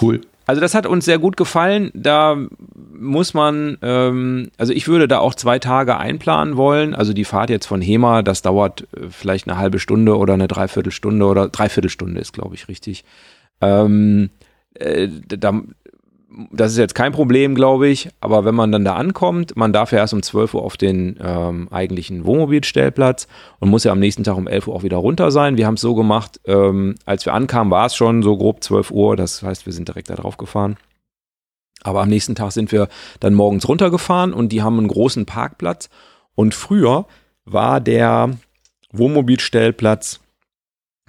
Cool. 0.00 0.20
Also 0.46 0.60
das 0.60 0.74
hat 0.74 0.86
uns 0.86 1.04
sehr 1.04 1.18
gut 1.18 1.36
gefallen. 1.36 1.90
Da 1.92 2.36
muss 2.92 3.34
man, 3.34 3.76
ähm, 3.82 4.50
also 4.56 4.72
ich 4.72 4.86
würde 4.86 5.08
da 5.08 5.18
auch 5.18 5.34
zwei 5.34 5.58
Tage 5.58 5.98
einplanen 5.98 6.56
wollen. 6.56 6.94
Also 6.94 7.12
die 7.12 7.24
Fahrt 7.24 7.50
jetzt 7.50 7.66
von 7.66 7.82
Hema, 7.82 8.22
das 8.22 8.42
dauert 8.42 8.86
äh, 8.96 9.10
vielleicht 9.10 9.48
eine 9.48 9.58
halbe 9.58 9.80
Stunde 9.80 10.16
oder 10.16 10.34
eine 10.34 10.46
Dreiviertelstunde 10.46 11.26
oder 11.26 11.48
Dreiviertelstunde 11.48 12.20
ist, 12.20 12.32
glaube 12.32 12.54
ich, 12.54 12.68
richtig. 12.68 13.04
Ähm, 13.60 14.30
äh, 14.74 15.08
da, 15.26 15.62
das 16.50 16.72
ist 16.72 16.78
jetzt 16.78 16.94
kein 16.94 17.12
Problem, 17.12 17.54
glaube 17.54 17.88
ich. 17.88 18.10
Aber 18.20 18.44
wenn 18.44 18.54
man 18.54 18.70
dann 18.70 18.84
da 18.84 18.94
ankommt, 18.94 19.56
man 19.56 19.72
darf 19.72 19.92
ja 19.92 19.98
erst 19.98 20.12
um 20.12 20.22
12 20.22 20.54
Uhr 20.54 20.62
auf 20.62 20.76
den 20.76 21.18
ähm, 21.22 21.68
eigentlichen 21.70 22.24
Wohnmobilstellplatz 22.24 23.26
und 23.58 23.70
muss 23.70 23.84
ja 23.84 23.92
am 23.92 24.00
nächsten 24.00 24.24
Tag 24.24 24.36
um 24.36 24.46
11 24.46 24.68
Uhr 24.68 24.74
auch 24.74 24.82
wieder 24.82 24.98
runter 24.98 25.30
sein. 25.30 25.56
Wir 25.56 25.66
haben 25.66 25.74
es 25.74 25.80
so 25.80 25.94
gemacht, 25.94 26.40
ähm, 26.44 26.96
als 27.06 27.24
wir 27.24 27.34
ankamen, 27.34 27.70
war 27.70 27.86
es 27.86 27.96
schon 27.96 28.22
so 28.22 28.36
grob 28.36 28.62
12 28.62 28.90
Uhr. 28.90 29.16
Das 29.16 29.42
heißt, 29.42 29.66
wir 29.66 29.72
sind 29.72 29.88
direkt 29.88 30.10
da 30.10 30.14
drauf 30.14 30.36
gefahren. 30.36 30.76
Aber 31.82 32.02
am 32.02 32.08
nächsten 32.08 32.34
Tag 32.34 32.52
sind 32.52 32.72
wir 32.72 32.88
dann 33.20 33.34
morgens 33.34 33.68
runtergefahren 33.68 34.32
und 34.32 34.50
die 34.50 34.62
haben 34.62 34.78
einen 34.78 34.88
großen 34.88 35.24
Parkplatz. 35.24 35.88
Und 36.34 36.54
früher 36.54 37.06
war 37.44 37.80
der 37.80 38.30
Wohnmobilstellplatz 38.92 40.20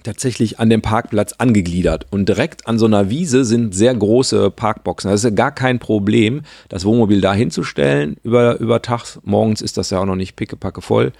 tatsächlich 0.08 0.58
an 0.58 0.70
dem 0.70 0.80
Parkplatz 0.80 1.34
angegliedert. 1.34 2.06
Und 2.10 2.28
direkt 2.28 2.66
an 2.66 2.78
so 2.78 2.86
einer 2.86 3.10
Wiese 3.10 3.44
sind 3.44 3.74
sehr 3.74 3.94
große 3.94 4.50
Parkboxen. 4.50 5.10
Das 5.10 5.20
ist 5.20 5.24
ja 5.24 5.30
gar 5.30 5.52
kein 5.52 5.78
Problem, 5.78 6.42
das 6.70 6.86
Wohnmobil 6.86 7.20
da 7.20 7.34
hinzustellen 7.34 8.16
über, 8.22 8.58
über 8.58 8.80
Tag. 8.80 9.18
Morgens 9.22 9.60
ist 9.60 9.76
das 9.76 9.90
ja 9.90 10.00
auch 10.00 10.06
noch 10.06 10.16
nicht 10.16 10.34
pickepacke 10.34 10.80
voll. 10.80 11.12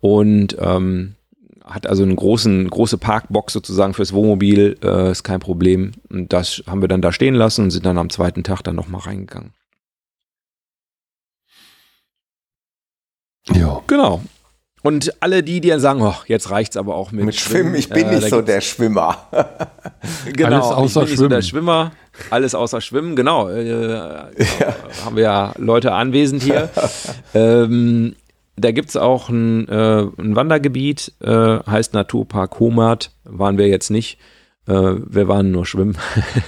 Und 0.00 0.56
ähm, 0.60 1.16
hat 1.64 1.88
also 1.88 2.04
eine 2.04 2.14
großen, 2.14 2.70
große 2.70 2.96
Parkbox 2.98 3.52
sozusagen 3.52 3.92
fürs 3.92 4.12
Wohnmobil, 4.12 4.78
äh, 4.82 5.10
ist 5.10 5.24
kein 5.24 5.40
Problem. 5.40 5.92
Und 6.08 6.32
das 6.32 6.62
haben 6.68 6.80
wir 6.80 6.88
dann 6.88 7.02
da 7.02 7.10
stehen 7.10 7.34
lassen 7.34 7.64
und 7.64 7.70
sind 7.72 7.86
dann 7.86 7.98
am 7.98 8.08
zweiten 8.08 8.44
Tag 8.44 8.62
dann 8.62 8.76
nochmal 8.76 9.00
reingegangen. 9.00 9.52
Ja. 13.52 13.82
Genau. 13.88 14.22
Und 14.88 15.12
alle 15.22 15.42
die, 15.42 15.60
die 15.60 15.68
dann 15.68 15.80
sagen, 15.80 16.00
oh, 16.00 16.14
jetzt 16.28 16.50
reicht's 16.50 16.78
aber 16.78 16.94
auch 16.94 17.12
mit, 17.12 17.26
Mit 17.26 17.34
Schwimmen, 17.36 17.74
ich 17.74 17.90
bin 17.90 18.06
äh, 18.08 18.14
nicht 18.16 18.30
so 18.30 18.40
der 18.40 18.62
Schwimmer. 18.62 19.18
Genau, 20.32 20.46
Alles 20.56 20.64
außer 20.66 21.02
ich 21.02 21.06
bin 21.08 21.10
nicht 21.10 21.18
so 21.18 21.28
der 21.28 21.42
Schwimmen. 21.42 21.66
Schwimmer, 21.66 21.92
alles 22.30 22.54
außer 22.54 22.80
Schwimmen, 22.80 23.14
genau. 23.16 23.50
Äh, 23.50 23.64
genau 23.64 24.24
Haben 25.04 25.16
wir 25.16 25.22
ja 25.24 25.52
Leute 25.58 25.92
anwesend 25.92 26.42
hier. 26.42 26.70
ähm, 27.34 28.14
da 28.56 28.70
gibt's 28.72 28.96
auch 28.96 29.28
ein, 29.28 29.68
äh, 29.68 30.06
ein 30.18 30.34
Wandergebiet, 30.36 31.12
äh, 31.20 31.58
heißt 31.66 31.92
Naturpark 31.92 32.58
Homert. 32.58 33.10
Waren 33.24 33.58
wir 33.58 33.68
jetzt 33.68 33.90
nicht. 33.90 34.18
Äh, 34.66 34.72
wir 34.72 35.28
waren 35.28 35.50
nur 35.50 35.66
schwimmen. 35.66 35.98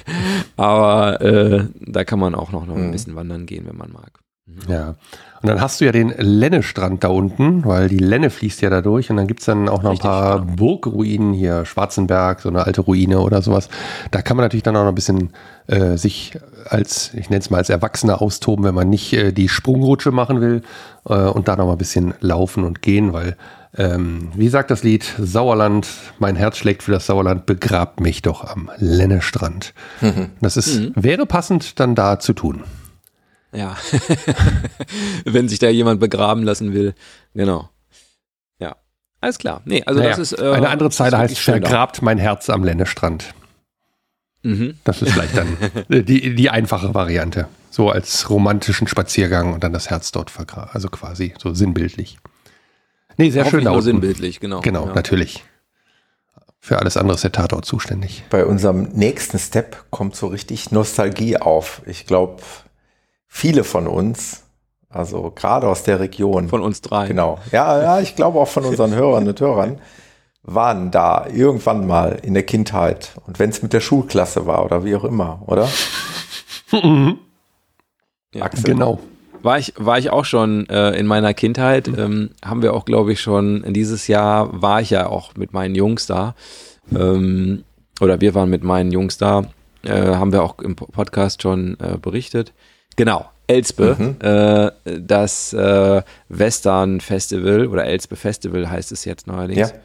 Aber 0.56 1.20
äh, 1.20 1.64
da 1.80 2.04
kann 2.04 2.18
man 2.18 2.34
auch 2.34 2.52
noch, 2.52 2.66
noch 2.66 2.76
ein 2.76 2.86
Mhm. 2.88 2.92
bisschen 2.92 3.16
wandern 3.16 3.44
gehen, 3.46 3.66
wenn 3.68 3.76
man 3.76 3.92
mag. 3.92 4.20
Ja. 4.68 4.94
Und 5.42 5.48
dann 5.48 5.60
hast 5.60 5.80
du 5.80 5.86
ja 5.86 5.92
den 5.92 6.12
Lennestrand 6.18 7.02
da 7.02 7.08
unten, 7.08 7.64
weil 7.64 7.88
die 7.88 7.98
Lenne 7.98 8.28
fließt 8.28 8.60
ja 8.60 8.68
da 8.68 8.82
durch 8.82 9.08
und 9.10 9.16
dann 9.16 9.26
gibt's 9.26 9.46
dann 9.46 9.70
auch 9.70 9.82
noch 9.82 9.92
Richtig, 9.92 10.04
ein 10.04 10.12
paar 10.12 10.40
Burgruinen 10.40 11.32
hier, 11.32 11.64
Schwarzenberg, 11.64 12.40
so 12.40 12.50
eine 12.50 12.66
alte 12.66 12.82
Ruine 12.82 13.20
oder 13.20 13.40
sowas. 13.40 13.70
Da 14.10 14.20
kann 14.20 14.36
man 14.36 14.44
natürlich 14.44 14.64
dann 14.64 14.76
auch 14.76 14.82
noch 14.82 14.90
ein 14.90 14.94
bisschen 14.94 15.30
äh, 15.66 15.96
sich 15.96 16.38
als, 16.68 17.14
ich 17.14 17.30
nenne 17.30 17.40
es 17.40 17.48
mal 17.48 17.56
als 17.56 17.70
Erwachsener 17.70 18.20
austoben, 18.20 18.66
wenn 18.66 18.74
man 18.74 18.90
nicht 18.90 19.14
äh, 19.14 19.32
die 19.32 19.48
Sprungrutsche 19.48 20.10
machen 20.10 20.42
will 20.42 20.60
äh, 21.08 21.14
und 21.14 21.48
da 21.48 21.56
noch 21.56 21.66
mal 21.66 21.72
ein 21.72 21.78
bisschen 21.78 22.12
laufen 22.20 22.64
und 22.64 22.82
gehen, 22.82 23.14
weil 23.14 23.36
ähm, 23.76 24.32
wie 24.34 24.48
sagt 24.48 24.70
das 24.70 24.82
Lied, 24.82 25.04
Sauerland, 25.18 25.86
mein 26.18 26.36
Herz 26.36 26.58
schlägt 26.58 26.82
für 26.82 26.92
das 26.92 27.06
Sauerland, 27.06 27.46
begrabt 27.46 28.00
mich 28.00 28.20
doch 28.20 28.44
am 28.44 28.70
Lennestrand. 28.76 29.72
Das 30.40 30.56
ist, 30.56 30.90
wäre 30.96 31.24
passend 31.24 31.78
dann 31.80 31.94
da 31.94 32.18
zu 32.18 32.32
tun. 32.32 32.64
Ja. 33.52 33.76
wenn 35.24 35.48
sich 35.48 35.58
da 35.58 35.68
jemand 35.68 36.00
begraben 36.00 36.42
lassen 36.42 36.72
will. 36.72 36.94
Genau. 37.34 37.68
Ja. 38.58 38.76
Alles 39.20 39.38
klar. 39.38 39.62
Nee, 39.64 39.82
also 39.84 40.00
Naja, 40.00 40.10
das 40.16 40.32
ist. 40.32 40.38
äh, 40.38 40.52
eine 40.52 40.68
andere 40.68 40.90
Zeile 40.90 41.18
heißt. 41.18 41.38
Vergrabt 41.38 42.02
mein 42.02 42.18
Herz 42.18 42.48
am 42.48 42.64
Lennestrand. 42.64 43.34
Mhm. 44.42 44.78
Das 44.84 45.02
ist 45.02 45.12
vielleicht 45.12 45.36
dann 45.36 45.56
die, 45.88 46.34
die 46.34 46.50
einfache 46.50 46.94
Variante. 46.94 47.48
So 47.70 47.90
als 47.90 48.28
romantischen 48.30 48.88
Spaziergang 48.88 49.52
und 49.52 49.62
dann 49.62 49.72
das 49.72 49.90
Herz 49.90 50.12
dort 50.12 50.30
vergraben. 50.30 50.70
Also 50.72 50.88
quasi 50.88 51.34
so 51.38 51.54
sinnbildlich. 51.54 52.18
Nee, 53.16 53.30
sehr 53.30 53.44
schön 53.44 53.66
unten. 53.66 53.82
sinnbildlich, 53.82 54.40
genau. 54.40 54.60
Genau, 54.60 54.86
ja. 54.86 54.94
natürlich. 54.94 55.44
Für 56.58 56.78
alles 56.78 56.96
andere 56.96 57.14
ist 57.14 57.24
der 57.24 57.32
Tatort 57.32 57.64
zuständig. 57.64 58.22
Bei 58.30 58.44
unserem 58.44 58.82
nächsten 58.92 59.38
Step 59.38 59.84
kommt 59.90 60.14
so 60.14 60.26
richtig 60.26 60.70
Nostalgie 60.72 61.36
auf. 61.38 61.82
Ich 61.86 62.06
glaube, 62.06 62.42
viele 63.30 63.64
von 63.64 63.86
uns, 63.86 64.42
also 64.90 65.32
gerade 65.34 65.68
aus 65.68 65.84
der 65.84 66.00
Region, 66.00 66.48
Von 66.48 66.60
uns 66.60 66.82
drei. 66.82 67.06
genau, 67.06 67.38
ja, 67.52 67.80
ja, 67.80 68.00
ich 68.00 68.16
glaube 68.16 68.38
auch 68.38 68.48
von 68.48 68.64
unseren 68.64 68.94
Hörern 68.94 69.26
und 69.26 69.40
Hörern, 69.40 69.78
waren 70.42 70.90
da 70.90 71.26
irgendwann 71.32 71.86
mal 71.86 72.18
in 72.22 72.34
der 72.34 72.42
Kindheit. 72.42 73.12
Und 73.26 73.38
wenn 73.38 73.50
es 73.50 73.62
mit 73.62 73.72
der 73.72 73.80
Schulklasse 73.80 74.46
war 74.46 74.64
oder 74.64 74.84
wie 74.84 74.94
auch 74.96 75.04
immer, 75.04 75.42
oder? 75.46 75.68
Ja. 78.32 78.44
Axel? 78.44 78.74
Genau. 78.74 79.00
war 79.42 79.58
ich, 79.58 79.74
war 79.76 79.98
ich 79.98 80.10
auch 80.10 80.24
schon 80.24 80.68
äh, 80.68 80.90
in 80.92 81.06
meiner 81.06 81.34
Kindheit. 81.34 81.88
Ähm, 81.88 82.30
haben 82.44 82.62
wir 82.62 82.74
auch, 82.74 82.84
glaube 82.84 83.12
ich, 83.12 83.20
schon 83.20 83.64
dieses 83.72 84.06
Jahr 84.06 84.62
war 84.62 84.80
ich 84.80 84.90
ja 84.90 85.08
auch 85.08 85.34
mit 85.34 85.52
meinen 85.52 85.74
Jungs 85.74 86.06
da. 86.06 86.36
Ähm, 86.94 87.64
oder 88.00 88.20
wir 88.20 88.36
waren 88.36 88.48
mit 88.48 88.62
meinen 88.62 88.92
Jungs 88.92 89.18
da. 89.18 89.46
Äh, 89.82 90.14
haben 90.14 90.32
wir 90.32 90.44
auch 90.44 90.60
im 90.60 90.76
Podcast 90.76 91.42
schon 91.42 91.76
äh, 91.80 91.98
berichtet. 91.98 92.52
Genau, 92.96 93.28
Elspe, 93.46 93.96
mhm. 93.98 94.16
äh, 94.20 95.00
das 95.00 95.52
äh, 95.52 96.02
Western 96.28 97.00
Festival 97.00 97.66
oder 97.66 97.84
Elspe 97.84 98.16
Festival 98.16 98.70
heißt 98.70 98.92
es 98.92 99.04
jetzt 99.04 99.26
neuerdings. 99.26 99.70
Ja. 99.70 99.76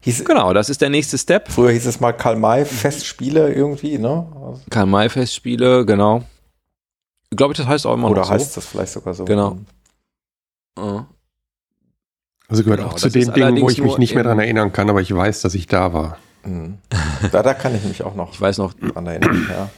Hieß, 0.00 0.24
genau, 0.24 0.52
das 0.52 0.68
ist 0.68 0.80
der 0.80 0.90
nächste 0.90 1.16
Step. 1.16 1.48
Früher 1.48 1.70
hieß 1.70 1.86
es 1.86 2.00
mal 2.00 2.12
Karl-May-Festspiele 2.12 3.52
irgendwie, 3.52 3.98
ne? 3.98 4.26
Karl-May-Festspiele, 4.68 5.86
genau. 5.86 6.24
Glaube 7.30 7.52
ich, 7.52 7.58
das 7.58 7.68
heißt 7.68 7.86
auch 7.86 7.94
immer 7.94 8.10
Oder 8.10 8.22
noch 8.22 8.26
so. 8.26 8.32
Oder 8.32 8.40
heißt 8.40 8.56
das 8.56 8.66
vielleicht 8.66 8.92
sogar 8.92 9.14
so? 9.14 9.24
Genau. 9.24 9.58
Mhm. 10.76 11.06
Also 12.48 12.64
gehört 12.64 12.80
genau, 12.80 12.92
auch 12.92 12.96
zu 12.96 13.08
den 13.08 13.32
Dingen, 13.32 13.60
wo 13.62 13.70
ich 13.70 13.80
mich 13.80 13.96
nicht 13.98 14.14
mehr 14.14 14.24
daran 14.24 14.40
erinnern 14.40 14.72
kann, 14.72 14.90
aber 14.90 15.00
ich 15.00 15.14
weiß, 15.14 15.42
dass 15.42 15.54
ich 15.54 15.68
da 15.68 15.92
war. 15.92 16.18
Mhm. 16.44 16.78
Da, 17.30 17.42
da 17.42 17.54
kann 17.54 17.74
ich 17.74 17.84
mich 17.84 18.02
auch 18.02 18.16
noch 18.16 18.32
ich 18.32 18.40
weiß 18.40 18.58
noch 18.58 18.74
dran 18.74 19.06
erinnern, 19.06 19.46
ja. 19.48 19.70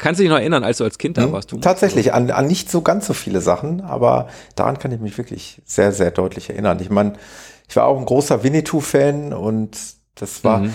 Kannst 0.00 0.18
du 0.18 0.22
dich 0.22 0.30
noch 0.30 0.38
erinnern, 0.38 0.64
als 0.64 0.78
du 0.78 0.84
als 0.84 0.96
Kind 0.96 1.18
da 1.18 1.24
hm, 1.24 1.32
warst? 1.32 1.52
Du? 1.52 1.58
Tatsächlich, 1.58 2.14
an, 2.14 2.30
an 2.30 2.46
nicht 2.46 2.70
so 2.70 2.80
ganz 2.80 3.06
so 3.06 3.12
viele 3.12 3.42
Sachen, 3.42 3.82
aber 3.82 4.28
daran 4.56 4.78
kann 4.78 4.92
ich 4.92 5.00
mich 5.00 5.18
wirklich 5.18 5.60
sehr, 5.66 5.92
sehr 5.92 6.10
deutlich 6.10 6.48
erinnern. 6.48 6.78
Ich 6.80 6.88
meine, 6.88 7.12
ich 7.68 7.76
war 7.76 7.84
auch 7.84 7.98
ein 7.98 8.06
großer 8.06 8.42
Winnetou-Fan 8.42 9.34
und 9.34 9.76
das 10.14 10.42
war. 10.42 10.60
Mhm. 10.60 10.74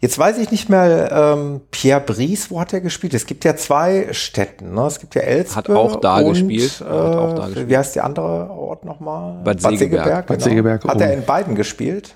Jetzt 0.00 0.16
weiß 0.16 0.38
ich 0.38 0.52
nicht 0.52 0.68
mehr, 0.68 1.10
ähm, 1.10 1.60
Pierre 1.72 2.00
Brice, 2.00 2.50
wo 2.50 2.60
hat 2.60 2.72
er 2.72 2.80
gespielt? 2.80 3.14
Es 3.14 3.26
gibt 3.26 3.44
ja 3.44 3.56
zwei 3.56 4.12
Städten, 4.12 4.72
ne? 4.72 4.86
Es 4.86 5.00
gibt 5.00 5.16
ja 5.16 5.22
Elspe 5.22 5.56
Hat 5.56 5.70
auch 5.70 5.96
da 5.96 6.18
und, 6.18 6.34
gespielt. 6.34 6.80
Äh, 6.80 6.84
hat 6.84 7.16
auch 7.16 7.34
da 7.34 7.46
gespielt. 7.46 7.68
Wie 7.68 7.76
heißt 7.76 7.96
der 7.96 8.04
andere 8.04 8.48
Ort 8.48 8.84
nochmal? 8.84 9.42
Bad 9.42 9.60
Segeberg. 9.60 10.26
Bad 10.26 10.40
Segeberg. 10.40 10.82
Genau. 10.82 10.94
Hat 10.94 11.00
er 11.00 11.12
in 11.12 11.24
beiden 11.24 11.56
gespielt? 11.56 12.14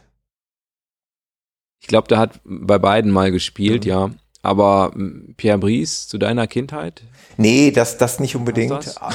Ich 1.80 1.88
glaube, 1.88 2.06
der 2.06 2.18
hat 2.18 2.40
bei 2.44 2.78
beiden 2.78 3.10
mal 3.10 3.32
gespielt, 3.32 3.84
mhm. 3.84 3.90
ja. 3.90 4.10
Aber 4.42 4.90
hm, 4.94 5.34
Pierre 5.36 5.58
Brice 5.58 6.08
zu 6.08 6.18
deiner 6.18 6.46
Kindheit? 6.46 7.02
Nee, 7.36 7.70
das, 7.70 7.96
das 7.96 8.20
nicht 8.20 8.36
unbedingt. 8.36 8.72
Das? 8.72 8.96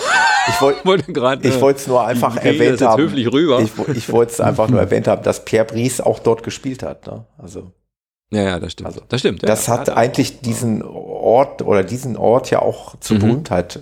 Ich 0.47 0.61
wollte 0.86 1.11
gerade. 1.11 1.47
Ich 1.47 1.59
wollte 1.59 1.82
es 1.82 1.88
nur 1.88 2.05
einfach 2.05 2.38
erwähnt 2.38 2.82
haben. 2.82 3.01
Höflich 3.01 3.32
rüber. 3.32 3.59
Ich, 3.59 3.71
ich 3.95 4.11
wollte 4.11 4.32
es 4.32 4.39
einfach 4.39 4.69
nur 4.69 4.80
erwähnt 4.80 5.07
haben, 5.07 5.23
dass 5.23 5.43
Pierre 5.43 5.65
Brice 5.65 6.01
auch 6.01 6.19
dort 6.19 6.43
gespielt 6.43 6.84
hat. 6.84 7.05
Ne? 7.05 7.25
Also. 7.38 7.73
Ja, 8.32 8.43
ja, 8.43 8.59
das 8.59 8.73
stimmt. 8.73 8.88
Also, 8.88 9.01
das 9.07 9.19
stimmt. 9.19 9.41
Ja, 9.41 9.47
das 9.47 9.67
hat, 9.67 9.82
hat 9.82 9.89
eigentlich 9.89 10.41
diesen 10.41 10.84
Ort 10.84 11.61
oder 11.61 11.84
diesen 11.84 12.17
Ort 12.17 12.49
ja 12.49 12.61
auch 12.61 12.97
zur 12.99 13.17
mhm. 13.17 13.21
Berühmtheit 13.21 13.78
äh, 13.78 13.80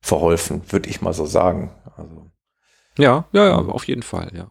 verholfen, 0.00 0.62
würde 0.68 0.88
ich 0.88 1.00
mal 1.00 1.12
so 1.12 1.26
sagen. 1.26 1.70
Also. 1.96 2.26
Ja, 2.98 3.24
ja, 3.32 3.46
ja, 3.46 3.56
auf 3.56 3.84
jeden 3.84 4.02
Fall, 4.02 4.30
ja. 4.34 4.50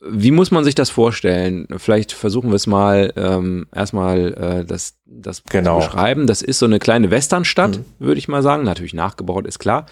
Wie 0.00 0.30
muss 0.30 0.52
man 0.52 0.62
sich 0.62 0.76
das 0.76 0.90
vorstellen? 0.90 1.66
Vielleicht 1.76 2.12
versuchen 2.12 2.50
wir 2.50 2.56
es 2.56 2.68
mal 2.68 3.12
ähm, 3.16 3.66
erstmal 3.74 4.34
äh, 4.34 4.64
das, 4.64 4.96
das 5.06 5.42
genau. 5.50 5.80
zu 5.80 5.86
beschreiben. 5.86 6.26
Das 6.28 6.40
ist 6.40 6.60
so 6.60 6.66
eine 6.66 6.78
kleine 6.78 7.10
Westernstadt, 7.10 7.78
mhm. 7.78 7.84
würde 7.98 8.18
ich 8.18 8.28
mal 8.28 8.42
sagen. 8.42 8.62
Natürlich 8.62 8.94
nachgebaut, 8.94 9.46
ist 9.46 9.58
klar. 9.58 9.86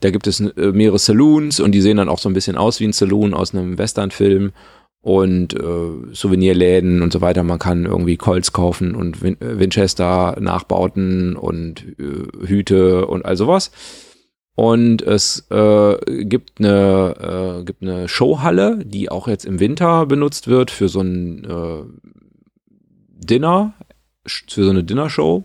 Da 0.00 0.10
gibt 0.10 0.26
es 0.26 0.40
äh, 0.40 0.72
mehrere 0.72 0.98
Saloons 0.98 1.58
und 1.60 1.72
die 1.72 1.80
sehen 1.80 1.96
dann 1.96 2.10
auch 2.10 2.18
so 2.18 2.28
ein 2.28 2.34
bisschen 2.34 2.58
aus 2.58 2.80
wie 2.80 2.84
ein 2.86 2.92
Saloon 2.92 3.32
aus 3.32 3.54
einem 3.54 3.78
Westernfilm 3.78 4.52
und 5.00 5.54
äh, 5.54 6.12
Souvenirläden 6.12 7.00
und 7.00 7.12
so 7.12 7.22
weiter. 7.22 7.42
Man 7.42 7.58
kann 7.58 7.86
irgendwie 7.86 8.16
Colts 8.16 8.52
kaufen 8.52 8.94
und 8.94 9.22
Win 9.22 9.36
Winchester 9.40 10.36
Nachbauten 10.38 11.34
und 11.36 11.86
äh, 11.98 12.46
Hüte 12.46 13.06
und 13.06 13.24
all 13.24 13.36
sowas. 13.36 13.70
Und 14.56 15.02
es 15.02 15.46
äh, 15.50 16.24
gibt, 16.24 16.58
eine, 16.58 17.58
äh, 17.60 17.64
gibt 17.64 17.82
eine 17.82 18.08
Showhalle, 18.08 18.78
die 18.84 19.10
auch 19.10 19.28
jetzt 19.28 19.44
im 19.44 19.60
Winter 19.60 20.06
benutzt 20.06 20.48
wird 20.48 20.70
für 20.70 20.88
so 20.88 21.02
ein 21.02 21.44
äh, 21.44 21.82
Dinner, 23.10 23.74
für 24.26 24.64
so 24.64 24.70
eine 24.70 24.82
Dinnershow. 24.82 25.44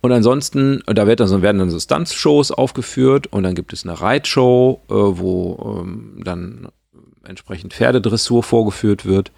Und 0.00 0.10
ansonsten, 0.10 0.82
da 0.86 1.06
wird 1.06 1.20
dann, 1.20 1.42
werden 1.42 1.60
dann 1.60 1.70
so 1.70 1.78
Stunts-Shows 1.78 2.50
aufgeführt 2.50 3.28
und 3.28 3.44
dann 3.44 3.54
gibt 3.54 3.72
es 3.72 3.86
eine 3.86 4.00
Reitshow, 4.00 4.80
äh, 4.88 4.94
wo 4.94 5.80
ähm, 5.80 6.20
dann 6.24 6.66
entsprechend 7.22 7.74
Pferdedressur 7.74 8.42
vorgeführt 8.42 9.06
wird 9.06 9.30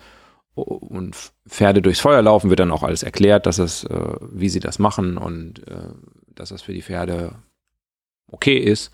und 0.55 1.15
Pferde 1.47 1.83
durchs 1.83 2.01
Feuer 2.01 2.23
laufen, 2.23 2.49
wird 2.49 2.61
dann 2.61 2.71
auch 2.71 2.83
alles 2.83 3.03
erklärt, 3.03 3.45
dass 3.45 3.59
es, 3.59 3.85
äh, 3.85 4.15
wie 4.31 4.49
sie 4.49 4.61
das 4.61 4.79
machen 4.79 5.19
und 5.19 5.69
äh, 5.69 5.89
dass 6.35 6.49
das 6.49 6.63
für 6.63 6.73
die 6.73 6.81
Pferde 6.81 7.35
okay 8.35 8.59
ist. 8.59 8.91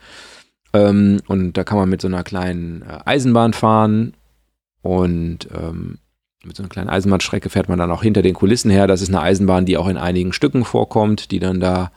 Ähm, 0.72 1.20
und 1.26 1.54
da 1.54 1.64
kann 1.64 1.78
man 1.78 1.88
mit 1.88 2.00
so 2.00 2.08
einer 2.08 2.22
kleinen 2.22 2.82
äh, 2.82 2.98
Eisenbahn 3.04 3.52
fahren 3.52 4.14
und 4.82 5.48
ähm, 5.52 5.98
mit 6.44 6.56
so 6.56 6.62
einer 6.62 6.70
kleinen 6.70 6.88
Eisenbahnstrecke 6.88 7.50
fährt 7.50 7.68
man 7.68 7.78
dann 7.78 7.90
auch 7.90 8.02
hinter 8.02 8.22
den 8.22 8.34
Kulissen 8.34 8.70
her. 8.70 8.86
Das 8.86 9.02
ist 9.02 9.08
eine 9.08 9.20
Eisenbahn, 9.20 9.66
die 9.66 9.76
auch 9.76 9.88
in 9.88 9.98
einigen 9.98 10.32
Stücken 10.32 10.64
vorkommt, 10.64 11.32
die 11.32 11.38
dann 11.38 11.60
da 11.60 11.90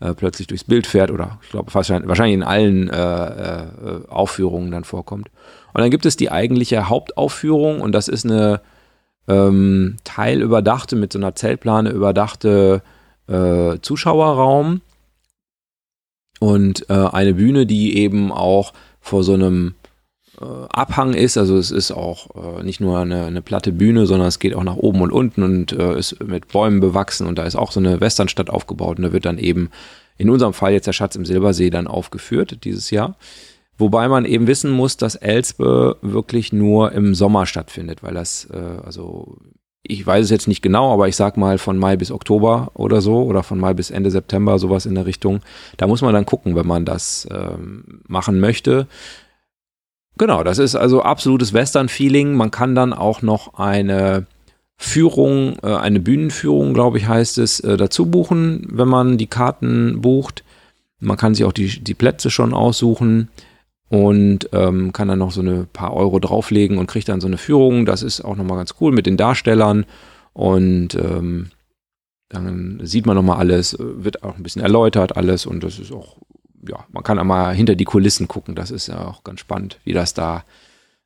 äh, 0.00 0.14
plötzlich 0.14 0.46
durchs 0.46 0.64
Bild 0.64 0.86
fährt 0.86 1.10
oder 1.10 1.38
ich 1.42 1.50
glaube 1.50 1.74
wahrscheinlich 1.74 2.34
in 2.34 2.42
allen 2.42 2.88
äh, 2.88 3.62
äh, 3.62 3.66
Aufführungen 4.08 4.70
dann 4.70 4.84
vorkommt. 4.84 5.28
Und 5.74 5.80
dann 5.82 5.90
gibt 5.90 6.06
es 6.06 6.16
die 6.16 6.30
eigentliche 6.30 6.88
Hauptaufführung 6.88 7.80
und 7.80 7.92
das 7.92 8.08
ist 8.08 8.24
eine 8.24 8.60
ähm, 9.28 9.96
teilüberdachte, 10.04 10.96
mit 10.96 11.12
so 11.12 11.18
einer 11.18 11.34
Zeltplane 11.34 11.90
überdachte 11.90 12.82
äh, 13.28 13.78
Zuschauerraum 13.82 14.80
und 16.40 16.90
äh, 16.90 16.94
eine 16.94 17.34
Bühne, 17.34 17.66
die 17.66 17.96
eben 17.98 18.32
auch 18.32 18.72
vor 19.00 19.22
so 19.22 19.34
einem 19.34 19.74
äh, 20.40 20.44
Abhang 20.44 21.14
ist. 21.14 21.36
Also 21.36 21.56
es 21.56 21.70
ist 21.70 21.92
auch 21.92 22.58
äh, 22.58 22.62
nicht 22.64 22.80
nur 22.80 22.98
eine, 22.98 23.26
eine, 23.26 23.42
platte 23.42 23.72
Bühne, 23.72 24.06
sondern 24.06 24.26
es 24.26 24.40
geht 24.40 24.54
auch 24.54 24.64
nach 24.64 24.76
oben 24.76 25.02
und 25.02 25.12
unten 25.12 25.42
und 25.44 25.72
äh, 25.72 25.96
ist 25.98 26.22
mit 26.24 26.48
Bäumen 26.48 26.80
bewachsen 26.80 27.26
und 27.26 27.38
da 27.38 27.44
ist 27.44 27.56
auch 27.56 27.70
so 27.70 27.78
eine 27.78 28.00
Westernstadt 28.00 28.50
aufgebaut 28.50 28.98
und 28.98 29.04
da 29.04 29.12
wird 29.12 29.26
dann 29.26 29.38
eben 29.38 29.70
in 30.16 30.30
unserem 30.30 30.52
Fall 30.52 30.72
jetzt 30.72 30.86
der 30.86 30.92
Schatz 30.92 31.14
im 31.14 31.24
Silbersee 31.24 31.70
dann 31.70 31.86
aufgeführt 31.86 32.64
dieses 32.64 32.90
Jahr. 32.90 33.16
Wobei 33.78 34.08
man 34.08 34.26
eben 34.26 34.46
wissen 34.46 34.70
muss, 34.70 34.98
dass 34.98 35.14
Elspe 35.14 35.96
wirklich 36.02 36.52
nur 36.52 36.92
im 36.92 37.14
Sommer 37.14 37.46
stattfindet, 37.46 38.02
weil 38.02 38.14
das, 38.14 38.48
äh, 38.52 38.82
also 38.84 39.38
ich 39.82 40.06
weiß 40.06 40.24
es 40.24 40.30
jetzt 40.30 40.48
nicht 40.48 40.62
genau, 40.62 40.92
aber 40.92 41.08
ich 41.08 41.16
sag 41.16 41.36
mal 41.36 41.58
von 41.58 41.78
Mai 41.78 41.96
bis 41.96 42.10
Oktober 42.10 42.70
oder 42.74 43.00
so 43.00 43.22
oder 43.22 43.42
von 43.42 43.58
Mai 43.58 43.74
bis 43.74 43.90
Ende 43.90 44.10
September, 44.10 44.58
sowas 44.58 44.86
in 44.86 44.94
der 44.94 45.06
Richtung. 45.06 45.40
Da 45.78 45.86
muss 45.86 46.02
man 46.02 46.12
dann 46.12 46.26
gucken, 46.26 46.54
wenn 46.54 46.66
man 46.66 46.84
das 46.84 47.26
ähm, 47.30 48.02
machen 48.06 48.40
möchte. 48.40 48.86
Genau, 50.18 50.44
das 50.44 50.58
ist 50.58 50.74
also 50.74 51.02
absolutes 51.02 51.54
Western-Feeling. 51.54 52.34
Man 52.34 52.50
kann 52.50 52.74
dann 52.74 52.92
auch 52.92 53.22
noch 53.22 53.54
eine 53.54 54.26
Führung, 54.76 55.56
äh, 55.62 55.74
eine 55.74 56.00
Bühnenführung, 56.00 56.74
glaube 56.74 56.98
ich, 56.98 57.08
heißt 57.08 57.38
es, 57.38 57.60
äh, 57.60 57.78
dazu 57.78 58.06
buchen, 58.06 58.66
wenn 58.70 58.88
man 58.88 59.16
die 59.16 59.28
Karten 59.28 60.02
bucht. 60.02 60.44
Man 60.98 61.16
kann 61.16 61.34
sich 61.34 61.46
auch 61.46 61.52
die, 61.52 61.80
die 61.80 61.94
Plätze 61.94 62.30
schon 62.30 62.52
aussuchen 62.52 63.28
und 63.90 64.48
ähm, 64.52 64.92
kann 64.92 65.08
dann 65.08 65.18
noch 65.18 65.32
so 65.32 65.40
eine 65.40 65.66
paar 65.70 65.94
Euro 65.94 66.20
drauflegen 66.20 66.78
und 66.78 66.86
kriegt 66.86 67.08
dann 67.08 67.20
so 67.20 67.26
eine 67.26 67.38
Führung. 67.38 67.84
Das 67.84 68.02
ist 68.02 68.20
auch 68.20 68.36
nochmal 68.36 68.56
ganz 68.56 68.76
cool 68.80 68.92
mit 68.92 69.04
den 69.04 69.16
Darstellern 69.16 69.84
und 70.32 70.94
ähm, 70.94 71.50
dann 72.28 72.80
sieht 72.84 73.04
man 73.04 73.16
nochmal 73.16 73.38
alles, 73.38 73.76
wird 73.78 74.22
auch 74.22 74.36
ein 74.36 74.44
bisschen 74.44 74.62
erläutert 74.62 75.16
alles 75.16 75.44
und 75.44 75.64
das 75.64 75.80
ist 75.80 75.90
auch, 75.90 76.18
ja, 76.66 76.86
man 76.92 77.02
kann 77.02 77.18
einmal 77.18 77.52
hinter 77.52 77.74
die 77.74 77.84
Kulissen 77.84 78.28
gucken. 78.28 78.54
Das 78.54 78.70
ist 78.70 78.86
ja 78.86 79.08
auch 79.08 79.24
ganz 79.24 79.40
spannend, 79.40 79.80
wie 79.82 79.92
das 79.92 80.14
da 80.14 80.44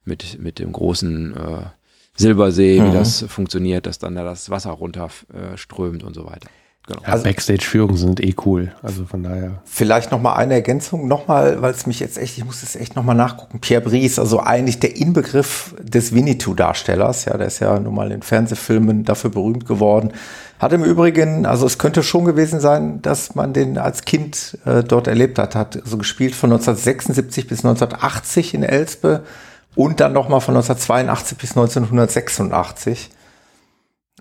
mit, 0.04 0.38
mit 0.38 0.58
dem 0.58 0.70
großen 0.70 1.34
äh, 1.34 1.64
Silbersee, 2.16 2.80
mhm. 2.80 2.88
wie 2.88 2.92
das 2.92 3.22
funktioniert, 3.22 3.86
dass 3.86 3.98
dann 3.98 4.14
da 4.14 4.24
das 4.24 4.50
Wasser 4.50 4.72
runterströmt 4.72 6.02
äh, 6.02 6.06
und 6.06 6.12
so 6.12 6.26
weiter. 6.26 6.50
Genau. 6.86 7.00
Ja, 7.00 7.08
also, 7.14 7.24
Backstage-Führungen 7.24 7.96
sind 7.96 8.20
eh 8.20 8.34
cool. 8.44 8.72
Also 8.82 9.06
von 9.06 9.22
daher. 9.22 9.62
Vielleicht 9.64 10.10
nochmal 10.10 10.36
eine 10.36 10.52
Ergänzung, 10.54 11.08
nochmal, 11.08 11.62
weil 11.62 11.72
es 11.72 11.86
mich 11.86 11.98
jetzt 11.98 12.18
echt, 12.18 12.36
ich 12.36 12.44
muss 12.44 12.62
es 12.62 12.76
echt 12.76 12.94
nochmal 12.94 13.16
nachgucken. 13.16 13.58
Pierre 13.60 13.80
Brice, 13.80 14.18
also 14.18 14.40
eigentlich 14.40 14.80
der 14.80 14.96
Inbegriff 14.96 15.74
des 15.80 16.14
Winnetou-Darstellers. 16.14 17.24
Ja, 17.24 17.38
der 17.38 17.46
ist 17.46 17.60
ja 17.60 17.78
nun 17.78 17.94
mal 17.94 18.12
in 18.12 18.20
Fernsehfilmen 18.20 19.04
dafür 19.04 19.30
berühmt 19.30 19.66
geworden. 19.66 20.12
Hat 20.58 20.74
im 20.74 20.84
Übrigen, 20.84 21.46
also 21.46 21.64
es 21.64 21.78
könnte 21.78 22.02
schon 22.02 22.26
gewesen 22.26 22.60
sein, 22.60 23.00
dass 23.00 23.34
man 23.34 23.54
den 23.54 23.78
als 23.78 24.04
Kind 24.04 24.58
äh, 24.66 24.84
dort 24.84 25.06
erlebt 25.06 25.38
hat. 25.38 25.54
Hat 25.54 25.80
so 25.84 25.96
gespielt 25.96 26.34
von 26.34 26.52
1976 26.52 27.48
bis 27.48 27.64
1980 27.64 28.52
in 28.52 28.62
Elspe 28.62 29.22
und 29.74 30.00
dann 30.00 30.12
nochmal 30.12 30.42
von 30.42 30.54
1982 30.54 31.38
bis 31.38 31.50
1986. 31.52 33.10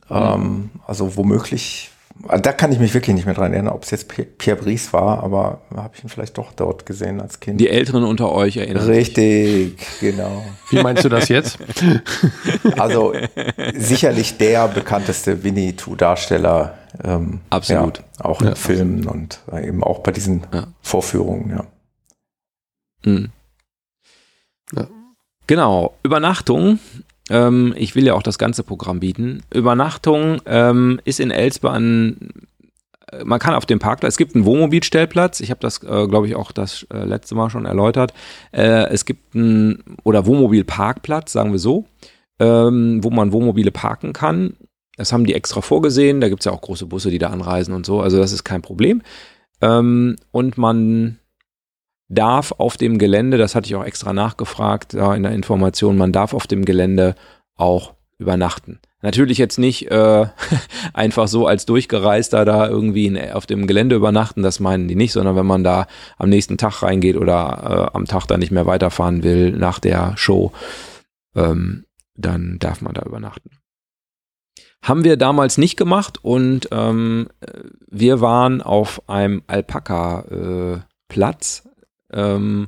Mhm. 0.09 0.15
Ähm, 0.15 0.69
also 0.87 1.17
womöglich 1.17 1.92
da 2.15 2.53
kann 2.53 2.71
ich 2.71 2.79
mich 2.79 2.93
wirklich 2.93 3.15
nicht 3.15 3.25
mehr 3.25 3.33
dran 3.33 3.53
erinnern, 3.53 3.73
ob 3.73 3.83
es 3.83 3.91
jetzt 3.91 4.07
Pierre 4.37 4.61
Brice 4.61 4.93
war, 4.93 5.23
aber 5.23 5.61
habe 5.75 5.91
ich 5.95 6.03
ihn 6.03 6.09
vielleicht 6.09 6.37
doch 6.37 6.53
dort 6.53 6.85
gesehen 6.85 7.19
als 7.19 7.39
Kind. 7.39 7.59
Die 7.59 7.69
Älteren 7.69 8.03
unter 8.03 8.31
euch 8.31 8.57
erinnern 8.57 8.85
Richtig, 8.85 9.79
sich. 9.79 9.99
genau. 9.99 10.43
Wie 10.69 10.81
meinst 10.81 11.03
du 11.03 11.09
das 11.09 11.29
jetzt? 11.29 11.57
Also 12.77 13.13
sicherlich 13.75 14.37
der 14.37 14.67
bekannteste 14.67 15.43
Winnie-Two-Darsteller. 15.43 16.77
Ähm, 17.03 17.41
absolut. 17.49 17.99
Ja, 17.99 18.25
auch 18.25 18.41
in 18.41 18.47
ja, 18.47 18.55
Filmen 18.55 19.07
absolut. 19.07 19.39
und 19.47 19.63
eben 19.63 19.83
auch 19.83 19.99
bei 19.99 20.11
diesen 20.11 20.45
ja. 20.53 20.67
Vorführungen, 20.81 21.49
ja. 21.51 21.65
Mhm. 23.11 23.29
Ja. 24.75 24.87
Genau, 25.47 25.93
Übernachtung. 26.03 26.79
Ähm, 27.33 27.73
ich 27.75 27.95
will 27.95 28.05
ja 28.05 28.13
auch 28.13 28.21
das 28.21 28.37
ganze 28.37 28.63
Programm 28.63 28.99
bieten. 28.99 29.41
Übernachtung 29.51 30.39
ähm, 30.45 31.01
ist 31.03 31.19
in 31.19 31.31
Elsbahn 31.31 32.29
äh, 33.11 33.23
man 33.25 33.39
kann 33.39 33.55
auf 33.55 33.65
dem 33.65 33.79
Parkplatz, 33.79 34.13
es 34.13 34.17
gibt 34.17 34.35
einen 34.35 34.45
Wohnmobilstellplatz, 34.45 35.39
ich 35.39 35.49
habe 35.49 35.59
das, 35.59 35.81
äh, 35.81 36.07
glaube 36.07 36.27
ich, 36.27 36.35
auch 36.35 36.51
das 36.51 36.85
äh, 36.93 37.03
letzte 37.05 37.33
Mal 37.33 37.49
schon 37.49 37.65
erläutert. 37.65 38.13
Äh, 38.51 38.87
es 38.89 39.05
gibt 39.05 39.35
einen, 39.35 39.83
oder 40.03 40.27
Wohnmobilparkplatz, 40.27 41.31
sagen 41.31 41.51
wir 41.51 41.59
so, 41.59 41.85
ähm, 42.39 43.03
wo 43.03 43.09
man 43.09 43.31
Wohnmobile 43.31 43.71
parken 43.71 44.13
kann. 44.13 44.55
Das 44.95 45.11
haben 45.11 45.25
die 45.25 45.33
extra 45.33 45.61
vorgesehen, 45.61 46.21
da 46.21 46.29
gibt 46.29 46.41
es 46.41 46.45
ja 46.45 46.51
auch 46.51 46.61
große 46.61 46.85
Busse, 46.85 47.09
die 47.09 47.17
da 47.17 47.29
anreisen 47.29 47.73
und 47.73 47.83
so, 47.83 47.99
also 47.99 48.19
das 48.19 48.31
ist 48.31 48.43
kein 48.43 48.61
Problem. 48.61 49.01
Ähm, 49.59 50.17
und 50.29 50.59
man 50.59 51.17
darf 52.09 52.53
auf 52.57 52.77
dem 52.77 52.97
Gelände, 52.97 53.37
das 53.37 53.55
hatte 53.55 53.67
ich 53.67 53.75
auch 53.75 53.85
extra 53.85 54.13
nachgefragt 54.13 54.93
da 54.93 55.15
in 55.15 55.23
der 55.23 55.31
Information, 55.31 55.97
man 55.97 56.11
darf 56.11 56.33
auf 56.33 56.47
dem 56.47 56.65
Gelände 56.65 57.15
auch 57.55 57.93
übernachten. 58.17 58.79
Natürlich 59.01 59.37
jetzt 59.37 59.59
nicht 59.59 59.91
äh, 59.91 60.27
einfach 60.93 61.27
so 61.27 61.45
als 61.45 61.65
Durchgereister 61.65 62.45
da 62.45 62.69
irgendwie 62.69 63.07
in, 63.07 63.19
auf 63.31 63.45
dem 63.45 63.67
Gelände 63.67 63.97
übernachten, 63.97 64.43
das 64.43 64.61
meinen 64.61 64.87
die 64.87 64.95
nicht, 64.95 65.11
sondern 65.11 65.35
wenn 65.35 65.45
man 65.45 65.63
da 65.63 65.87
am 66.17 66.29
nächsten 66.29 66.57
Tag 66.57 66.81
reingeht 66.81 67.17
oder 67.17 67.89
äh, 67.93 67.95
am 67.95 68.05
Tag 68.05 68.25
dann 68.27 68.39
nicht 68.39 68.51
mehr 68.51 68.65
weiterfahren 68.65 69.23
will 69.23 69.51
nach 69.51 69.79
der 69.79 70.15
Show, 70.15 70.53
ähm, 71.35 71.83
dann 72.15 72.59
darf 72.59 72.81
man 72.81 72.93
da 72.93 73.01
übernachten. 73.03 73.49
Haben 74.81 75.03
wir 75.03 75.17
damals 75.17 75.57
nicht 75.57 75.75
gemacht 75.75 76.23
und 76.23 76.69
ähm, 76.71 77.27
wir 77.89 78.21
waren 78.21 78.61
auf 78.61 79.09
einem 79.09 79.43
Alpaka-Platz. 79.47 81.63
Äh, 81.65 81.69
ähm, 82.13 82.67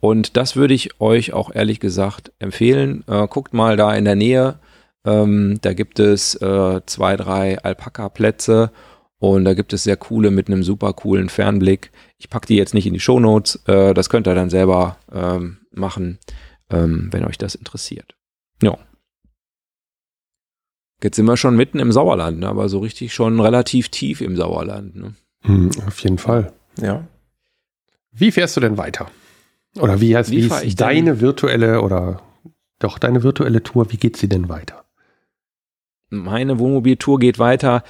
und 0.00 0.36
das 0.36 0.56
würde 0.56 0.74
ich 0.74 1.00
euch 1.00 1.32
auch 1.32 1.54
ehrlich 1.54 1.80
gesagt 1.80 2.32
empfehlen. 2.38 3.04
Äh, 3.06 3.26
guckt 3.28 3.54
mal 3.54 3.76
da 3.76 3.94
in 3.94 4.04
der 4.04 4.14
Nähe. 4.14 4.58
Ähm, 5.04 5.58
da 5.62 5.72
gibt 5.72 5.98
es 6.00 6.34
äh, 6.36 6.80
zwei, 6.86 7.16
drei 7.16 7.58
Alpaka-Plätze 7.62 8.70
und 9.18 9.44
da 9.44 9.54
gibt 9.54 9.72
es 9.72 9.84
sehr 9.84 9.96
coole 9.96 10.30
mit 10.30 10.48
einem 10.48 10.62
super 10.62 10.92
coolen 10.92 11.28
Fernblick. 11.28 11.92
Ich 12.18 12.28
packe 12.28 12.46
die 12.46 12.56
jetzt 12.56 12.74
nicht 12.74 12.86
in 12.86 12.92
die 12.92 13.00
Shownotes. 13.00 13.62
Äh, 13.66 13.94
das 13.94 14.10
könnt 14.10 14.26
ihr 14.26 14.34
dann 14.34 14.50
selber 14.50 14.98
ähm, 15.12 15.58
machen, 15.70 16.18
ähm, 16.70 17.08
wenn 17.12 17.24
euch 17.24 17.38
das 17.38 17.54
interessiert. 17.54 18.14
Ja. 18.62 18.76
Jetzt 21.02 21.16
sind 21.16 21.26
wir 21.26 21.36
schon 21.36 21.56
mitten 21.56 21.78
im 21.78 21.92
Sauerland, 21.92 22.44
aber 22.44 22.68
so 22.68 22.78
richtig 22.78 23.14
schon 23.14 23.38
relativ 23.40 23.90
tief 23.90 24.20
im 24.20 24.36
Sauerland. 24.36 24.96
Ne? 24.96 25.14
Hm, 25.42 25.70
auf 25.86 25.98
jeden 26.00 26.18
Fall. 26.18 26.52
Ja. 26.80 27.06
Wie 28.18 28.30
fährst 28.30 28.56
du 28.56 28.60
denn 28.60 28.78
weiter? 28.78 29.10
Oder 29.78 30.00
wie, 30.00 30.16
heißt, 30.16 30.30
Wie 30.30 30.50
wie 30.50 30.74
deine 30.74 31.20
virtuelle 31.20 31.82
oder 31.82 32.22
doch 32.78 32.98
deine 32.98 33.22
virtuelle 33.22 33.62
Tour, 33.62 33.92
wie 33.92 33.98
geht 33.98 34.16
sie 34.16 34.28
denn 34.28 34.48
weiter? 34.48 34.84
Meine 36.08 36.58
Wohnmobiltour 36.58 37.18
geht 37.18 37.38
weiter 37.38 37.82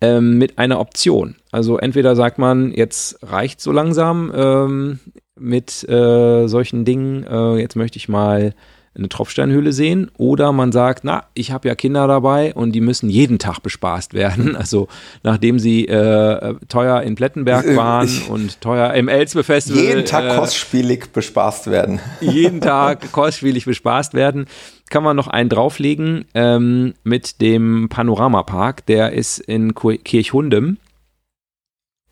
ähm, 0.00 0.38
mit 0.38 0.58
einer 0.58 0.80
Option. 0.80 1.36
Also 1.52 1.78
entweder 1.78 2.16
sagt 2.16 2.38
man, 2.38 2.72
jetzt 2.72 3.18
reicht 3.22 3.60
so 3.60 3.70
langsam 3.70 4.32
ähm, 4.34 5.00
mit 5.36 5.88
äh, 5.88 6.48
solchen 6.48 6.84
Dingen, 6.84 7.24
äh, 7.24 7.56
jetzt 7.56 7.76
möchte 7.76 7.98
ich 7.98 8.08
mal 8.08 8.54
eine 8.96 9.08
Tropfsteinhöhle 9.08 9.72
sehen, 9.72 10.10
oder 10.18 10.52
man 10.52 10.72
sagt, 10.72 11.04
na, 11.04 11.24
ich 11.34 11.52
habe 11.52 11.68
ja 11.68 11.74
Kinder 11.74 12.06
dabei 12.06 12.54
und 12.54 12.72
die 12.72 12.80
müssen 12.80 13.08
jeden 13.08 13.38
Tag 13.38 13.60
bespaßt 13.60 14.14
werden. 14.14 14.56
Also 14.68 14.88
nachdem 15.22 15.58
sie 15.58 15.86
äh, 15.86 16.54
teuer 16.68 17.02
in 17.02 17.14
Plettenberg 17.14 17.76
waren 17.76 18.06
ich- 18.06 18.28
und 18.28 18.60
teuer 18.60 18.92
im 18.94 19.08
Elsbe 19.08 19.44
Festival 19.44 19.82
Jeden 19.82 20.04
Tag 20.04 20.24
äh, 20.24 20.36
kostspielig 20.36 21.12
bespaßt 21.12 21.70
werden. 21.70 22.00
jeden 22.20 22.60
Tag 22.60 23.12
kostspielig 23.12 23.66
bespaßt 23.66 24.14
werden, 24.14 24.46
kann 24.90 25.04
man 25.04 25.16
noch 25.16 25.28
einen 25.28 25.48
drauflegen 25.48 26.24
ähm, 26.34 26.94
mit 27.04 27.40
dem 27.40 27.88
Panoramapark. 27.88 28.84
Der 28.86 29.12
ist 29.12 29.38
in 29.38 29.74
Kirchhundem. 29.74 30.78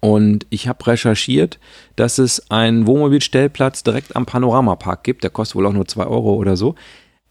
Und 0.07 0.46
ich 0.50 0.68
habe 0.68 0.86
recherchiert, 0.86 1.59
dass 1.96 2.18
es 2.18 2.48
einen 2.48 2.86
Wohnmobilstellplatz 2.86 3.82
direkt 3.82 4.14
am 4.14 4.24
Panoramapark 4.24 5.02
gibt. 5.02 5.24
Der 5.24 5.30
kostet 5.30 5.57
wohl 5.57 5.66
auch 5.66 5.72
nur 5.72 5.88
2 5.88 6.04
Euro 6.07 6.34
oder 6.34 6.57
so. 6.57 6.76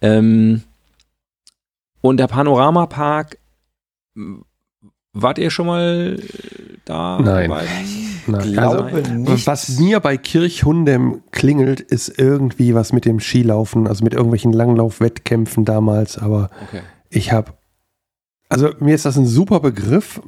Ähm, 0.01 0.61
und 2.01 2.17
der 2.17 2.27
Panoramapark, 2.27 3.37
wart 5.13 5.37
ihr 5.37 5.51
schon 5.51 5.67
mal 5.67 6.19
da? 6.83 7.21
Nein. 7.21 7.49
Glaube 8.25 8.91
also, 8.91 9.13
nicht. 9.13 9.47
was 9.47 9.79
mir 9.79 10.01
bei 10.01 10.17
Kirchhundem 10.17 11.21
klingelt, 11.31 11.79
ist 11.79 12.19
irgendwie 12.19 12.75
was 12.75 12.91
mit 12.91 13.05
dem 13.05 13.21
Skilaufen, 13.21 13.87
also 13.87 14.03
mit 14.03 14.13
irgendwelchen 14.13 14.51
Langlaufwettkämpfen 14.51 15.63
damals, 15.63 16.17
aber 16.17 16.49
Okay. 16.67 16.81
ich 17.09 17.31
habe, 17.31 17.53
also 18.49 18.71
mir 18.79 18.95
ist 18.95 19.05
das 19.05 19.15
ein 19.15 19.27
super 19.27 19.61
Begriff. 19.61 20.21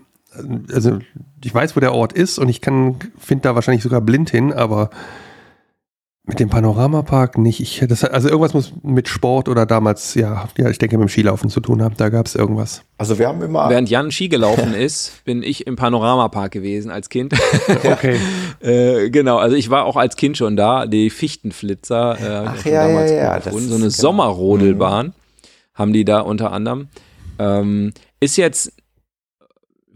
Also 0.73 0.99
ich 1.43 1.53
weiß, 1.53 1.75
wo 1.75 1.79
der 1.79 1.93
Ort 1.93 2.13
ist 2.13 2.39
und 2.39 2.49
ich 2.49 2.61
kann, 2.61 2.95
finde 3.17 3.43
da 3.43 3.55
wahrscheinlich 3.55 3.83
sogar 3.83 4.01
blind 4.01 4.29
hin, 4.29 4.53
aber 4.53 4.89
mit 6.27 6.41
dem 6.41 6.49
Panoramapark 6.49 7.37
nicht. 7.37 7.61
Ich, 7.61 7.81
das, 7.87 8.03
also 8.03 8.27
irgendwas 8.27 8.53
muss 8.53 8.73
mit 8.83 9.07
Sport 9.07 9.47
oder 9.47 9.65
damals, 9.65 10.13
ja, 10.13 10.49
ja, 10.57 10.69
ich 10.69 10.77
denke 10.77 10.97
mit 10.97 11.07
dem 11.07 11.09
Skilaufen 11.09 11.49
zu 11.49 11.61
tun 11.61 11.81
haben. 11.81 11.95
Da 11.95 12.09
gab 12.09 12.25
es 12.25 12.35
irgendwas. 12.35 12.83
Also 12.97 13.17
wir 13.17 13.29
haben 13.29 13.41
immer, 13.41 13.69
Während 13.69 13.89
Jan 13.89 14.11
Ski 14.11 14.27
gelaufen 14.27 14.73
ist, 14.77 15.23
bin 15.23 15.41
ich 15.41 15.65
im 15.65 15.77
Panoramapark 15.77 16.51
gewesen 16.51 16.91
als 16.91 17.09
Kind. 17.09 17.33
Okay. 17.67 18.19
Äh, 18.59 19.09
genau, 19.09 19.37
also 19.37 19.55
ich 19.55 19.69
war 19.69 19.85
auch 19.85 19.95
als 19.95 20.15
Kind 20.15 20.35
schon 20.35 20.57
da, 20.57 20.85
die 20.85 21.09
Fichtenflitzer, 21.09 22.17
äh, 22.19 22.47
Ach 22.47 22.65
ja, 22.65 22.87
damals 22.87 23.11
ja, 23.11 23.17
ja, 23.17 23.39
das 23.39 23.53
so 23.53 23.59
eine 23.59 23.77
genau. 23.77 23.89
Sommerrodelbahn 23.89 25.13
haben 25.73 25.93
die 25.93 26.03
da 26.03 26.19
unter 26.19 26.51
anderem. 26.51 26.87
Ähm, 27.39 27.93
ist 28.19 28.35
jetzt 28.35 28.73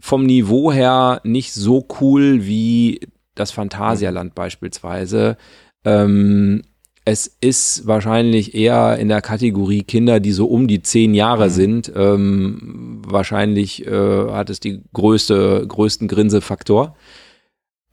vom 0.04 0.26
Niveau 0.26 0.72
her 0.72 1.20
nicht 1.22 1.54
so 1.54 1.86
cool 2.00 2.44
wie 2.44 2.98
das 3.36 3.52
Phantasialand 3.52 4.34
beispielsweise. 4.34 5.36
Ähm, 5.84 6.62
es 7.04 7.28
ist 7.40 7.86
wahrscheinlich 7.86 8.52
eher 8.52 8.98
in 8.98 9.08
der 9.08 9.22
Kategorie 9.22 9.84
Kinder, 9.84 10.18
die 10.18 10.32
so 10.32 10.46
um 10.46 10.66
die 10.66 10.82
zehn 10.82 11.14
Jahre 11.14 11.50
sind. 11.50 11.92
Ähm, 11.94 13.00
wahrscheinlich 13.06 13.86
äh, 13.86 14.30
hat 14.32 14.50
es 14.50 14.58
die 14.58 14.82
größte, 14.92 15.66
größten 15.68 16.08
Grinsefaktor. 16.08 16.96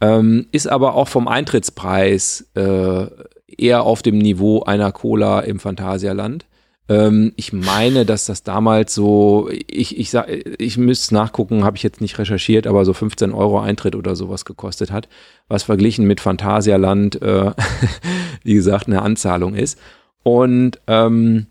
Ähm, 0.02 0.48
ist 0.52 0.68
aber 0.68 0.96
auch 0.96 1.10
vom 1.10 1.28
Eintrittspreis 1.28 2.50
äh, 2.56 3.06
eher 3.48 3.84
auf 3.84 4.02
dem 4.02 4.18
Niveau 4.18 4.64
einer 4.64 4.92
Cola 4.92 5.42
im 5.42 5.60
Phantasialand. 5.60 6.48
Ähm, 6.90 7.34
ich 7.36 7.54
meine, 7.54 8.04
dass 8.04 8.26
das 8.26 8.42
damals 8.44 8.96
so, 8.96 9.48
ich, 9.52 9.98
ich, 9.98 10.14
ich 10.58 10.78
müsste 10.78 11.14
nachgucken, 11.14 11.64
habe 11.64 11.78
ich 11.78 11.84
jetzt 11.84 12.02
nicht 12.02 12.18
recherchiert, 12.18 12.66
aber 12.66 12.84
so 12.84 12.94
15 12.94 13.32
Euro 13.32 13.60
Eintritt 13.60 13.96
oder 13.96 14.16
sowas 14.16 14.44
gekostet 14.44 14.92
hat, 14.92 15.08
was 15.48 15.64
verglichen 15.64 16.06
mit 16.06 16.20
Phantasialand, 16.20 17.22
äh, 17.22 17.52
wie 18.44 18.56
gesagt, 18.56 18.88
eine 18.88 19.04
Anzahlung 19.04 19.54
ist. 19.54 19.80
Und 20.24 20.80
ähm, 20.88 21.46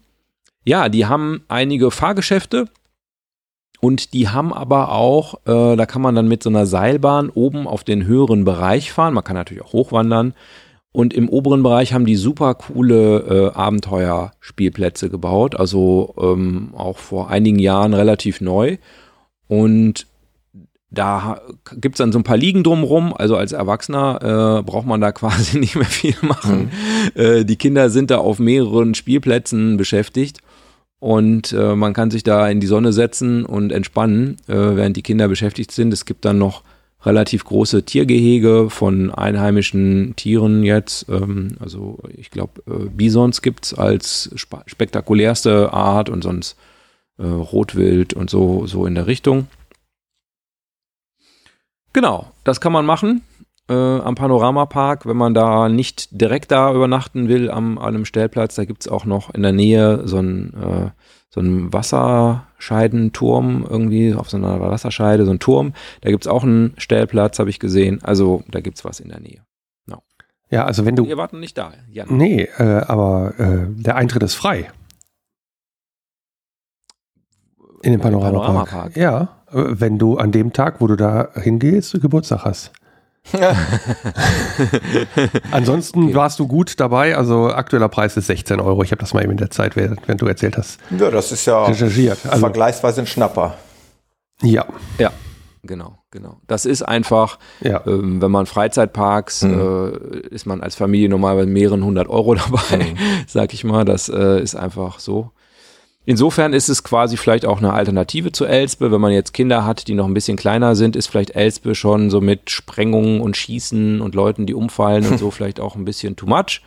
ja, 0.64 0.89
die 0.89 1.07
haben 1.07 1.43
einige 1.49 1.93
Fahrgeschäfte 1.93 2.66
und 3.80 4.12
die 4.12 4.28
haben 4.28 4.53
aber 4.53 4.91
auch, 4.91 5.34
äh, 5.47 5.76
da 5.76 5.86
kann 5.86 6.03
man 6.03 6.16
dann 6.16 6.26
mit 6.26 6.43
so 6.43 6.51
einer 6.51 6.66
Seilbahn 6.66 7.30
oben 7.30 7.68
auf 7.68 7.84
den 7.84 8.05
höheren 8.07 8.45
Bereich 8.45 8.93
fahren. 8.93 9.14
Man 9.14 9.22
kann 9.22 9.36
natürlich 9.36 9.62
auch 9.62 9.72
hochwandern. 9.72 10.34
Und 10.99 11.14
im 11.14 11.28
oberen 11.28 11.62
Bereich 11.62 11.92
haben 11.92 12.07
die 12.07 12.16
super 12.16 12.57
coole 12.57 13.53
äh, 13.55 13.57
Abenteuerspielplätze 13.57 15.09
gebaut. 15.09 15.55
Also 15.55 16.12
ähm, 16.20 16.70
auch 16.74 16.99
vor 16.99 17.30
einigen 17.30 17.61
Jahren 17.61 17.94
relativ 17.94 18.40
neu. 18.40 18.78
Und 19.46 20.09
da 20.90 21.40
gibt 21.76 21.94
es 21.94 21.99
dann 21.99 22.11
so 22.11 22.18
ein 22.18 22.24
paar 22.24 22.36
Liegen 22.36 22.64
drumrum. 22.64 23.14
Also 23.16 23.36
als 23.36 23.53
Erwachsener 23.53 24.59
äh, 24.59 24.62
braucht 24.64 24.88
man 24.88 25.01
da 25.01 25.12
quasi 25.12 25.61
nicht 25.61 25.76
mehr 25.76 25.84
viel 25.84 26.16
machen. 26.22 26.72
Äh, 27.14 27.44
die 27.44 27.55
Kinder 27.55 27.90
sind 27.90 28.11
da 28.11 28.18
auf 28.18 28.40
mehreren 28.40 28.96
Spielplätzen 28.96 29.76
beschäftigt. 29.76 30.40
Und 30.99 31.53
äh, 31.53 31.76
man 31.76 31.92
kann 31.92 32.11
sich 32.11 32.24
da 32.24 32.49
in 32.49 32.59
die 32.59 32.66
Sonne 32.66 32.92
setzen 32.92 33.44
und 33.46 33.70
entspannen, 33.70 34.34
äh, 34.49 34.57
während 34.57 34.96
die 34.96 35.03
Kinder 35.03 35.28
beschäftigt 35.28 35.70
sind. 35.70 35.92
Es 35.92 36.07
gibt 36.07 36.24
dann 36.24 36.38
noch 36.38 36.64
relativ 37.05 37.44
große 37.44 37.84
Tiergehege 37.84 38.70
von 38.70 39.12
einheimischen 39.12 40.14
Tieren 40.16 40.64
jetzt. 40.64 41.09
Ähm, 41.09 41.57
also 41.61 41.99
ich 42.16 42.30
glaube, 42.30 42.62
äh, 42.66 42.88
Bisons 42.88 43.42
gibt's 43.42 43.72
als 43.74 44.30
spa- 44.34 44.64
spektakulärste 44.66 45.72
Art 45.72 46.11
und 46.11 46.22
sonst 46.22 46.57
äh, 47.18 47.24
Rotwild 47.24 48.14
und 48.14 48.30
so, 48.30 48.66
so 48.66 48.86
in 48.86 48.94
der 48.94 49.07
Richtung. 49.07 49.46
Genau, 51.92 52.32
das 52.44 52.61
kann 52.61 52.72
man 52.72 52.84
machen 52.84 53.22
äh, 53.68 53.72
am 53.74 54.14
Panoramapark, 54.14 55.07
wenn 55.07 55.16
man 55.16 55.34
da 55.34 55.68
nicht 55.68 56.20
direkt 56.20 56.51
da 56.51 56.72
übernachten 56.74 57.28
will 57.28 57.51
am, 57.51 57.78
an 57.78 57.94
einem 57.94 58.05
Stellplatz. 58.05 58.57
Da 58.57 58.64
gibt's 58.64 58.88
auch 58.88 59.05
noch 59.05 59.32
in 59.34 59.42
der 59.42 59.53
Nähe 59.53 60.07
so 60.07 60.18
einen, 60.18 60.55
äh, 60.55 60.90
so 61.39 61.47
einen 61.47 61.72
Wasserscheidenturm 61.72 63.66
irgendwie, 63.68 64.14
auf 64.14 64.28
so 64.28 64.36
einer 64.36 64.61
Wasserscheide, 64.61 65.24
so 65.24 65.30
ein 65.30 65.39
Turm. 65.39 65.72
Da 66.01 66.11
gibt's 66.11 66.26
auch 66.26 66.43
einen 66.43 66.74
Stellplatz, 66.78 67.39
habe 67.39 67.51
ich 67.51 67.59
gesehen. 67.59 68.01
Also 68.03 68.43
da 68.51 68.61
gibt's 68.61 68.84
was 68.84 69.01
in 69.01 69.09
der 69.09 69.20
Nähe. 69.20 69.43
Ja, 70.51 70.64
also 70.64 70.86
wenn 70.86 70.97
du. 70.97 71.07
Wir 71.07 71.16
warten 71.16 71.41
nicht 71.41 71.59
da, 71.59 71.72
Jan. 71.91 72.09
Nee, 72.11 72.49
äh, 72.59 72.82
aber 72.86 73.34
äh, 73.39 73.66
der 73.68 73.97
Eintritt 73.97 74.22
ist 74.22 74.34
frei. 74.34 74.70
In 77.82 77.93
den 77.93 78.01
Panoramapark. 78.01 78.70
Panoramapark. 78.70 78.97
Ja, 78.97 79.28
äh, 79.51 79.64
wenn 79.80 79.99
du 79.99 80.16
an 80.16 80.32
dem 80.32 80.53
Tag, 80.53 80.80
wo 80.80 80.86
du 80.86 80.97
da 80.97 81.28
hingehst, 81.34 82.01
Geburtstag 82.01 82.45
hast. 82.45 82.72
Ansonsten 85.50 86.04
Okay. 86.04 86.14
warst 86.14 86.38
du 86.38 86.46
gut 86.46 86.78
dabei. 86.80 87.16
Also 87.16 87.48
aktueller 87.50 87.88
Preis 87.88 88.16
ist 88.16 88.26
16 88.26 88.60
Euro. 88.60 88.82
Ich 88.82 88.90
habe 88.90 89.00
das 89.00 89.14
mal 89.14 89.22
eben 89.22 89.32
in 89.32 89.38
der 89.38 89.50
Zeit, 89.50 89.76
während 89.76 90.06
wenn 90.08 90.16
du 90.16 90.26
erzählt 90.26 90.56
hast, 90.56 90.78
Ja, 90.98 91.10
das 91.10 91.32
ist 91.32 91.46
ja 91.46 91.64
recherchiert. 91.64 92.18
Also, 92.26 92.40
vergleichsweise 92.40 93.00
ein 93.02 93.06
Schnapper. 93.06 93.54
ja, 94.42 94.64
Ja, 94.98 95.10
genau, 95.62 95.98
genau. 96.10 96.40
Das 96.46 96.64
ist 96.64 96.82
einfach, 96.82 97.38
ja. 97.60 97.82
ähm, 97.86 98.20
wenn 98.22 98.30
man 98.30 98.46
Freizeitparks, 98.46 99.42
Mhm. 99.42 99.90
äh, 99.92 100.18
ist 100.34 100.46
man 100.46 100.60
als 100.62 100.74
Familie 100.76 101.08
normalerweise 101.08 101.48
mehreren 101.48 101.84
hundert 101.84 102.08
Euro 102.08 102.34
dabei, 102.34 102.94
sag 103.26 103.52
ich 103.54 103.64
mal. 103.64 103.84
Das 103.84 104.08
äh, 104.08 104.40
ist 104.40 104.54
einfach 104.54 104.98
so. 105.00 105.30
Insofern 106.09 106.54
ist 106.54 106.70
es 106.70 106.84
quasi 106.84 107.18
vielleicht 107.18 107.44
auch 107.44 107.59
eine 107.59 107.74
Alternative 107.74 108.32
zu 108.32 108.46
Elspe. 108.46 108.90
Wenn 108.90 109.00
man 109.02 109.12
jetzt 109.12 109.34
Kinder 109.34 109.66
hat, 109.66 109.88
die 109.88 109.94
noch 109.94 110.06
ein 110.06 110.14
bisschen 110.14 110.38
kleiner 110.38 110.74
sind, 110.74 110.96
ist 110.96 111.06
vielleicht 111.06 111.36
Elspe 111.36 111.74
schon 111.74 112.09
so 112.09 112.22
mit 112.22 112.48
Sprengungen 112.48 113.20
und 113.20 113.36
Schießen 113.36 114.00
und 114.00 114.14
Leuten, 114.14 114.46
die 114.46 114.54
umfallen 114.54 115.06
und 115.06 115.18
so 115.18 115.30
vielleicht 115.30 115.61
auch 115.61 115.76
ein 115.76 115.84
bisschen 115.84 116.16
too 116.16 116.24
much. 116.24 116.62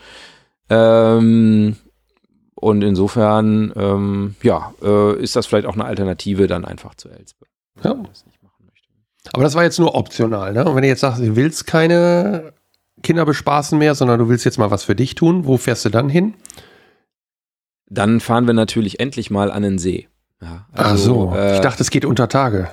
Ähm, 0.70 1.76
und 2.54 2.84
insofern, 2.84 3.74
ähm, 3.76 4.36
ja, 4.44 4.76
äh, 4.84 5.20
ist 5.20 5.36
das 5.36 5.48
vielleicht 5.48 5.66
auch 5.66 5.74
eine 5.74 5.86
Alternative 5.86 6.46
dann 6.46 6.64
einfach 6.64 6.94
zu 6.94 7.10
Elspe. 7.10 7.48
wenn 7.82 7.92
Ja. 7.94 7.98
das. 8.08 8.24
Aber 9.34 9.42
das 9.42 9.56
war 9.56 9.64
jetzt 9.64 9.80
nur 9.80 9.96
optional. 9.96 10.54
Ne? 10.54 10.66
Und 10.66 10.76
wenn 10.76 10.84
du 10.84 10.88
jetzt 10.88 11.00
sagst, 11.00 11.20
du 11.20 11.36
willst 11.36 11.66
keine 11.66 12.54
Kinder 13.02 13.26
bespaßen 13.26 13.76
mehr, 13.76 13.96
sondern 13.96 14.20
du 14.20 14.30
willst 14.30 14.46
jetzt 14.46 14.60
mal 14.60 14.70
was 14.70 14.84
für 14.84 14.96
dich 14.96 15.16
tun, 15.16 15.48
wo 15.48 15.58
fährst 15.58 15.84
du 15.84 15.90
dann 15.90 16.10
hin? 16.10 16.36
Dann 17.94 18.22
fahren 18.22 18.48
wir 18.48 18.54
natürlich 18.54 19.00
endlich 19.02 19.30
mal 19.32 19.52
an 19.52 19.64
den 19.64 19.78
See. 19.78 20.08
Ja, 20.42 20.66
Ach 20.74 20.96
so, 20.98 21.34
äh, 21.36 21.56
ich 21.56 21.60
dachte, 21.60 21.84
es 21.84 21.90
geht 21.92 22.06
unter 22.06 22.30
Tage. 22.30 22.70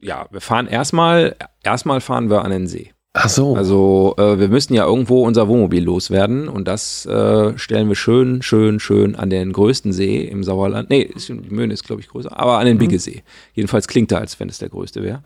ja, 0.00 0.26
wir 0.30 0.40
fahren 0.40 0.66
erstmal, 0.66 1.36
erstmal 1.62 2.00
fahren 2.00 2.30
wir 2.30 2.44
an 2.44 2.50
den 2.50 2.66
See. 2.66 2.92
Ach 3.12 3.28
so. 3.28 3.56
Also 3.56 4.14
äh, 4.18 4.38
wir 4.38 4.46
müssen 4.48 4.72
ja 4.72 4.86
irgendwo 4.86 5.24
unser 5.26 5.48
Wohnmobil 5.48 5.82
loswerden 5.82 6.48
und 6.48 6.68
das 6.68 7.04
äh, 7.06 7.58
stellen 7.58 7.88
wir 7.88 7.96
schön, 7.96 8.40
schön, 8.40 8.78
schön 8.78 9.16
an 9.16 9.30
den 9.30 9.52
größten 9.52 9.92
See 9.92 10.20
im 10.22 10.44
Sauerland. 10.44 10.90
Nee, 10.90 11.02
ist- 11.02 11.28
die 11.28 11.34
Möhne 11.34 11.74
ist, 11.74 11.82
glaube 11.84 12.00
ich, 12.00 12.08
größer, 12.08 12.38
aber 12.38 12.58
an 12.58 12.66
den 12.66 12.78
Biggesee. 12.78 13.22
Jedenfalls 13.52 13.88
klingt 13.88 14.12
er, 14.12 14.18
als 14.20 14.38
wenn 14.38 14.48
es 14.48 14.58
der 14.58 14.68
größte 14.68 15.02
wäre. 15.02 15.22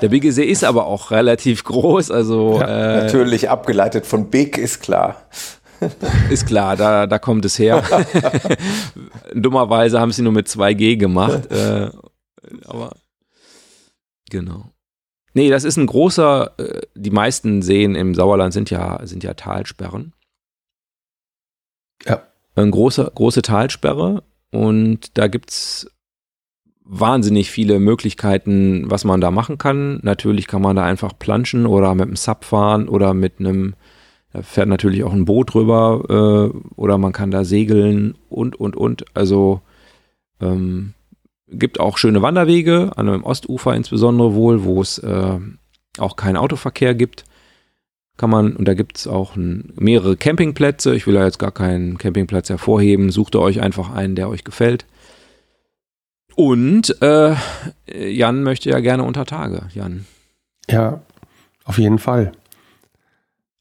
der 0.00 0.08
Biggesee 0.08 0.44
ist 0.46 0.64
aber 0.64 0.86
auch 0.86 1.10
relativ 1.10 1.62
groß, 1.62 2.10
also 2.10 2.58
äh, 2.60 3.02
Natürlich 3.04 3.50
abgeleitet 3.50 4.06
von 4.06 4.30
Big, 4.30 4.56
ist 4.56 4.80
klar. 4.80 5.22
ist 6.30 6.46
klar, 6.46 6.76
da, 6.76 7.06
da 7.06 7.18
kommt 7.18 7.44
es 7.44 7.58
her. 7.58 7.82
Dummerweise 9.34 10.00
haben 10.00 10.12
sie 10.12 10.22
nur 10.22 10.32
mit 10.32 10.48
2G 10.48 10.96
gemacht, 10.96 11.46
äh, 11.50 11.90
aber 12.64 12.96
genau. 14.30 14.70
Nee, 15.32 15.48
das 15.48 15.64
ist 15.64 15.76
ein 15.76 15.86
großer, 15.86 16.54
äh, 16.58 16.80
die 16.94 17.10
meisten 17.10 17.62
Seen 17.62 17.94
im 17.94 18.14
Sauerland 18.14 18.52
sind 18.52 18.70
ja, 18.70 19.04
sind 19.06 19.22
ja 19.22 19.34
Talsperren. 19.34 20.12
Ja. 22.04 22.26
Eine 22.56 22.70
große, 22.70 23.10
große 23.14 23.42
Talsperre 23.42 24.22
und 24.50 25.16
da 25.16 25.28
gibt's 25.28 25.86
wahnsinnig 26.92 27.50
viele 27.50 27.78
Möglichkeiten, 27.78 28.90
was 28.90 29.04
man 29.04 29.20
da 29.20 29.30
machen 29.30 29.58
kann. 29.58 30.00
Natürlich 30.02 30.48
kann 30.48 30.60
man 30.60 30.74
da 30.74 30.84
einfach 30.84 31.16
planschen 31.16 31.66
oder 31.66 31.94
mit 31.94 32.08
einem 32.08 32.16
Sub 32.16 32.44
fahren 32.44 32.88
oder 32.88 33.14
mit 33.14 33.38
einem, 33.38 33.74
da 34.32 34.42
fährt 34.42 34.68
natürlich 34.68 35.02
auch 35.04 35.12
ein 35.12 35.24
Boot 35.24 35.54
drüber 35.54 36.52
äh, 36.54 36.74
oder 36.76 36.98
man 36.98 37.12
kann 37.12 37.30
da 37.30 37.44
segeln 37.44 38.14
und, 38.28 38.58
und, 38.58 38.76
und. 38.76 39.04
Also 39.14 39.60
ähm, 40.40 40.94
gibt 41.48 41.80
auch 41.80 41.98
schöne 41.98 42.22
Wanderwege, 42.22 42.92
an 42.96 43.06
dem 43.06 43.24
Ostufer 43.24 43.74
insbesondere 43.74 44.34
wohl, 44.34 44.64
wo 44.64 44.80
es 44.80 44.98
äh, 44.98 45.38
auch 45.98 46.16
keinen 46.16 46.36
Autoverkehr 46.36 46.94
gibt. 46.94 47.24
Kann 48.16 48.30
man, 48.30 48.54
und 48.54 48.68
da 48.68 48.74
gibt 48.74 48.98
es 48.98 49.06
auch 49.06 49.34
ein, 49.34 49.72
mehrere 49.76 50.16
Campingplätze. 50.16 50.94
Ich 50.94 51.06
will 51.06 51.14
ja 51.14 51.24
jetzt 51.24 51.38
gar 51.38 51.52
keinen 51.52 51.98
Campingplatz 51.98 52.50
hervorheben. 52.50 53.10
Sucht 53.10 53.34
euch 53.34 53.60
einfach 53.60 53.90
einen, 53.90 54.14
der 54.14 54.28
euch 54.28 54.44
gefällt. 54.44 54.86
Und 56.36 57.02
äh, 57.02 57.34
Jan 57.86 58.42
möchte 58.42 58.70
ja 58.70 58.80
gerne 58.80 59.02
unter 59.02 59.24
Tage. 59.24 59.62
Jan, 59.74 60.06
ja, 60.70 61.00
auf 61.64 61.78
jeden 61.78 61.98
Fall. 61.98 62.32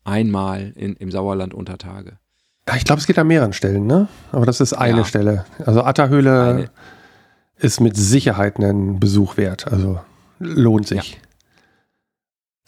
Einmal 0.09 0.73
in, 0.75 0.95
im 0.95 1.11
Sauerland 1.11 1.53
unter 1.53 1.77
Tage. 1.77 2.17
Ja, 2.67 2.75
Ich 2.75 2.83
glaube, 2.83 2.99
es 2.99 3.07
geht 3.07 3.17
an 3.17 3.27
mehreren 3.27 3.53
Stellen, 3.53 3.87
ne? 3.87 4.07
Aber 4.31 4.45
das 4.45 4.59
ist 4.59 4.73
eine 4.73 4.99
Ja. 4.99 5.05
Stelle. 5.05 5.45
Also 5.65 5.83
Atterhöhle 5.83 6.43
Eine. 6.43 6.69
ist 7.57 7.79
mit 7.79 7.95
Sicherheit 7.95 8.59
ein 8.59 8.99
Besuch 8.99 9.37
wert. 9.37 9.71
Also 9.71 9.99
lohnt 10.39 10.87
sich. 10.87 11.19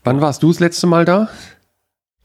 Wann 0.03 0.21
warst 0.21 0.41
du 0.43 0.47
das 0.49 0.59
letzte 0.59 0.87
Mal 0.87 1.05
da? 1.05 1.29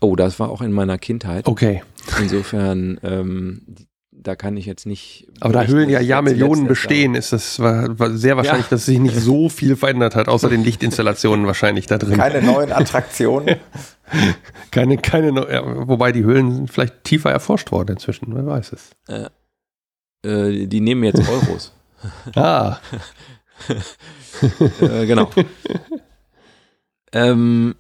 Oh, 0.01 0.17
das 0.17 0.39
war 0.39 0.51
auch 0.51 0.63
in 0.63 0.73
meiner 0.73 0.99
Kindheit. 0.99 1.47
Okay. 1.47 1.83
Insofern, 2.21 2.99
ähm, 3.03 3.63
da 4.11 4.35
kann 4.37 4.57
ich 4.57 4.65
jetzt 4.67 4.87
nicht. 4.87 5.27
Aber 5.41 5.53
da 5.53 5.65
Höhlen 5.65 5.89
ja 5.91 5.97
dass 5.99 6.03
ich 6.05 6.09
Jahr 6.09 6.23
jetzt 6.23 6.31
Millionen 6.33 6.55
zuletzt 6.67 6.71
erst 6.71 6.89
bestehen, 6.89 7.15
ist 7.15 7.59
war, 7.59 7.99
war 7.99 8.11
sehr 8.11 8.37
wahrscheinlich, 8.37 8.69
dass 8.69 8.87
sich 8.87 8.99
nicht 8.99 9.17
so 9.21 9.49
viel 9.49 9.77
verändert 9.77 10.15
hat, 10.17 10.29
außer 10.29 10.49
den 10.49 10.65
Lichtinstallationen 10.65 11.47
wahrscheinlich 11.47 11.87
da 11.87 11.99
drin. 11.99 12.17
Keine 12.17 12.43
neuen 12.43 12.73
Attraktionen. 12.73 13.57
keine, 14.71 14.97
keine 14.99 15.33
wobei 15.35 16.13
die 16.13 16.25
Höhlen 16.25 16.55
sind 16.55 16.71
vielleicht 16.71 17.05
tiefer 17.05 17.31
erforscht 17.31 17.73
worden 17.73 17.93
inzwischen, 17.93 18.35
wer 18.35 18.47
weiß 18.47 18.73
es. 18.73 18.91
Äh, 19.09 19.29
äh, 20.27 20.67
die 20.67 20.81
nehmen 20.81 21.05
jetzt 21.05 21.23
Euros. 21.29 21.73
Ah, 22.37 22.79
äh, 24.81 25.07
genau. 25.07 25.31
ähm, 27.13 27.75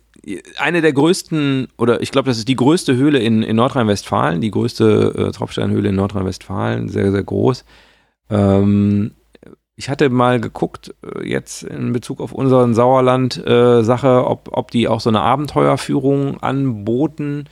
eine 0.58 0.80
der 0.80 0.92
größten, 0.92 1.68
oder 1.76 2.00
ich 2.00 2.10
glaube, 2.10 2.28
das 2.28 2.38
ist 2.38 2.48
die 2.48 2.56
größte 2.56 2.96
Höhle 2.96 3.18
in, 3.18 3.42
in 3.42 3.56
Nordrhein-Westfalen, 3.56 4.40
die 4.40 4.50
größte 4.50 5.14
äh, 5.16 5.32
Tropfsteinhöhle 5.32 5.90
in 5.90 5.96
Nordrhein-Westfalen, 5.96 6.88
sehr, 6.88 7.12
sehr 7.12 7.22
groß. 7.22 7.64
Ähm, 8.30 9.12
ich 9.76 9.90
hatte 9.90 10.08
mal 10.08 10.40
geguckt, 10.40 10.94
äh, 11.04 11.28
jetzt 11.28 11.62
in 11.62 11.92
Bezug 11.92 12.20
auf 12.20 12.32
unseren 12.32 12.74
Sauerland-Sache, 12.74 14.26
ob, 14.26 14.48
ob 14.50 14.70
die 14.70 14.88
auch 14.88 15.00
so 15.00 15.10
eine 15.10 15.20
Abenteuerführung 15.20 16.40
anboten. 16.42 17.44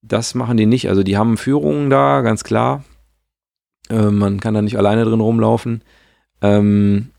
Das 0.00 0.34
machen 0.34 0.56
die 0.56 0.66
nicht. 0.66 0.88
Also 0.88 1.02
die 1.02 1.16
haben 1.16 1.36
Führungen 1.36 1.90
da, 1.90 2.20
ganz 2.20 2.44
klar. 2.44 2.84
Äh, 3.90 4.10
man 4.10 4.38
kann 4.38 4.54
da 4.54 4.62
nicht 4.62 4.78
alleine 4.78 5.04
drin 5.04 5.20
rumlaufen. 5.20 5.82
Ähm, 6.40 7.10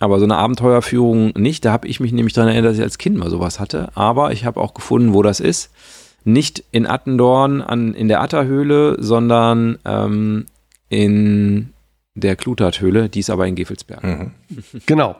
aber 0.00 0.18
so 0.18 0.24
eine 0.24 0.36
Abenteuerführung 0.36 1.32
nicht. 1.36 1.64
Da 1.64 1.70
habe 1.72 1.86
ich 1.86 2.00
mich 2.00 2.10
nämlich 2.10 2.34
daran 2.34 2.50
erinnert, 2.50 2.70
dass 2.70 2.78
ich 2.78 2.82
als 2.82 2.98
Kind 2.98 3.16
mal 3.16 3.30
sowas 3.30 3.60
hatte. 3.60 3.90
Aber 3.94 4.32
ich 4.32 4.44
habe 4.44 4.60
auch 4.60 4.74
gefunden, 4.74 5.14
wo 5.14 5.22
das 5.22 5.38
ist. 5.38 5.70
Nicht 6.24 6.64
in 6.72 6.86
Attendorn 6.86 7.62
an, 7.62 7.94
in 7.94 8.08
der 8.08 8.20
Atterhöhle, 8.20 8.96
sondern 8.98 9.78
ähm, 9.84 10.46
in 10.88 11.72
der 12.14 12.36
Klutathöhle. 12.36 13.08
Die 13.08 13.20
ist 13.20 13.30
aber 13.30 13.46
in 13.46 13.54
Gevelsberg. 13.54 14.02
Mhm. 14.02 14.32
genau. 14.86 15.16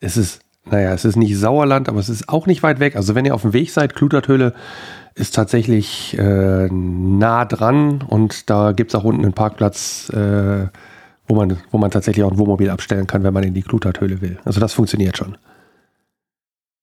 Es 0.00 0.16
ist, 0.16 0.40
naja, 0.64 0.92
es 0.92 1.04
ist 1.04 1.16
nicht 1.16 1.36
Sauerland, 1.36 1.88
aber 1.88 2.00
es 2.00 2.08
ist 2.08 2.28
auch 2.28 2.46
nicht 2.46 2.62
weit 2.62 2.80
weg. 2.80 2.96
Also 2.96 3.14
wenn 3.14 3.24
ihr 3.24 3.34
auf 3.34 3.42
dem 3.42 3.52
Weg 3.52 3.70
seid, 3.70 3.94
Kluterthöhle 3.94 4.54
ist 5.14 5.34
tatsächlich 5.34 6.16
äh, 6.18 6.68
nah 6.70 7.44
dran 7.46 8.04
und 8.06 8.50
da 8.50 8.72
gibt 8.72 8.90
es 8.90 8.94
auch 8.94 9.04
unten 9.04 9.24
einen 9.24 9.32
Parkplatz, 9.32 10.10
äh, 10.10 10.66
wo, 11.26 11.34
man, 11.34 11.56
wo 11.70 11.78
man 11.78 11.90
tatsächlich 11.90 12.22
auch 12.24 12.32
ein 12.32 12.38
Wohnmobil 12.38 12.68
abstellen 12.68 13.06
kann, 13.06 13.22
wenn 13.22 13.32
man 13.32 13.44
in 13.44 13.54
die 13.54 13.62
Kluterthöhle 13.62 14.20
will. 14.20 14.38
Also 14.44 14.60
das 14.60 14.74
funktioniert 14.74 15.16
schon. 15.16 15.38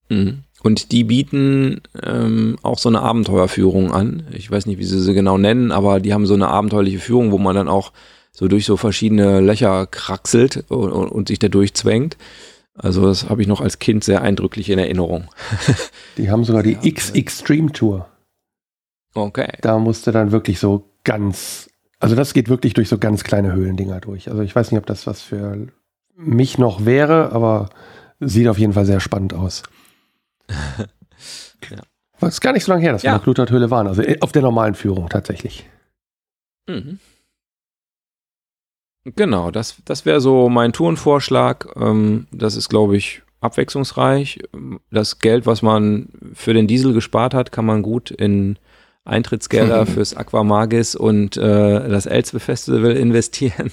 Mhm. 0.08 0.40
Und 0.62 0.92
die 0.92 1.04
bieten 1.04 1.82
ähm, 2.02 2.56
auch 2.62 2.78
so 2.78 2.88
eine 2.88 3.02
Abenteuerführung 3.02 3.92
an. 3.92 4.24
Ich 4.32 4.50
weiß 4.50 4.66
nicht, 4.66 4.78
wie 4.78 4.84
sie 4.84 5.00
sie 5.00 5.14
genau 5.14 5.38
nennen, 5.38 5.70
aber 5.70 6.00
die 6.00 6.14
haben 6.14 6.26
so 6.26 6.34
eine 6.34 6.48
abenteuerliche 6.48 6.98
Führung, 6.98 7.32
wo 7.32 7.38
man 7.38 7.54
dann 7.54 7.68
auch 7.68 7.92
so 8.36 8.48
durch 8.48 8.66
so 8.66 8.76
verschiedene 8.76 9.40
Löcher 9.40 9.86
kraxelt 9.86 10.64
und, 10.68 10.90
und, 10.90 11.28
sich 11.28 11.38
da 11.38 11.48
durchzwängt. 11.48 12.16
Also 12.74 13.06
das 13.06 13.30
habe 13.30 13.40
ich 13.40 13.46
noch 13.48 13.60
als 13.60 13.78
Kind 13.78 14.02
sehr 14.02 14.22
eindrücklich 14.22 14.68
in 14.68 14.78
Erinnerung. 14.80 15.28
Die 16.18 16.28
haben 16.30 16.42
sogar 16.44 16.64
die 16.64 16.72
Ja, 16.72 16.80
X 16.82 17.10
Extreme 17.10 17.70
Tour. 17.70 18.08
Okay. 19.14 19.52
Da 19.60 19.78
musste 19.78 20.10
dann 20.10 20.32
wirklich 20.32 20.58
so 20.58 20.90
ganz, 21.04 21.70
also 22.00 22.16
das 22.16 22.34
geht 22.34 22.48
wirklich 22.48 22.74
durch 22.74 22.88
so 22.88 22.98
ganz 22.98 23.22
kleine 23.22 23.52
Höhlendinger 23.52 24.00
durch. 24.00 24.28
Also 24.28 24.42
ich 24.42 24.56
weiß 24.56 24.72
nicht, 24.72 24.80
ob 24.80 24.86
das 24.86 25.06
was 25.06 25.22
für 25.22 25.68
mich 26.16 26.58
noch 26.58 26.84
wäre, 26.84 27.30
aber 27.30 27.70
sieht 28.18 28.48
auf 28.48 28.58
jeden 28.58 28.72
Fall 28.72 28.86
sehr 28.86 29.00
spannend 29.00 29.32
aus. 29.34 29.62
Ja. 31.70 31.78
War 32.20 32.28
ist 32.28 32.42
gar 32.42 32.52
nicht 32.52 32.64
so 32.64 32.72
lange 32.72 32.82
her, 32.82 32.92
dass 32.92 33.02
wir 33.02 33.08
Ja. 33.08 33.14
in 33.14 33.18
der 33.20 33.24
Kluterthöhle 33.24 33.70
waren. 33.70 33.86
Also 33.86 34.02
auf 34.20 34.32
der 34.32 34.42
normalen 34.42 34.74
Führung 34.74 35.08
tatsächlich. 35.08 35.64
Mhm. 36.68 36.98
Genau, 39.04 39.50
das, 39.50 39.76
das 39.84 40.06
wäre 40.06 40.20
so 40.20 40.48
mein 40.48 40.72
Tourenvorschlag. 40.72 41.68
Ähm, 41.76 42.26
das 42.32 42.56
ist, 42.56 42.68
glaube 42.68 42.96
ich, 42.96 43.22
abwechslungsreich. 43.40 44.40
Das 44.90 45.18
Geld, 45.18 45.46
was 45.46 45.62
man 45.62 46.08
für 46.32 46.54
den 46.54 46.66
Diesel 46.66 46.94
gespart 46.94 47.34
hat, 47.34 47.52
kann 47.52 47.66
man 47.66 47.82
gut 47.82 48.10
in 48.10 48.58
Eintrittsgelder 49.04 49.84
fürs 49.86 50.16
Aquamagis 50.16 50.96
und 50.96 51.36
äh, 51.36 51.88
das 51.88 52.06
Elsbe 52.06 52.40
Festival 52.40 52.92
investieren. 52.96 53.70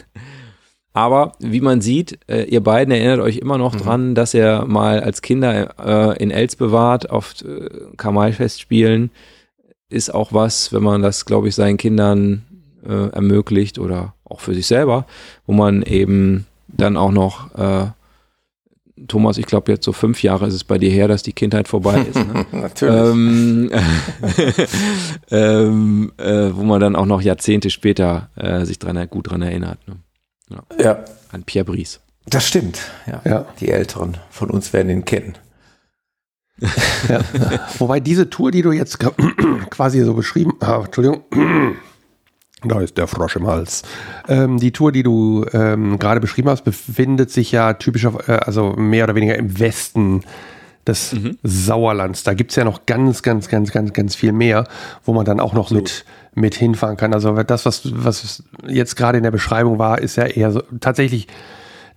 Aber 0.94 1.32
wie 1.40 1.62
man 1.62 1.80
sieht, 1.80 2.20
äh, 2.28 2.44
ihr 2.44 2.62
beiden 2.62 2.94
erinnert 2.94 3.22
euch 3.22 3.38
immer 3.38 3.58
noch 3.58 3.74
mhm. 3.76 3.80
dran, 3.80 4.16
dass 4.16 4.34
ihr 4.34 4.66
mal 4.68 5.00
als 5.00 5.22
Kinder 5.22 6.14
äh, 6.14 6.22
in 6.22 6.32
Elsbe 6.32 6.74
wart 6.74 7.10
auf 7.10 7.36
äh, 7.46 7.70
Kamalfestspielen. 7.96 9.10
Ist 9.88 10.14
auch 10.14 10.34
was, 10.34 10.74
wenn 10.74 10.84
man 10.84 11.02
das, 11.02 11.26
glaube 11.26 11.48
ich, 11.48 11.56
seinen 11.56 11.78
Kindern 11.78 12.44
äh, 12.86 13.10
ermöglicht 13.10 13.80
oder 13.80 14.16
auch 14.32 14.40
für 14.40 14.54
sich 14.54 14.68
selber, 14.68 15.06
wo 15.46 15.54
man 15.54 15.82
eben 15.84 16.48
dann 16.68 16.98
auch 16.98 17.12
noch 17.12 17.54
äh, 17.56 17.88
Thomas, 19.08 19.38
ich 19.38 19.46
glaube 19.46 19.72
jetzt 19.72 19.86
so 19.86 19.94
fünf 19.94 20.22
Jahre 20.24 20.48
ist 20.48 20.54
es 20.54 20.64
bei 20.64 20.78
dir 20.78 20.90
her, 20.90 21.08
dass 21.08 21.24
die 21.24 21.34
Kindheit 21.34 21.68
vorbei 21.68 22.02
ist. 22.02 22.16
Ne? 22.16 22.46
Natürlich. 22.52 22.96
Ähm, 22.96 23.72
ähm, 25.32 26.12
äh, 26.18 26.50
wo 26.54 26.64
man 26.64 26.80
dann 26.80 26.96
auch 26.96 27.06
noch 27.06 27.22
Jahrzehnte 27.22 27.70
später 27.70 28.30
äh, 28.36 28.66
sich 28.66 28.80
dran, 28.80 29.08
gut 29.10 29.32
dran 29.32 29.42
erinnert. 29.42 29.80
Ne? 29.88 29.96
Ja. 30.50 30.84
ja. 30.84 31.06
An 31.32 31.44
Pierre 31.44 31.66
Brice. 31.66 32.00
Das 32.28 32.48
stimmt, 32.48 32.80
ja. 33.08 33.22
ja. 33.26 33.46
Die 33.60 33.70
Älteren 33.70 34.18
von 34.30 34.52
uns 34.52 34.74
werden 34.74 34.90
ihn 34.90 35.06
kennen. 35.06 35.36
ja. 37.10 37.22
Wobei 37.80 38.00
diese 38.00 38.30
Tour, 38.30 38.52
die 38.52 38.62
du 38.62 38.72
jetzt 38.72 39.00
quasi 39.72 40.04
so 40.04 40.14
beschrieben 40.14 40.54
hast, 40.62 40.70
ah, 40.70 40.84
Entschuldigung, 40.86 41.24
da 42.64 42.80
ist 42.80 42.98
der 42.98 43.08
Frosch 43.08 43.36
im 43.36 43.48
Hals. 43.48 43.84
Ähm, 44.28 44.60
die 44.60 44.72
Tour, 44.72 44.92
die 44.92 45.04
du 45.04 45.46
ähm, 45.54 45.98
gerade 45.98 46.20
beschrieben 46.20 46.50
hast, 46.50 46.64
befindet 46.64 47.32
sich 47.32 47.52
ja 47.52 47.74
typischer, 47.74 48.14
äh, 48.28 48.34
also 48.34 48.74
mehr 48.74 49.06
oder 49.06 49.16
weniger 49.16 49.36
im 49.36 49.60
Westen 49.60 50.22
des 50.86 51.14
mhm. 51.14 51.38
Sauerlands. 51.44 52.24
Da 52.24 52.34
gibt 52.34 52.52
es 52.52 52.56
ja 52.56 52.64
noch 52.64 52.86
ganz, 52.86 53.22
ganz, 53.24 53.48
ganz, 53.50 53.72
ganz, 53.72 53.94
ganz 53.94 54.16
viel 54.16 54.32
mehr, 54.32 54.66
wo 55.06 55.14
man 55.14 55.26
dann 55.26 55.40
auch 55.40 55.54
noch 55.54 55.72
mit, 55.72 56.06
mit 56.34 56.56
hinfahren 56.56 56.98
kann. 56.98 57.14
Also 57.14 57.34
das, 57.44 57.66
was, 57.66 57.82
was 57.94 58.44
jetzt 58.68 58.96
gerade 58.96 59.18
in 59.18 59.24
der 59.24 59.32
Beschreibung 59.32 59.80
war, 59.80 60.00
ist 60.00 60.16
ja 60.16 60.26
eher 60.26 60.52
so, 60.52 60.62
tatsächlich 60.80 61.28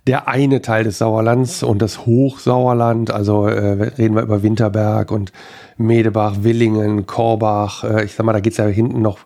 der 0.07 0.27
eine 0.27 0.61
Teil 0.61 0.83
des 0.83 0.99
Sauerlands 0.99 1.63
und 1.63 1.81
das 1.81 2.05
Hochsauerland. 2.05 3.09
Also 3.11 3.47
äh, 3.47 3.89
reden 3.97 4.15
wir 4.15 4.21
über 4.21 4.43
Winterberg 4.43 5.11
und 5.11 5.31
Medebach, 5.77 6.37
Willingen, 6.41 7.07
Korbach. 7.07 7.83
Äh, 7.83 8.05
ich 8.05 8.13
sag 8.13 8.25
mal, 8.25 8.33
da 8.33 8.39
geht 8.39 8.53
es 8.53 8.57
ja 8.57 8.65
hinten 8.65 9.01
noch 9.01 9.19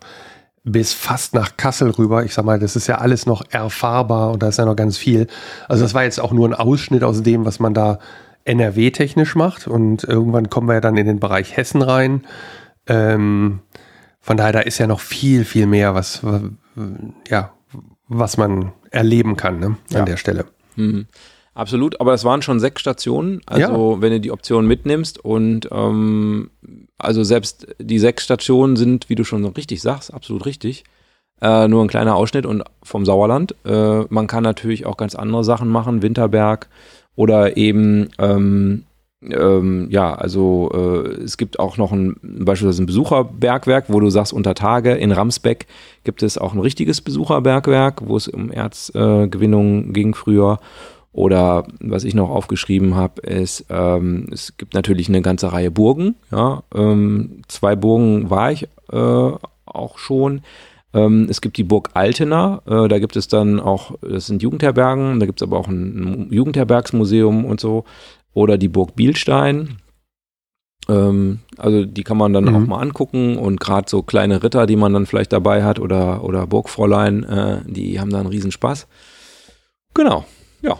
bis 0.64 0.92
fast 0.92 1.34
nach 1.34 1.56
Kassel 1.56 1.90
rüber. 1.90 2.24
Ich 2.24 2.34
sag 2.34 2.44
mal, 2.44 2.58
das 2.58 2.76
ist 2.76 2.86
ja 2.86 2.98
alles 2.98 3.26
noch 3.26 3.42
erfahrbar 3.50 4.30
und 4.32 4.42
da 4.42 4.48
ist 4.48 4.58
ja 4.58 4.64
noch 4.64 4.76
ganz 4.76 4.98
viel. 4.98 5.26
Also 5.68 5.82
das 5.82 5.94
war 5.94 6.04
jetzt 6.04 6.20
auch 6.20 6.32
nur 6.32 6.48
ein 6.48 6.54
Ausschnitt 6.54 7.02
aus 7.02 7.22
dem, 7.22 7.44
was 7.44 7.60
man 7.60 7.74
da 7.74 7.98
NRW-technisch 8.44 9.34
macht 9.34 9.66
und 9.66 10.04
irgendwann 10.04 10.50
kommen 10.50 10.68
wir 10.68 10.74
ja 10.74 10.80
dann 10.80 10.96
in 10.96 11.06
den 11.06 11.20
Bereich 11.20 11.56
Hessen 11.56 11.82
rein. 11.82 12.26
Ähm, 12.86 13.60
von 14.20 14.36
daher, 14.36 14.52
da 14.52 14.60
ist 14.60 14.78
ja 14.78 14.86
noch 14.86 15.00
viel, 15.00 15.44
viel 15.44 15.66
mehr, 15.66 15.94
was, 15.94 16.22
ja, 17.28 17.52
was 18.08 18.36
man 18.36 18.72
erleben 18.90 19.36
kann 19.36 19.60
ne, 19.60 19.66
an 19.66 19.76
ja. 19.90 20.04
der 20.04 20.16
Stelle. 20.16 20.46
Mhm. 20.76 21.06
Absolut, 21.54 22.00
aber 22.00 22.14
es 22.14 22.24
waren 22.24 22.42
schon 22.42 22.60
sechs 22.60 22.80
Stationen. 22.80 23.40
Also 23.46 23.94
ja. 23.94 24.02
wenn 24.02 24.12
du 24.12 24.20
die 24.20 24.30
Option 24.30 24.66
mitnimmst 24.66 25.22
und 25.22 25.68
ähm, 25.72 26.50
also 27.04 27.22
selbst 27.22 27.66
die 27.78 27.98
sechs 27.98 28.24
Stationen 28.24 28.76
sind, 28.76 29.08
wie 29.08 29.14
du 29.14 29.24
schon 29.24 29.44
richtig 29.44 29.82
sagst, 29.82 30.12
absolut 30.12 30.46
richtig. 30.46 30.84
Äh, 31.40 31.68
nur 31.68 31.82
ein 31.82 31.88
kleiner 31.88 32.16
Ausschnitt 32.16 32.44
und 32.44 32.62
vom 32.82 33.06
Sauerland. 33.06 33.54
Äh, 33.64 34.02
man 34.10 34.26
kann 34.26 34.42
natürlich 34.42 34.84
auch 34.84 34.96
ganz 34.96 35.14
andere 35.14 35.42
Sachen 35.42 35.68
machen, 35.68 36.02
Winterberg 36.02 36.68
oder 37.16 37.56
eben 37.56 38.10
ähm, 38.18 38.84
ähm, 39.22 39.88
ja, 39.90 40.14
also 40.14 40.70
äh, 40.72 41.22
es 41.22 41.36
gibt 41.36 41.58
auch 41.58 41.76
noch 41.76 41.92
ein 41.92 42.16
beispielsweise 42.22 42.82
ein 42.82 42.86
Besucherbergwerk, 42.86 43.86
wo 43.88 44.00
du 44.00 44.08
sagst, 44.08 44.32
unter 44.32 44.54
Tage 44.54 44.92
in 44.92 45.12
Ramsbeck 45.12 45.66
gibt 46.04 46.22
es 46.22 46.38
auch 46.38 46.54
ein 46.54 46.60
richtiges 46.60 47.02
Besucherbergwerk, 47.02 48.00
wo 48.06 48.16
es 48.16 48.28
um 48.28 48.50
Erzgewinnung 48.50 49.92
ging 49.92 50.14
früher. 50.14 50.58
Oder 51.12 51.66
was 51.80 52.04
ich 52.04 52.14
noch 52.14 52.30
aufgeschrieben 52.30 52.94
habe, 52.94 53.22
ist, 53.22 53.66
ähm, 53.68 54.28
es 54.30 54.56
gibt 54.56 54.74
natürlich 54.74 55.08
eine 55.08 55.22
ganze 55.22 55.52
Reihe 55.52 55.70
Burgen. 55.70 56.14
Ja, 56.30 56.62
ähm, 56.74 57.42
zwei 57.48 57.74
Burgen 57.74 58.30
war 58.30 58.52
ich 58.52 58.68
äh, 58.92 59.32
auch 59.66 59.98
schon. 59.98 60.42
Ähm, 60.92 61.26
es 61.28 61.40
gibt 61.40 61.56
die 61.56 61.64
Burg 61.64 61.90
Altena, 61.94 62.62
äh, 62.66 62.88
da 62.88 62.98
gibt 62.98 63.16
es 63.16 63.28
dann 63.28 63.60
auch, 63.60 63.92
das 64.02 64.26
sind 64.26 64.42
Jugendherbergen, 64.42 65.20
da 65.20 65.26
gibt 65.26 65.40
es 65.40 65.46
aber 65.46 65.58
auch 65.58 65.68
ein, 65.68 66.26
ein 66.28 66.32
Jugendherbergsmuseum 66.32 67.44
und 67.44 67.60
so. 67.60 67.84
Oder 68.32 68.58
die 68.58 68.68
Burg 68.68 68.94
Bielstein. 68.94 69.78
Ähm, 70.88 71.40
also 71.56 71.84
die 71.84 72.04
kann 72.04 72.16
man 72.16 72.32
dann 72.32 72.44
mhm. 72.44 72.56
auch 72.56 72.66
mal 72.66 72.80
angucken 72.80 73.36
und 73.36 73.60
gerade 73.60 73.88
so 73.88 74.02
kleine 74.02 74.42
Ritter, 74.42 74.66
die 74.66 74.76
man 74.76 74.92
dann 74.92 75.06
vielleicht 75.06 75.32
dabei 75.32 75.64
hat 75.64 75.78
oder, 75.80 76.24
oder 76.24 76.46
Burgfräulein, 76.46 77.24
äh, 77.24 77.60
die 77.66 78.00
haben 78.00 78.10
da 78.10 78.18
einen 78.18 78.28
Riesenspaß. 78.28 78.86
Genau, 79.94 80.24
ja. 80.62 80.78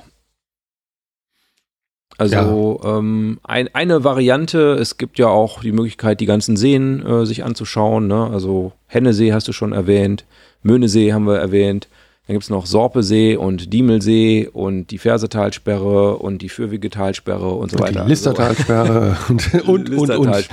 Also 2.21 2.81
ja. 2.85 2.99
ähm, 2.99 3.39
ein, 3.43 3.75
eine 3.75 4.05
Variante, 4.05 4.75
es 4.75 4.99
gibt 4.99 5.19
ja 5.19 5.29
auch 5.29 5.63
die 5.63 5.73
Möglichkeit, 5.73 6.21
die 6.21 6.27
ganzen 6.27 6.57
Seen 6.57 7.05
äh, 7.05 7.25
sich 7.25 7.45
anzuschauen. 7.45 8.09
Ne? 8.09 8.29
Also 8.31 8.73
Hennesee 8.87 9.33
hast 9.33 9.49
du 9.49 9.53
schon 9.53 9.73
erwähnt, 9.73 10.27
Möhnesee 10.63 11.15
haben 11.15 11.27
wir 11.27 11.39
erwähnt. 11.39 11.89
Dann 12.27 12.35
gibt 12.35 12.45
es 12.45 12.51
noch 12.51 12.67
Sorpesee 12.67 13.37
und 13.37 13.73
Diemelsee 13.73 14.49
und 14.53 14.93
die 14.93 14.99
Fersetalsperre 14.99 16.17
und 16.19 16.43
die 16.43 16.49
Fürwigetalsperre 16.49 17.49
und 17.49 17.73
so 17.73 17.79
und 17.79 17.83
weiter. 17.83 18.05
Die 18.05 18.11
Listertalsperre 18.11 19.17
und, 19.29 19.67
und, 19.67 19.91
und, 19.91 20.11
und. 20.11 20.49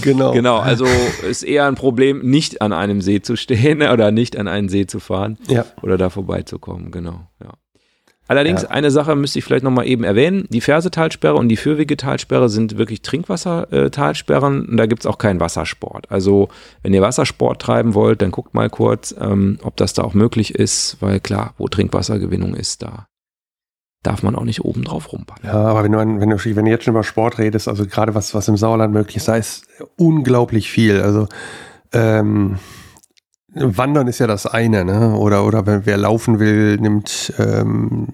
Genau. 0.00 0.32
Genau, 0.32 0.58
also 0.58 0.86
ist 1.28 1.42
eher 1.42 1.66
ein 1.66 1.74
Problem, 1.74 2.20
nicht 2.20 2.62
an 2.62 2.72
einem 2.72 3.02
See 3.02 3.20
zu 3.20 3.36
stehen 3.36 3.82
oder 3.92 4.12
nicht 4.12 4.38
an 4.38 4.48
einen 4.48 4.68
See 4.68 4.86
zu 4.86 5.00
fahren 5.00 5.36
ja. 5.48 5.66
oder 5.82 5.98
da 5.98 6.08
vorbeizukommen. 6.08 6.92
Genau, 6.92 7.26
ja. 7.42 7.50
Allerdings, 8.30 8.62
ja. 8.62 8.70
eine 8.70 8.92
Sache 8.92 9.16
müsste 9.16 9.40
ich 9.40 9.44
vielleicht 9.44 9.64
nochmal 9.64 9.88
eben 9.88 10.04
erwähnen. 10.04 10.46
Die 10.50 10.60
Fersetalsperre 10.60 11.34
und 11.34 11.48
die 11.48 11.56
Fürwigetalsperre 11.56 12.48
sind 12.48 12.78
wirklich 12.78 13.02
Trinkwassertalsperren 13.02 14.66
und 14.66 14.76
da 14.76 14.86
gibt 14.86 15.02
es 15.02 15.06
auch 15.06 15.18
keinen 15.18 15.40
Wassersport. 15.40 16.08
Also, 16.12 16.48
wenn 16.84 16.94
ihr 16.94 17.02
Wassersport 17.02 17.60
treiben 17.60 17.94
wollt, 17.94 18.22
dann 18.22 18.30
guckt 18.30 18.54
mal 18.54 18.70
kurz, 18.70 19.12
ähm, 19.20 19.58
ob 19.64 19.76
das 19.76 19.94
da 19.94 20.04
auch 20.04 20.14
möglich 20.14 20.54
ist, 20.54 20.98
weil 21.00 21.18
klar, 21.18 21.54
wo 21.58 21.66
Trinkwassergewinnung 21.66 22.54
ist, 22.54 22.84
da 22.84 23.08
darf 24.04 24.22
man 24.22 24.36
auch 24.36 24.44
nicht 24.44 24.64
oben 24.64 24.84
drauf 24.84 25.12
rumballern. 25.12 25.42
Ja, 25.44 25.64
aber 25.64 25.82
wenn 25.82 25.90
du, 25.90 25.98
wenn 25.98 26.30
du, 26.30 26.56
wenn 26.56 26.64
du 26.64 26.70
jetzt 26.70 26.84
schon 26.84 26.94
über 26.94 27.02
Sport 27.02 27.40
redest, 27.40 27.66
also 27.66 27.84
gerade 27.84 28.14
was, 28.14 28.32
was 28.32 28.46
im 28.46 28.56
Sauerland 28.56 28.94
möglich 28.94 29.16
ist, 29.16 29.26
da 29.26 29.34
ist 29.34 29.66
unglaublich 29.96 30.70
viel. 30.70 31.02
Also, 31.02 31.26
ähm, 31.92 32.60
Wandern 33.54 34.06
ist 34.06 34.20
ja 34.20 34.26
das 34.26 34.46
eine, 34.46 34.84
ne? 34.84 35.16
Oder, 35.16 35.44
oder 35.44 35.66
wenn 35.66 35.86
wer 35.86 35.96
laufen 35.96 36.38
will, 36.38 36.76
nimmt, 36.76 37.32
ähm, 37.38 38.08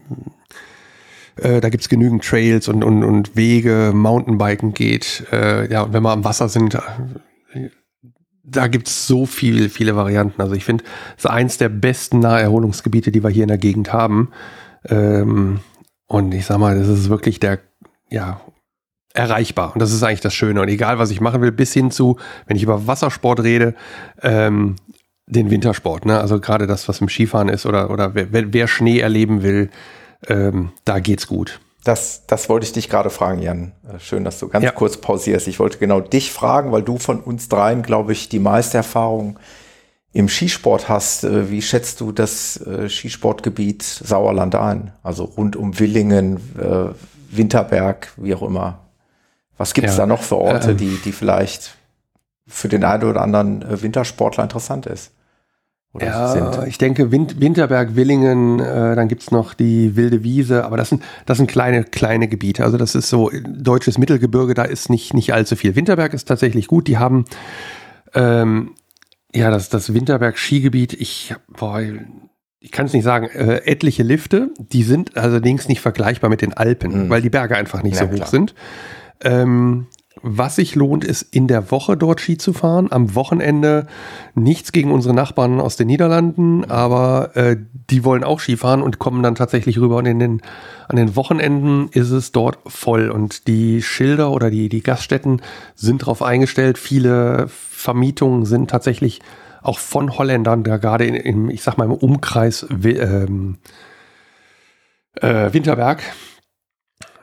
äh, 1.37 1.61
da 1.61 1.69
gibt's 1.69 1.89
genügend 1.89 2.25
Trails 2.25 2.69
und, 2.69 2.83
und, 2.83 3.05
und 3.05 3.37
Wege, 3.37 3.93
Mountainbiken 3.95 4.73
geht. 4.73 5.27
Äh, 5.33 5.71
ja, 5.71 5.83
und 5.83 5.93
wenn 5.93 6.03
wir 6.03 6.11
am 6.11 6.25
Wasser 6.25 6.49
sind, 6.49 6.75
äh, 6.75 7.69
da 8.43 8.69
gibt's 8.69 9.07
so 9.07 9.27
viel, 9.27 9.69
viele 9.69 9.97
Varianten. 9.97 10.41
Also 10.41 10.55
ich 10.55 10.65
finde, 10.65 10.85
es 11.17 11.25
ist 11.25 11.31
eins 11.31 11.59
der 11.59 11.69
besten 11.69 12.21
Naherholungsgebiete, 12.21 13.11
die 13.11 13.23
wir 13.23 13.31
hier 13.31 13.43
in 13.43 13.49
der 13.49 13.59
Gegend 13.59 13.93
haben. 13.93 14.31
Ähm, 14.89 15.61
und 16.07 16.33
ich 16.33 16.47
sag 16.47 16.59
mal, 16.59 16.79
das 16.79 16.89
ist 16.89 17.09
wirklich 17.09 17.41
der, 17.41 17.59
ja, 18.09 18.41
erreichbar. 19.13 19.73
Und 19.75 19.81
das 19.81 19.93
ist 19.93 20.03
eigentlich 20.03 20.21
das 20.21 20.35
Schöne. 20.35 20.61
Und 20.61 20.69
egal, 20.69 20.99
was 20.99 21.11
ich 21.11 21.21
machen 21.21 21.43
will, 21.43 21.53
bis 21.53 21.73
hin 21.73 21.91
zu, 21.91 22.19
wenn 22.47 22.57
ich 22.57 22.63
über 22.63 22.87
Wassersport 22.87 23.43
rede, 23.43 23.75
ähm, 24.23 24.77
den 25.27 25.51
Wintersport, 25.51 26.07
ne? 26.07 26.21
Also 26.21 26.41
gerade 26.41 26.67
das, 26.67 26.89
was 26.89 27.01
im 27.01 27.09
Skifahren 27.09 27.49
ist 27.49 27.67
oder, 27.67 27.91
oder 27.91 28.15
wer, 28.15 28.53
wer 28.53 28.69
Schnee 28.69 29.01
erleben 29.01 29.43
will, 29.43 29.71
ähm, 30.29 30.71
da 30.85 31.01
geht's 31.01 31.27
gut. 31.27 31.61
Das, 31.85 32.27
das 32.27 32.49
wollte 32.49 32.67
ich 32.67 32.73
dich 32.73 32.89
gerade 32.89 33.11
fragen, 33.11 33.41
Jan. 33.41 33.73
Äh, 33.89 33.99
schön, 33.99 34.25
dass 34.25 34.39
du 34.39 34.49
ganz 34.49 34.65
ja. 34.65 34.71
kurz 34.71 34.97
pausierst. 34.97 35.47
Ich 35.49 35.59
wollte 35.59 35.79
genau 35.79 36.01
dich 36.01 36.33
fragen, 36.33 36.73
weil 36.73 36.83
du 36.83 36.99
von 36.99 37.21
uns 37.21 37.49
dreien, 37.49 37.83
glaube 37.83 38.13
ich, 38.13 38.29
die 38.29 38.39
meiste 38.39 38.77
Erfahrung 38.77 39.39
im 40.13 40.29
Skisport 40.29 40.89
hast. 40.89 41.25
Äh, 41.25 41.51
wie 41.51 41.63
schätzt 41.63 42.01
du 42.01 42.13
das 42.13 42.57
äh, 42.59 42.89
Skisportgebiet 42.89 43.83
Sauerland 43.83 44.55
ein? 44.55 44.93
Also 45.03 45.25
rund 45.25 45.57
um 45.57 45.79
Willingen, 45.79 46.41
Winterberg, 47.31 48.13
wie 48.17 48.35
auch 48.35 48.43
immer. 48.43 48.81
Was 49.59 49.75
gibt 49.75 49.89
es 49.89 49.95
ja. 49.95 50.03
da 50.03 50.07
noch 50.07 50.23
für 50.23 50.37
Orte, 50.37 50.71
ähm. 50.71 50.77
die, 50.77 50.99
die 51.05 51.13
vielleicht 51.13 51.77
für 52.47 52.69
den 52.69 52.85
einen 52.85 53.05
oder 53.05 53.23
anderen 53.23 53.65
Wintersportler 53.83 54.45
interessant 54.45 54.87
ist? 54.87 55.13
Ja, 56.05 56.29
sind. 56.53 56.67
ich 56.69 56.79
denke 56.79 57.11
Wind, 57.13 57.41
Winterberg, 57.41 57.97
Willingen, 57.97 58.61
äh, 58.61 58.95
dann 58.97 59.09
gibt's 59.09 59.31
noch 59.31 59.55
die 59.55 59.97
Wilde 59.97 60.23
Wiese, 60.23 60.65
aber 60.65 60.77
das 60.77 60.89
sind, 60.91 61.03
das 61.27 61.39
sind 61.39 61.47
kleine, 61.49 61.85
kleine 61.85 62.29
Gebiete. 62.29 62.65
Also 62.65 62.77
das 62.79 62.95
ist 62.95 63.09
so 63.09 63.31
deutsches 63.47 63.99
Mittelgebirge, 63.99 64.55
da 64.55 64.63
ist 64.65 64.91
nicht, 64.91 65.15
nicht 65.15 65.33
allzu 65.35 65.57
viel. 65.57 65.77
Winterberg 65.77 66.15
ist 66.15 66.27
tatsächlich 66.27 66.67
gut. 66.67 66.89
Die 66.89 66.99
haben 66.99 67.25
ähm, 68.15 68.75
ja 69.35 69.51
das, 69.51 69.69
das 69.69 69.93
Winterberg-Skigebiet, 69.93 70.93
ich 70.95 71.35
boah, 71.49 71.81
ich 72.59 72.73
kann 72.73 72.87
es 72.87 72.93
nicht 72.93 73.05
sagen, 73.05 73.27
äh, 73.27 73.59
etliche 73.65 74.03
Lifte, 74.03 74.51
die 74.59 74.83
sind 74.83 75.17
allerdings 75.17 75.69
nicht 75.69 75.81
vergleichbar 75.81 76.31
mit 76.31 76.43
den 76.43 76.53
Alpen, 76.55 77.07
Mhm. 77.07 77.11
weil 77.11 77.23
die 77.23 77.31
Berge 77.31 77.57
einfach 77.57 77.83
nicht 77.83 77.95
Ja, 77.97 78.03
so 78.07 78.11
hoch 78.11 78.15
klar. 78.15 78.29
sind. 78.29 78.55
Ähm, 79.23 79.87
was 80.29 80.57
sich 80.57 80.75
lohnt, 80.75 81.05
ist 81.05 81.23
in 81.23 81.47
der 81.47 81.71
Woche 81.71 81.97
dort 81.97 82.21
Ski 82.21 82.37
zu 82.37 82.53
fahren. 82.53 82.89
Am 82.91 83.15
Wochenende 83.15 83.87
nichts 84.35 84.73
gegen 84.73 84.91
unsere 84.91 85.15
Nachbarn 85.15 85.61
aus 85.61 85.77
den 85.77 85.87
Niederlanden, 85.87 86.65
aber 86.69 87.37
äh, 87.37 87.57
die 87.91 88.03
wollen 88.03 88.25
auch 88.25 88.41
Ski 88.41 88.57
fahren 88.57 88.83
und 88.83 88.99
kommen 88.99 89.23
dann 89.23 89.37
tatsächlich 89.37 89.79
rüber. 89.79 89.99
Und 89.99 90.07
in 90.07 90.19
den, 90.19 90.43
an 90.89 90.97
den 90.97 91.15
Wochenenden 91.15 91.89
ist 91.93 92.11
es 92.11 92.33
dort 92.33 92.59
voll. 92.67 93.09
Und 93.09 93.47
die 93.47 93.83
Schilder 93.83 94.33
oder 94.33 94.51
die, 94.51 94.69
die 94.69 94.83
Gaststätten 94.83 95.41
sind 95.77 96.03
darauf 96.03 96.23
eingestellt. 96.23 96.77
Viele 96.77 97.47
Vermietungen 97.49 98.47
sind 98.47 98.69
tatsächlich 98.69 99.23
auch 99.63 99.79
von 99.79 100.19
Holländern, 100.19 100.65
da 100.65 100.77
gerade 100.77 101.07
im, 101.07 101.51
ich 101.51 101.63
sag 101.63 101.79
mal, 101.79 101.85
im 101.85 101.93
Umkreis 101.93 102.67
Wi- 102.69 102.99
ähm, 102.99 103.59
äh, 105.21 105.53
Winterberg. 105.53 106.03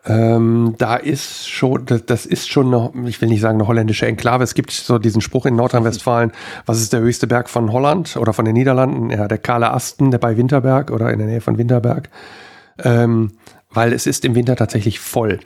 Ähm, 0.06 0.76
da 0.78 0.98
ist 0.98 1.48
schon, 1.50 1.86
das, 1.86 2.26
ist 2.26 2.50
schon 2.50 2.74
eine, 2.74 3.08
ich 3.08 3.22
will 3.22 3.30
nicht 3.30 3.40
sagen 3.40 3.60
eine 3.60 3.68
holländische 3.68 4.06
Enklave. 4.06 4.44
Es 4.44 4.54
gibt 4.54 4.72
so 4.72 5.00
diesen 5.00 5.22
Spruch 5.22 5.46
in 5.46 5.56
Nordrhein-Westfalen, 5.56 6.34
was 6.66 6.82
ist 6.82 6.92
der 6.92 7.00
höchste 7.00 7.26
Berg 7.26 7.50
von 7.50 7.72
Holland 7.72 8.18
oder 8.18 8.34
von 8.34 8.44
den 8.44 8.54
Niederlanden? 8.54 9.10
Ja, 9.10 9.28
der 9.30 9.38
Kahle 9.38 9.72
Asten, 9.72 10.12
der 10.12 10.18
bei 10.18 10.36
Winterberg 10.36 10.92
oder 10.92 11.12
in 11.12 11.20
der 11.20 11.28
Nähe 11.28 11.42
von 11.42 11.58
Winterberg. 11.58 12.10
Ähm, 12.84 13.32
weil 13.70 13.94
es 13.94 14.06
ist 14.06 14.26
im 14.26 14.36
Winter 14.36 14.56
tatsächlich 14.56 15.00
voll. 15.00 15.40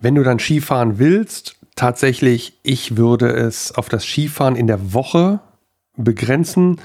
Wenn 0.00 0.14
du 0.14 0.22
dann 0.22 0.38
Skifahren 0.38 0.98
willst, 0.98 1.56
tatsächlich, 1.76 2.58
ich 2.62 2.96
würde 2.96 3.28
es 3.28 3.72
auf 3.72 3.88
das 3.88 4.04
Skifahren 4.04 4.56
in 4.56 4.66
der 4.66 4.94
Woche 4.94 5.40
begrenzen. 5.96 6.80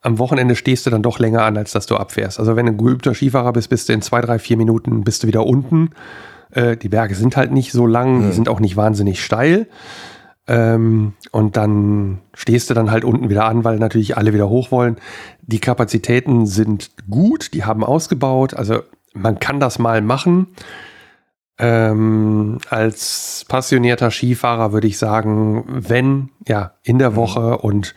Am 0.00 0.18
Wochenende 0.18 0.56
stehst 0.56 0.86
du 0.86 0.90
dann 0.90 1.02
doch 1.02 1.18
länger 1.18 1.42
an, 1.42 1.56
als 1.56 1.72
dass 1.72 1.86
du 1.86 1.96
abfährst. 1.96 2.38
Also 2.38 2.56
wenn 2.56 2.66
du 2.66 2.72
ein 2.72 2.78
geübter 2.78 3.14
Skifahrer 3.14 3.52
bist, 3.52 3.70
bist 3.70 3.88
du 3.88 3.92
in 3.92 4.02
zwei, 4.02 4.20
drei, 4.20 4.38
vier 4.38 4.56
Minuten 4.56 5.04
bist 5.04 5.22
du 5.22 5.26
wieder 5.26 5.46
unten. 5.46 5.90
Äh, 6.50 6.76
die 6.76 6.88
Berge 6.88 7.14
sind 7.14 7.36
halt 7.36 7.52
nicht 7.52 7.72
so 7.72 7.86
lang, 7.86 8.26
die 8.26 8.32
sind 8.32 8.48
auch 8.48 8.60
nicht 8.60 8.76
wahnsinnig 8.76 9.22
steil. 9.22 9.66
Ähm, 10.46 11.12
und 11.30 11.56
dann 11.56 12.20
stehst 12.34 12.70
du 12.70 12.74
dann 12.74 12.90
halt 12.90 13.04
unten 13.04 13.28
wieder 13.28 13.44
an, 13.44 13.64
weil 13.64 13.78
natürlich 13.78 14.16
alle 14.16 14.32
wieder 14.32 14.48
hoch 14.48 14.70
wollen. 14.70 14.96
Die 15.42 15.60
Kapazitäten 15.60 16.46
sind 16.46 16.90
gut, 17.08 17.52
die 17.52 17.64
haben 17.64 17.84
ausgebaut. 17.84 18.54
Also 18.54 18.80
man 19.12 19.38
kann 19.38 19.60
das 19.60 19.78
mal 19.78 20.00
machen. 20.00 20.48
Ähm, 21.58 22.58
als 22.70 23.44
passionierter 23.48 24.10
Skifahrer 24.10 24.72
würde 24.72 24.86
ich 24.86 24.96
sagen, 24.96 25.64
wenn, 25.66 26.30
ja, 26.46 26.72
in 26.82 26.98
der 26.98 27.14
Woche 27.14 27.58
und 27.58 27.94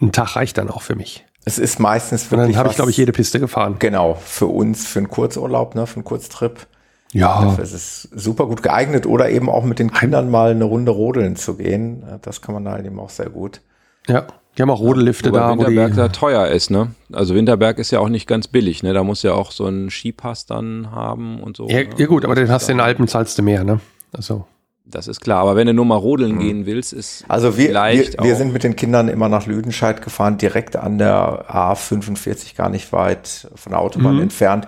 ein 0.00 0.12
Tag 0.12 0.36
reicht 0.36 0.58
dann 0.58 0.68
auch 0.68 0.82
für 0.82 0.96
mich. 0.96 1.24
Es 1.44 1.58
ist 1.58 1.78
meistens 1.78 2.24
Und 2.24 2.32
wirklich 2.32 2.56
dann 2.56 2.58
habe 2.58 2.68
ich, 2.68 2.76
glaube 2.76 2.90
ich, 2.90 2.96
jede 2.96 3.12
Piste 3.12 3.40
gefahren. 3.40 3.76
Genau, 3.78 4.14
für 4.14 4.46
uns, 4.46 4.86
für 4.86 4.98
einen 4.98 5.08
Kurzurlaub, 5.08 5.74
ne, 5.74 5.86
für 5.86 5.96
einen 5.96 6.04
Kurztrip. 6.04 6.66
Ja, 7.12 7.42
Dafür 7.42 7.64
ist 7.64 7.72
es 7.72 8.02
super 8.14 8.46
gut 8.46 8.62
geeignet 8.62 9.06
oder 9.06 9.30
eben 9.30 9.48
auch 9.48 9.64
mit 9.64 9.78
den 9.78 9.90
Kindern 9.92 10.30
mal 10.30 10.50
eine 10.50 10.64
Runde 10.64 10.92
rodeln 10.92 11.36
zu 11.36 11.56
gehen. 11.56 12.02
Das 12.22 12.42
kann 12.42 12.54
man 12.54 12.64
da 12.64 12.78
eben 12.78 12.98
auch 13.00 13.10
sehr 13.10 13.30
gut. 13.30 13.60
ja. 14.08 14.26
Die 14.56 14.62
haben 14.62 14.70
auch 14.70 14.80
Rodellifte 14.80 15.30
Wobei 15.30 15.38
da, 15.38 15.48
wo 15.50 15.58
Winterberg 15.58 15.90
die. 15.92 15.96
da 15.98 16.08
teuer 16.08 16.48
ist, 16.48 16.68
ne? 16.72 16.90
Also 17.12 17.36
Winterberg 17.36 17.78
ist 17.78 17.92
ja 17.92 18.00
auch 18.00 18.08
nicht 18.08 18.26
ganz 18.26 18.48
billig, 18.48 18.82
ne? 18.82 18.92
Da 18.92 19.04
muss 19.04 19.22
ja 19.22 19.32
auch 19.34 19.52
so 19.52 19.66
einen 19.66 19.88
Skipass 19.88 20.46
dann 20.46 20.90
haben 20.90 21.40
und 21.44 21.56
so. 21.56 21.68
Ja, 21.68 21.84
ne? 21.84 21.90
ja 21.96 22.06
gut, 22.06 22.24
aber 22.24 22.34
den 22.34 22.48
hast 22.50 22.66
du 22.66 22.72
in 22.72 22.78
den 22.78 22.84
Alpen, 22.84 23.06
zahlst 23.06 23.38
du 23.38 23.42
mehr, 23.42 23.62
ne? 23.62 23.78
Also. 24.12 24.46
Das 24.84 25.06
ist 25.06 25.20
klar, 25.20 25.42
aber 25.42 25.54
wenn 25.54 25.66
du 25.68 25.74
nur 25.74 25.84
mal 25.84 25.94
rodeln 25.96 26.38
gehen 26.40 26.66
willst, 26.66 26.92
ist 26.94 27.24
Also 27.28 27.52
wir, 27.56 27.58
wir, 27.58 27.66
vielleicht 27.68 28.20
wir 28.20 28.32
auch- 28.32 28.36
sind 28.38 28.52
mit 28.52 28.64
den 28.64 28.74
Kindern 28.74 29.06
immer 29.08 29.28
nach 29.28 29.46
Lüdenscheid 29.46 30.02
gefahren, 30.02 30.38
direkt 30.38 30.74
an 30.74 30.98
der 30.98 31.44
A45, 31.48 32.56
gar 32.56 32.68
nicht 32.70 32.92
weit 32.92 33.48
von 33.54 33.70
der 33.70 33.80
Autobahn 33.80 34.16
Mhm. 34.16 34.22
entfernt. 34.22 34.66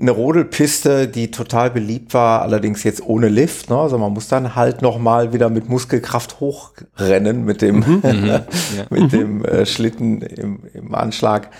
Eine 0.00 0.12
Rodelpiste, 0.12 1.08
die 1.08 1.30
total 1.30 1.70
beliebt 1.70 2.14
war, 2.14 2.42
allerdings 2.42 2.84
jetzt 2.84 3.02
ohne 3.02 3.28
Lift. 3.28 3.68
Ne? 3.68 3.76
Also 3.76 3.98
man 3.98 4.12
muss 4.12 4.28
dann 4.28 4.54
halt 4.56 4.80
noch 4.80 4.98
mal 4.98 5.32
wieder 5.32 5.50
mit 5.50 5.68
Muskelkraft 5.68 6.40
hochrennen 6.40 7.44
mit 7.44 7.60
dem, 7.60 7.80
Mhm. 7.80 8.40
mit 8.90 9.12
dem 9.12 9.44
äh, 9.44 9.66
Schlitten 9.66 10.22
im, 10.22 10.60
im 10.72 10.94
Anschlag. 10.94 11.50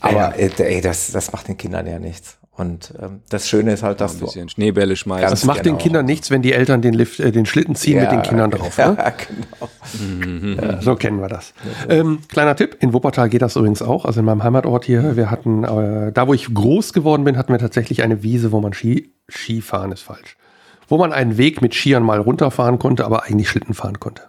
Aber 0.00 0.38
äh, 0.38 0.50
ey, 0.56 0.80
das, 0.80 1.12
das 1.12 1.32
macht 1.32 1.48
den 1.48 1.58
Kindern 1.58 1.86
ja 1.86 1.98
nichts. 1.98 2.38
Und 2.60 2.92
ähm, 3.00 3.20
das 3.30 3.48
Schöne 3.48 3.72
ist 3.72 3.82
halt, 3.82 4.02
dass 4.02 4.12
ein 4.12 4.18
du 4.20 4.26
bisschen 4.26 4.50
Schneebälle 4.50 4.94
schmeißen. 4.94 5.30
Das 5.30 5.46
macht 5.46 5.62
genau. 5.62 5.76
den 5.76 5.82
Kindern 5.82 6.04
nichts, 6.04 6.30
wenn 6.30 6.42
die 6.42 6.52
Eltern 6.52 6.82
den, 6.82 6.92
Lift, 6.92 7.18
äh, 7.18 7.32
den 7.32 7.46
Schlitten 7.46 7.74
ziehen 7.74 7.98
mit 7.98 8.12
den 8.12 8.20
Kindern 8.20 8.50
drauf. 8.50 8.76
Ne? 8.76 8.96
Ja, 9.00 9.12
genau. 9.16 10.60
Ja, 10.60 10.82
so 10.82 10.94
kennen 10.94 11.22
wir 11.22 11.28
das. 11.28 11.54
Ähm, 11.88 12.18
kleiner 12.28 12.54
Tipp, 12.54 12.76
in 12.80 12.92
Wuppertal 12.92 13.30
geht 13.30 13.40
das 13.40 13.56
übrigens 13.56 13.80
auch. 13.80 14.04
Also 14.04 14.20
in 14.20 14.26
meinem 14.26 14.42
Heimatort 14.42 14.84
hier, 14.84 15.16
wir 15.16 15.30
hatten, 15.30 15.64
äh, 15.64 16.12
da 16.12 16.28
wo 16.28 16.34
ich 16.34 16.52
groß 16.52 16.92
geworden 16.92 17.24
bin, 17.24 17.38
hatten 17.38 17.50
wir 17.50 17.58
tatsächlich 17.58 18.02
eine 18.02 18.22
Wiese, 18.22 18.52
wo 18.52 18.60
man 18.60 18.74
Ski, 18.74 19.14
Skifahren 19.30 19.90
ist 19.92 20.02
falsch. 20.02 20.36
Wo 20.86 20.98
man 20.98 21.14
einen 21.14 21.38
Weg 21.38 21.62
mit 21.62 21.74
Skiern 21.74 22.02
mal 22.02 22.20
runterfahren 22.20 22.78
konnte, 22.78 23.06
aber 23.06 23.24
eigentlich 23.24 23.48
Schlitten 23.48 23.72
fahren 23.72 24.00
konnte. 24.00 24.24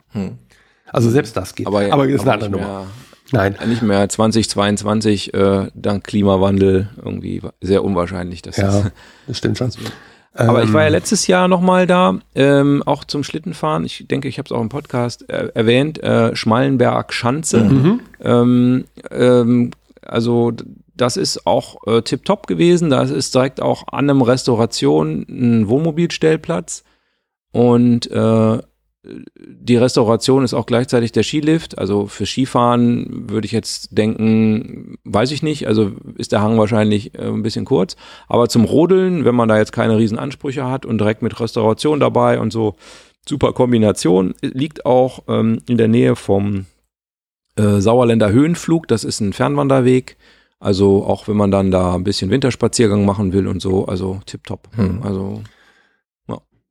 Also 0.88 1.10
selbst 1.10 1.36
das 1.36 1.54
geht. 1.54 1.68
aber, 1.68 1.92
aber 1.92 2.08
ist 2.08 2.22
eine 2.22 2.34
andere 2.34 2.50
Nummer. 2.50 2.86
Nein. 3.32 3.56
nicht 3.68 3.82
mehr 3.82 4.08
2022 4.08 5.34
äh, 5.34 5.68
dank 5.74 6.04
Klimawandel 6.04 6.90
irgendwie 6.98 7.42
sehr 7.62 7.84
unwahrscheinlich. 7.84 8.42
Dass 8.42 8.56
das, 8.56 8.84
Ja, 8.84 8.92
das 9.28 9.38
stimmt 9.38 9.58
schon. 9.58 9.72
Aber 10.34 10.64
ich 10.64 10.72
war 10.72 10.82
ja 10.82 10.88
Ähm, 10.88 10.94
letztes 10.94 11.28
Jahr 11.28 11.48
nochmal 11.48 11.88
da, 11.88 12.20
ähm, 12.36 12.84
auch 12.86 13.04
zum 13.04 13.24
Schlittenfahren. 13.24 13.84
Ich 13.84 14.08
denke, 14.08 14.30
ich 14.30 14.38
habe 14.38 14.46
es 14.48 14.52
auch 14.54 14.62
im 14.62 14.70
Podcast 14.70 15.30
äh, 15.30 15.50
erwähnt, 15.54 16.02
äh, 16.02 16.36
Schmallenberg 16.36 17.14
Schanze. 17.14 17.60
Mhm. 17.66 18.00
Ähm, 18.22 18.86
ähm, 19.12 19.72
also 20.02 20.54
das 20.96 21.18
ist 21.18 21.46
auch 21.46 21.86
äh, 21.86 22.02
tipptopp 22.02 22.48
gewesen. 22.48 22.90
Da 22.90 23.02
ist 23.02 23.36
direkt 23.36 23.62
auch 23.62 23.88
an 23.92 24.10
einem 24.10 24.22
Restauration 24.22 25.26
ein 25.30 25.68
Wohnmobilstellplatz. 25.68 26.84
Und 27.52 28.10
äh, 28.10 28.60
die 29.04 29.78
Restauration 29.78 30.44
ist 30.44 30.54
auch 30.54 30.66
gleichzeitig 30.66 31.12
der 31.12 31.24
Skilift. 31.24 31.78
Also 31.78 32.06
für 32.08 32.26
Skifahren 32.26 33.30
würde 33.30 33.46
ich 33.46 33.52
jetzt 33.52 33.98
denken, 33.98 34.98
weiß 35.06 35.32
ich 35.32 35.42
nicht. 35.42 35.68
Also 35.68 35.92
ist 36.18 36.32
der 36.32 36.42
Hang 36.42 36.58
wahrscheinlich 36.58 37.16
äh, 37.16 37.28
ein 37.28 37.42
bisschen 37.42 37.66
kurz. 37.66 37.96
Aber 38.28 38.48
zum 38.48 38.66
Rodeln, 38.66 39.26
wenn 39.26 39.36
man 39.36 39.50
da 39.50 39.58
jetzt 39.58 39.72
keine 39.72 39.98
riesen 39.98 40.20
Ansprüche 40.20 40.70
hat 40.70 40.86
und 40.86 41.00
direkt 41.00 41.24
mit 41.24 41.40
Restauration 41.40 42.00
dabei 42.00 42.40
und 42.40 42.54
so, 42.54 42.76
super 43.28 43.54
Kombination. 43.54 44.36
Liegt 44.42 44.86
auch 44.86 45.24
ähm, 45.28 45.62
in 45.68 45.78
der 45.78 45.88
Nähe 45.88 46.16
vom 46.16 46.66
äh, 47.56 47.80
Sauerländer 47.80 48.32
Höhenflug. 48.32 48.88
Das 48.88 49.04
ist 49.04 49.20
ein 49.20 49.34
Fernwanderweg. 49.34 50.18
Also 50.60 51.04
auch 51.06 51.28
wenn 51.28 51.38
man 51.38 51.50
dann 51.50 51.72
da 51.72 51.96
ein 51.96 52.04
bisschen 52.04 52.30
Winterspaziergang 52.30 53.04
machen 53.04 53.34
will 53.34 53.48
und 53.48 53.64
so, 53.64 53.88
also 53.88 54.22
tipptopp. 54.28 54.68
Hm. 54.76 55.02
Also 55.02 55.42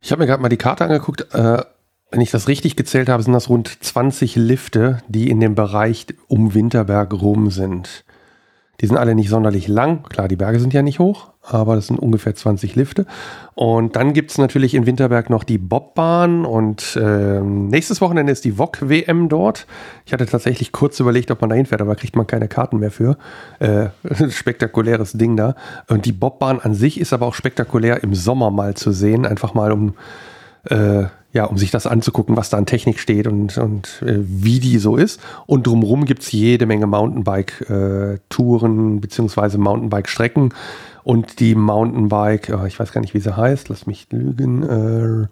Ich 0.01 0.11
habe 0.11 0.20
mir 0.20 0.26
gerade 0.26 0.43
mal 0.43 0.49
die 0.49 0.57
Karte 0.57 0.85
angeguckt. 0.85 1.26
Äh, 1.35 1.62
wenn 2.11 2.21
ich 2.21 2.31
das 2.31 2.49
richtig 2.49 2.77
gezählt 2.77 3.09
habe, 3.09 3.23
sind 3.23 3.33
das 3.33 3.49
rund 3.49 3.69
20 3.83 4.37
Lifte, 4.37 4.99
die 5.09 5.31
in 5.31 5.41
dem 5.41 5.55
Bereich 5.55 6.07
um 6.27 6.55
Winterberg 6.55 7.13
rum 7.13 7.51
sind. 7.51 8.05
Die 8.81 8.87
sind 8.87 8.97
alle 8.97 9.15
nicht 9.15 9.29
sonderlich 9.29 9.69
lang. 9.69 10.05
Klar, 10.05 10.27
die 10.27 10.37
Berge 10.37 10.59
sind 10.59 10.73
ja 10.73 10.81
nicht 10.81 11.01
hoch, 11.01 11.33
aber 11.43 11.77
das 11.77 11.89
sind 11.89 11.99
ungefähr 11.99 12.35
20 12.35 12.77
Lifte. 12.77 13.05
Und 13.55 13.95
dann 13.95 14.15
gibt 14.15 14.31
es 14.31 14.39
natürlich 14.39 14.75
in 14.75 14.87
Winterberg 14.87 15.29
noch 15.29 15.45
die 15.45 15.59
Bobbahn 15.59 16.47
und 16.47 16.99
ähm, 17.01 17.69
nächstes 17.69 18.01
Wochenende 18.01 18.33
ist 18.33 18.47
die 18.47 18.53
VOG-WM 18.53 19.29
dort. 19.29 19.67
Ich 20.07 20.15
hatte 20.15 20.25
tatsächlich 20.25 20.73
kurz 20.73 20.99
überlegt, 20.99 21.31
ob 21.31 21.43
man 21.43 21.51
da 21.51 21.57
hinfährt, 21.57 21.83
aber 21.83 21.95
kriegt 21.95 22.17
man 22.17 22.27
keine 22.27 22.49
Karten 22.49 22.79
mehr 22.79 22.91
für. 22.91 23.19
Äh, 23.59 23.89
spektakuläres 24.31 25.13
Ding 25.13 25.37
da. 25.37 25.57
Und 25.89 26.07
die 26.07 26.13
Bobbahn 26.13 26.59
an 26.59 26.73
sich 26.73 26.99
ist 26.99 27.13
aber 27.13 27.27
auch 27.27 27.35
spektakulär 27.35 28.03
im 28.03 28.15
Sommer 28.15 28.51
mal 28.51 28.75
zu 28.75 28.93
sehen, 28.93 29.27
einfach 29.27 29.53
mal 29.53 29.73
um 29.73 29.95
äh, 30.65 31.05
ja, 31.33 31.45
um 31.45 31.59
sich 31.59 31.70
das 31.70 31.87
anzugucken, 31.87 32.37
was 32.37 32.51
da 32.51 32.57
an 32.59 32.66
Technik 32.66 32.99
steht 32.99 33.26
und, 33.28 33.57
und 33.59 34.03
äh, 34.03 34.18
wie 34.20 34.59
die 34.59 34.78
so 34.78 34.97
ist. 34.97 35.20
Und 35.47 35.66
drumherum 35.66 36.05
gibt 36.05 36.22
es 36.22 36.33
jede 36.33 36.66
Menge 36.66 36.87
Mountainbike-Touren 36.87 39.01
beziehungsweise 39.01 39.59
Mountainbike-Strecken. 39.59 40.53
Und 41.03 41.41
die 41.41 41.55
Mountainbike, 41.55 42.51
äh, 42.51 42.66
ich 42.66 42.78
weiß 42.78 42.93
gar 42.93 43.01
nicht, 43.01 43.14
wie 43.14 43.20
sie 43.20 43.35
heißt, 43.37 43.68
lass 43.68 43.87
mich 43.87 44.07
lügen, 44.11 44.62
äh, 44.62 45.26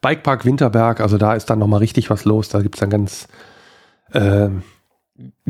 Bikepark 0.00 0.44
Winterberg, 0.44 1.00
also 1.00 1.16
da 1.16 1.34
ist 1.34 1.48
dann 1.50 1.58
nochmal 1.60 1.78
richtig 1.80 2.10
was 2.10 2.24
los. 2.24 2.48
Da 2.48 2.60
gibt 2.60 2.74
es 2.74 2.80
dann 2.80 2.90
ganz, 2.90 3.28
äh, 4.12 4.48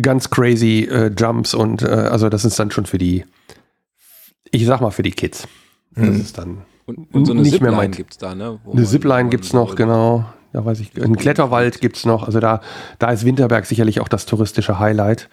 ganz 0.01 0.29
crazy 0.31 0.89
äh, 0.91 1.11
Jumps 1.17 1.55
und 1.55 1.83
äh, 1.83 1.87
also 1.87 2.29
das 2.29 2.45
ist 2.45 2.59
dann 2.59 2.71
schon 2.71 2.85
für 2.87 2.99
die, 2.99 3.25
ich 4.51 4.67
sag 4.67 4.81
mal 4.83 4.91
für 4.91 5.03
die 5.03 5.13
Kids. 5.13 5.49
Das 5.95 6.09
Mhm. 6.09 6.21
ist 6.21 6.39
dann 6.39 6.59
und, 6.87 7.15
und 7.15 7.25
so 7.27 7.33
eine 7.33 7.43
Nicht 7.43 7.53
mehr 7.53 7.59
Zipline 7.71 7.77
mein- 7.77 7.91
gibt's 7.93 8.19
da, 8.19 8.35
ne? 8.35 8.59
Wo 8.65 8.73
eine 8.73 8.85
Zipline 8.85 9.23
man 9.25 9.31
gibt's 9.31 9.51
so 9.51 9.59
noch, 9.59 9.75
genau. 9.75 10.25
Da 10.53 10.65
weiß 10.65 10.81
ich, 10.81 11.03
ein 11.03 11.17
Kletterwald 11.17 11.81
gibt's 11.81 12.05
noch. 12.05 12.25
Also 12.25 12.39
da, 12.39 12.61
da 12.99 13.11
ist 13.11 13.25
Winterberg 13.25 13.65
sicherlich 13.65 14.01
auch 14.01 14.09
das 14.09 14.27
touristische 14.27 14.79
Highlight. 14.79 15.31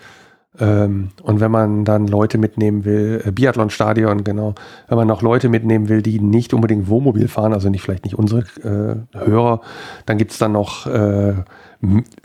Ähm, 0.58 1.10
und 1.22 1.42
wenn 1.42 1.52
man 1.52 1.86
dann 1.86 2.08
Leute 2.08 2.38
mitnehmen 2.38 2.84
will, 2.86 3.22
äh, 3.26 3.32
Biathlonstadion, 3.32 4.24
genau, 4.24 4.56
wenn 4.88 4.98
man 4.98 5.08
noch 5.08 5.22
Leute 5.22 5.48
mitnehmen 5.50 5.90
will, 5.90 6.02
die 6.02 6.20
nicht 6.20 6.54
unbedingt 6.54 6.88
Wohnmobil 6.88 7.28
fahren, 7.28 7.54
also 7.54 7.70
nicht 7.70 7.82
vielleicht 7.82 8.06
nicht 8.06 8.16
unsere 8.16 8.42
äh, 8.64 9.18
Hörer, 9.18 9.62
dann 10.06 10.18
gibt's 10.18 10.38
dann 10.38 10.54
noch 10.54 10.88
äh, 10.88 11.34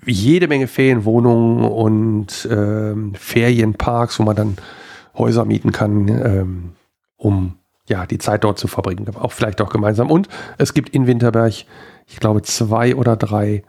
jede 0.06 0.48
Menge 0.48 0.68
Ferienwohnungen 0.68 1.64
und 1.64 2.48
ähm, 2.50 3.12
Ferienparks, 3.14 4.18
wo 4.18 4.22
man 4.22 4.36
dann 4.36 4.56
Häuser 5.18 5.44
mieten 5.44 5.70
kann, 5.70 6.08
ähm, 6.08 6.72
um 7.16 7.54
ja 7.88 8.06
die 8.06 8.18
Zeit 8.18 8.44
dort 8.44 8.58
zu 8.58 8.68
verbringen, 8.68 9.06
aber 9.08 9.24
auch 9.24 9.32
vielleicht 9.32 9.60
auch 9.60 9.70
gemeinsam. 9.70 10.10
Und 10.10 10.28
es 10.58 10.74
gibt 10.74 10.90
in 10.90 11.06
Winterberg, 11.06 11.52
ich 12.06 12.20
glaube, 12.20 12.42
zwei 12.42 12.94
oder 12.94 13.16
drei 13.16 13.62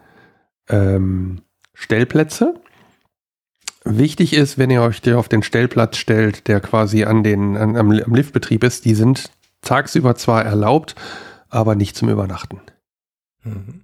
ähm, 0.69 1.41
Stellplätze. 1.73 2.55
Wichtig 3.83 4.33
ist, 4.33 4.57
wenn 4.57 4.71
ihr 4.71 4.81
euch 4.81 5.13
auf 5.13 5.29
den 5.29 5.43
Stellplatz 5.43 5.97
stellt, 5.97 6.47
der 6.47 6.59
quasi 6.59 7.03
an 7.03 7.23
den, 7.23 7.55
an, 7.55 7.75
am, 7.75 7.91
am 7.91 8.15
Liftbetrieb 8.15 8.63
ist, 8.63 8.85
die 8.85 8.95
sind 8.95 9.29
tagsüber 9.61 10.15
zwar 10.15 10.43
erlaubt, 10.43 10.95
aber 11.49 11.75
nicht 11.75 11.95
zum 11.95 12.09
Übernachten. 12.09 12.61
Mhm. 13.43 13.81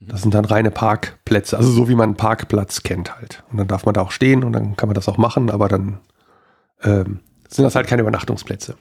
Das 0.00 0.22
sind 0.22 0.34
dann 0.34 0.44
reine 0.44 0.70
Parkplätze, 0.70 1.56
also 1.56 1.70
so 1.70 1.88
wie 1.88 1.94
man 1.94 2.10
einen 2.10 2.16
Parkplatz 2.16 2.82
kennt 2.82 3.16
halt. 3.16 3.42
Und 3.50 3.58
dann 3.58 3.68
darf 3.68 3.86
man 3.86 3.94
da 3.94 4.02
auch 4.02 4.10
stehen 4.10 4.44
und 4.44 4.52
dann 4.52 4.76
kann 4.76 4.88
man 4.88 4.94
das 4.94 5.08
auch 5.08 5.18
machen, 5.18 5.50
aber 5.50 5.68
dann 5.68 6.00
ähm, 6.82 7.20
sind 7.48 7.64
das 7.64 7.74
halt 7.74 7.86
keine 7.86 8.02
Übernachtungsplätze. 8.02 8.76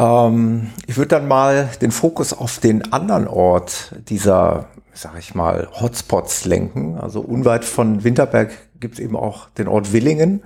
Ähm, 0.00 0.70
ich 0.86 0.96
würde 0.96 1.08
dann 1.08 1.28
mal 1.28 1.68
den 1.82 1.90
Fokus 1.92 2.32
auf 2.32 2.58
den 2.58 2.92
anderen 2.92 3.28
Ort 3.28 3.94
dieser, 4.08 4.68
sag 4.94 5.18
ich 5.18 5.34
mal, 5.34 5.68
Hotspots 5.78 6.46
lenken. 6.46 6.98
Also 6.98 7.20
unweit 7.20 7.66
von 7.66 8.02
Winterberg 8.02 8.50
gibt 8.80 8.94
es 8.94 9.00
eben 9.00 9.14
auch 9.14 9.50
den 9.50 9.68
Ort 9.68 9.92
Willingen. 9.92 10.42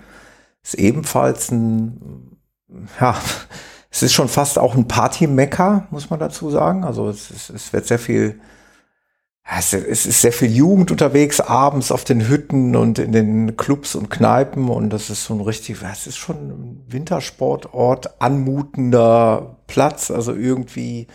Ist 0.64 0.74
ebenfalls 0.74 1.52
ein, 1.52 2.36
ja, 3.00 3.14
es 3.90 4.02
ist 4.02 4.12
schon 4.12 4.28
fast 4.28 4.58
auch 4.58 4.74
ein 4.74 4.88
Party-Mecker, 4.88 5.86
muss 5.90 6.10
man 6.10 6.18
dazu 6.18 6.50
sagen. 6.50 6.82
Also 6.82 7.08
es, 7.08 7.30
ist, 7.30 7.50
es 7.50 7.72
wird 7.72 7.86
sehr 7.86 8.00
viel 8.00 8.40
es 9.46 9.72
ist 10.06 10.22
sehr 10.22 10.32
viel 10.32 10.50
Jugend 10.50 10.90
unterwegs, 10.90 11.40
abends 11.40 11.92
auf 11.92 12.04
den 12.04 12.28
Hütten 12.28 12.74
und 12.76 12.98
in 12.98 13.12
den 13.12 13.56
Clubs 13.56 13.94
und 13.94 14.08
Kneipen 14.08 14.70
und 14.70 14.90
das 14.90 15.10
ist 15.10 15.24
so 15.24 15.34
ein 15.34 15.40
richtig, 15.40 15.82
es 15.82 16.06
ist 16.06 16.16
schon 16.16 16.36
ein 16.36 16.84
Wintersportort, 16.88 18.22
anmutender 18.22 19.58
Platz, 19.66 20.10
also 20.10 20.32
irgendwie 20.34 21.08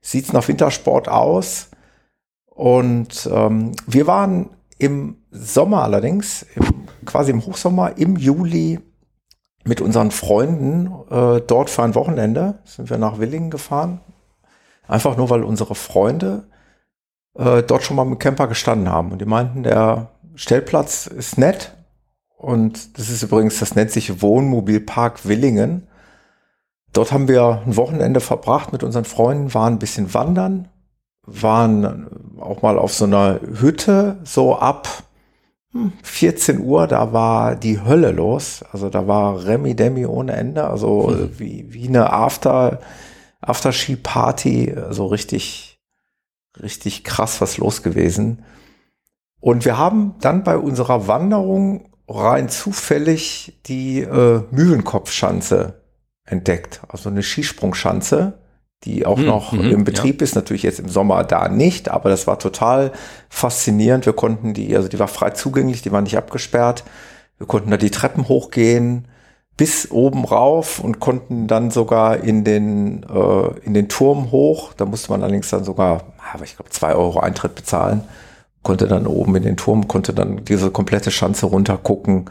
sieht's 0.00 0.32
nach 0.32 0.46
Wintersport 0.46 1.08
aus. 1.08 1.68
Und 2.46 3.28
ähm, 3.32 3.72
wir 3.86 4.06
waren 4.06 4.50
im 4.78 5.16
Sommer 5.32 5.82
allerdings, 5.82 6.46
im, 6.54 6.86
quasi 7.04 7.32
im 7.32 7.44
Hochsommer, 7.44 7.98
im 7.98 8.16
Juli 8.16 8.78
mit 9.64 9.80
unseren 9.80 10.12
Freunden 10.12 10.92
äh, 11.10 11.40
dort 11.40 11.70
für 11.70 11.82
ein 11.82 11.96
Wochenende, 11.96 12.60
sind 12.64 12.90
wir 12.90 12.98
nach 12.98 13.18
Willingen 13.18 13.50
gefahren. 13.50 14.00
Einfach 14.86 15.16
nur, 15.16 15.30
weil 15.30 15.42
unsere 15.42 15.74
Freunde 15.74 16.46
äh, 17.36 17.62
dort 17.62 17.82
schon 17.82 17.96
mal 17.96 18.04
mit 18.04 18.20
Camper 18.20 18.48
gestanden 18.48 18.88
haben. 18.88 19.12
Und 19.12 19.20
die 19.20 19.26
meinten, 19.26 19.62
der 19.62 20.10
Stellplatz 20.34 21.06
ist 21.06 21.38
nett. 21.38 21.72
Und 22.36 22.98
das 22.98 23.08
ist 23.08 23.22
übrigens, 23.22 23.58
das 23.58 23.74
nennt 23.74 23.90
sich 23.90 24.20
Wohnmobilpark 24.20 25.26
Willingen. 25.26 25.86
Dort 26.92 27.12
haben 27.12 27.26
wir 27.26 27.62
ein 27.66 27.76
Wochenende 27.76 28.20
verbracht 28.20 28.72
mit 28.72 28.82
unseren 28.82 29.04
Freunden, 29.04 29.54
waren 29.54 29.74
ein 29.74 29.78
bisschen 29.78 30.14
wandern, 30.14 30.68
waren 31.26 32.06
auch 32.38 32.62
mal 32.62 32.78
auf 32.78 32.92
so 32.92 33.04
einer 33.04 33.40
Hütte, 33.40 34.18
so 34.24 34.56
ab 34.56 34.88
14 36.02 36.58
hm, 36.58 36.64
Uhr, 36.64 36.86
da 36.86 37.12
war 37.12 37.56
die 37.56 37.80
Hölle 37.80 38.12
los. 38.12 38.64
Also 38.70 38.90
da 38.90 39.08
war 39.08 39.44
Remi 39.44 39.74
Demi 39.74 40.06
ohne 40.06 40.34
Ende, 40.34 40.68
also 40.68 41.10
hm. 41.10 41.38
wie, 41.38 41.72
wie 41.72 41.88
eine 41.88 42.12
After, 42.12 42.78
After-Ski-Party, 43.40 44.74
so 44.90 45.06
richtig 45.06 45.63
richtig 46.62 47.04
krass 47.04 47.40
was 47.40 47.58
los 47.58 47.82
gewesen. 47.82 48.44
Und 49.40 49.64
wir 49.64 49.76
haben 49.76 50.14
dann 50.20 50.42
bei 50.42 50.56
unserer 50.56 51.06
Wanderung 51.06 51.90
rein 52.08 52.48
zufällig 52.48 53.60
die 53.66 54.00
äh, 54.00 54.42
Mühlenkopfschanze 54.50 55.82
entdeckt. 56.24 56.80
Also 56.88 57.10
eine 57.10 57.22
Skisprungschanze, 57.22 58.38
die 58.84 59.06
auch 59.06 59.18
mhm, 59.18 59.26
noch 59.26 59.52
mhm, 59.52 59.70
im 59.70 59.84
Betrieb 59.84 60.20
ja. 60.20 60.24
ist. 60.24 60.34
Natürlich 60.34 60.62
jetzt 60.62 60.80
im 60.80 60.88
Sommer 60.88 61.24
da 61.24 61.48
nicht, 61.48 61.88
aber 61.88 62.08
das 62.08 62.26
war 62.26 62.38
total 62.38 62.92
faszinierend. 63.28 64.06
Wir 64.06 64.12
konnten 64.12 64.54
die, 64.54 64.74
also 64.76 64.88
die 64.88 64.98
war 64.98 65.08
frei 65.08 65.30
zugänglich, 65.30 65.82
die 65.82 65.92
war 65.92 66.02
nicht 66.02 66.16
abgesperrt. 66.16 66.84
Wir 67.38 67.46
konnten 67.46 67.70
da 67.70 67.76
die 67.76 67.90
Treppen 67.90 68.28
hochgehen 68.28 69.08
bis 69.56 69.90
oben 69.90 70.24
rauf 70.24 70.80
und 70.80 70.98
konnten 70.98 71.46
dann 71.46 71.70
sogar 71.70 72.18
in 72.18 72.42
den, 72.44 73.04
äh, 73.04 73.58
in 73.60 73.74
den 73.74 73.88
Turm 73.88 74.32
hoch. 74.32 74.72
Da 74.72 74.84
musste 74.84 75.10
man 75.10 75.22
allerdings 75.22 75.50
dann 75.50 75.64
sogar, 75.64 76.14
aber 76.32 76.44
ich 76.44 76.56
glaube, 76.56 76.70
zwei 76.70 76.94
Euro 76.94 77.20
Eintritt 77.20 77.54
bezahlen. 77.54 78.02
Konnte 78.62 78.88
dann 78.88 79.06
oben 79.06 79.36
in 79.36 79.42
den 79.44 79.56
Turm, 79.56 79.86
konnte 79.86 80.12
dann 80.12 80.44
diese 80.44 80.70
komplette 80.70 81.10
Schanze 81.10 81.46
runter 81.46 81.76
gucken. 81.76 82.30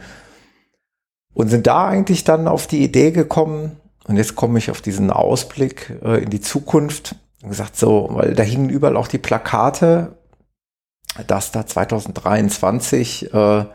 Und 1.33 1.49
sind 1.49 1.67
da 1.67 1.87
eigentlich 1.87 2.23
dann 2.23 2.47
auf 2.47 2.67
die 2.67 2.83
Idee 2.83 3.11
gekommen, 3.11 3.77
und 4.05 4.17
jetzt 4.17 4.35
komme 4.35 4.59
ich 4.59 4.69
auf 4.69 4.81
diesen 4.81 5.09
Ausblick 5.09 5.97
äh, 6.03 6.23
in 6.23 6.29
die 6.29 6.41
Zukunft, 6.41 7.15
und 7.41 7.49
gesagt 7.49 7.77
so, 7.77 8.09
weil 8.11 8.33
da 8.33 8.43
hingen 8.43 8.69
überall 8.69 8.97
auch 8.97 9.07
die 9.07 9.17
Plakate, 9.17 10.17
dass 11.27 11.51
da 11.51 11.65
2023 11.65 13.33
äh, 13.33 13.65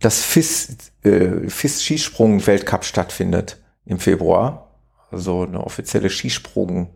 das 0.00 0.22
FIS, 0.22 0.76
äh, 1.02 1.48
FIS 1.48 1.84
Skisprung 1.84 2.46
Weltcup 2.46 2.84
stattfindet 2.84 3.58
im 3.84 3.98
Februar. 3.98 4.70
Also 5.10 5.42
eine 5.42 5.62
offizielle 5.62 6.10
Skisprung, 6.10 6.90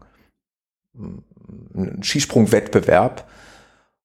ein 0.95 2.03
Skisprung-Wettbewerb. 2.03 3.29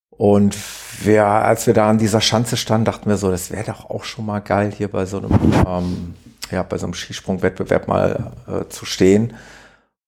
Und 0.09 0.57
wir, 1.01 1.25
als 1.25 1.65
wir 1.65 1.73
da 1.73 1.89
an 1.89 1.97
dieser 1.97 2.19
Schanze 2.19 2.57
standen, 2.57 2.85
dachten 2.85 3.09
wir 3.09 3.15
so, 3.17 3.31
das 3.31 3.51
wäre 3.51 3.71
doch 3.71 3.89
auch 3.89 4.03
schon 4.03 4.25
mal 4.25 4.39
geil, 4.39 4.73
hier 4.75 4.89
bei 4.89 5.05
so 5.05 5.19
einem, 5.19 5.31
ähm, 5.65 6.13
ja, 6.51 6.63
bei 6.63 6.77
so 6.77 6.85
einem 6.85 6.93
Skisprung-Wettbewerb 6.93 7.87
mal 7.87 8.33
äh, 8.47 8.67
zu 8.67 8.85
stehen. 8.85 9.33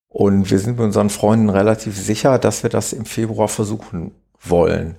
Und 0.10 0.52
wir 0.52 0.60
sind 0.60 0.78
mit 0.78 0.86
unseren 0.86 1.10
Freunden 1.10 1.50
relativ 1.50 1.98
sicher, 1.98 2.38
dass 2.40 2.64
wir 2.64 2.70
das 2.70 2.92
im 2.92 3.06
Februar 3.06 3.48
versuchen 3.48 4.12
wollen. 4.42 4.98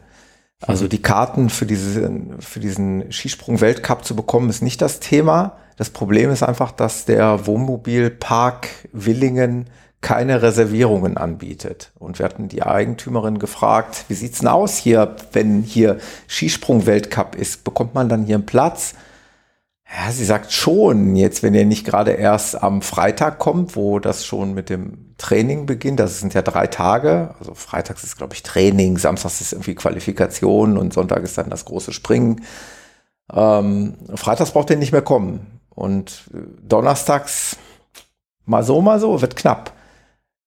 Also 0.67 0.89
die 0.89 1.03
Karten 1.03 1.51
für, 1.51 1.67
diese, 1.67 2.11
für 2.39 2.61
diesen 2.61 3.11
Skisprung-Weltcup 3.11 4.05
zu 4.05 4.15
bekommen, 4.15 4.49
ist 4.49 4.63
nicht 4.63 4.81
das 4.81 5.01
Thema. 5.01 5.57
Das 5.77 5.91
Problem 5.91 6.31
ist 6.31 6.43
einfach, 6.43 6.71
dass 6.71 7.05
der 7.05 7.47
Wohnmobilpark 7.47 8.69
Willingen 8.93 9.67
keine 10.01 10.43
Reservierungen 10.43 11.17
anbietet. 11.17 11.93
Und 11.99 12.19
wir 12.19 12.27
hatten 12.27 12.49
die 12.49 12.63
Eigentümerin 12.63 13.39
gefragt, 13.39 14.05
wie 14.09 14.15
sieht's 14.15 14.41
denn 14.41 14.49
aus 14.49 14.77
hier, 14.77 15.17
wenn 15.33 15.63
hier 15.63 15.99
Skisprung-Weltcup 16.29 17.37
ist? 17.37 17.65
Bekommt 17.65 17.95
man 17.95 18.09
dann 18.09 18.25
hier 18.25 18.37
einen 18.37 18.47
Platz? 18.47 18.95
Ja, 19.87 20.11
sie 20.11 20.25
sagt 20.25 20.53
schon, 20.53 21.17
jetzt 21.17 21.43
wenn 21.43 21.55
ihr 21.55 21.67
nicht 21.67 21.85
gerade 21.85 22.13
erst 22.13 22.63
am 22.63 22.83
Freitag 22.83 23.39
kommt, 23.39 23.77
wo 23.77 23.99
das 23.99 24.25
schon 24.25 24.55
mit 24.55 24.71
dem 24.71 25.12
Training 25.23 25.67
beginnt, 25.67 26.01
das 26.01 26.21
sind 26.21 26.35
ja 26.35 26.43
drei 26.43 26.67
Tage, 26.67 27.35
also 27.39 27.55
freitags 27.55 28.05
ist 28.05 28.17
glaube 28.17 28.35
ich 28.35 28.43
Training, 28.43 28.99
samstags 28.99 29.41
ist 29.41 29.53
irgendwie 29.53 29.75
Qualifikation 29.75 30.77
und 30.77 30.93
Sonntag 30.93 31.23
ist 31.23 31.39
dann 31.39 31.51
das 31.51 31.65
große 31.65 31.93
Springen. 31.93 32.43
Ähm, 33.33 33.95
freitags 34.15 34.51
braucht 34.51 34.71
ihr 34.71 34.77
nicht 34.77 34.93
mehr 34.93 35.03
kommen 35.03 35.61
und 35.71 36.25
donnerstags 36.63 37.57
mal 38.45 38.63
so, 38.63 38.83
mal 38.83 39.01
so, 39.01 39.23
wird 39.23 39.37
knapp. 39.37 39.73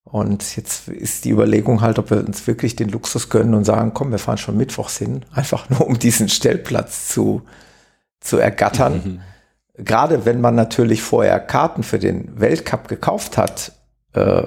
Und 0.03 0.55
jetzt 0.55 0.87
ist 0.87 1.25
die 1.25 1.31
Überlegung 1.31 1.81
halt, 1.81 1.97
ob 1.97 2.11
wir 2.11 2.19
uns 2.19 2.45
wirklich 2.45 2.75
den 2.75 2.89
Luxus 2.89 3.29
gönnen 3.29 3.55
und 3.55 3.63
sagen, 3.63 3.93
komm, 3.93 4.11
wir 4.11 4.19
fahren 4.19 4.37
schon 4.37 4.55
mittwochs 4.55 4.97
hin, 4.97 5.25
einfach 5.33 5.69
nur 5.69 5.87
um 5.87 5.97
diesen 5.97 6.29
Stellplatz 6.29 7.07
zu, 7.07 7.41
zu 8.19 8.37
ergattern. 8.37 9.01
Mhm 9.03 9.21
gerade 9.77 10.25
wenn 10.25 10.41
man 10.41 10.55
natürlich 10.55 11.01
vorher 11.01 11.39
Karten 11.39 11.83
für 11.83 11.99
den 11.99 12.39
Weltcup 12.39 12.87
gekauft 12.87 13.37
hat, 13.37 13.73
äh, 14.13 14.43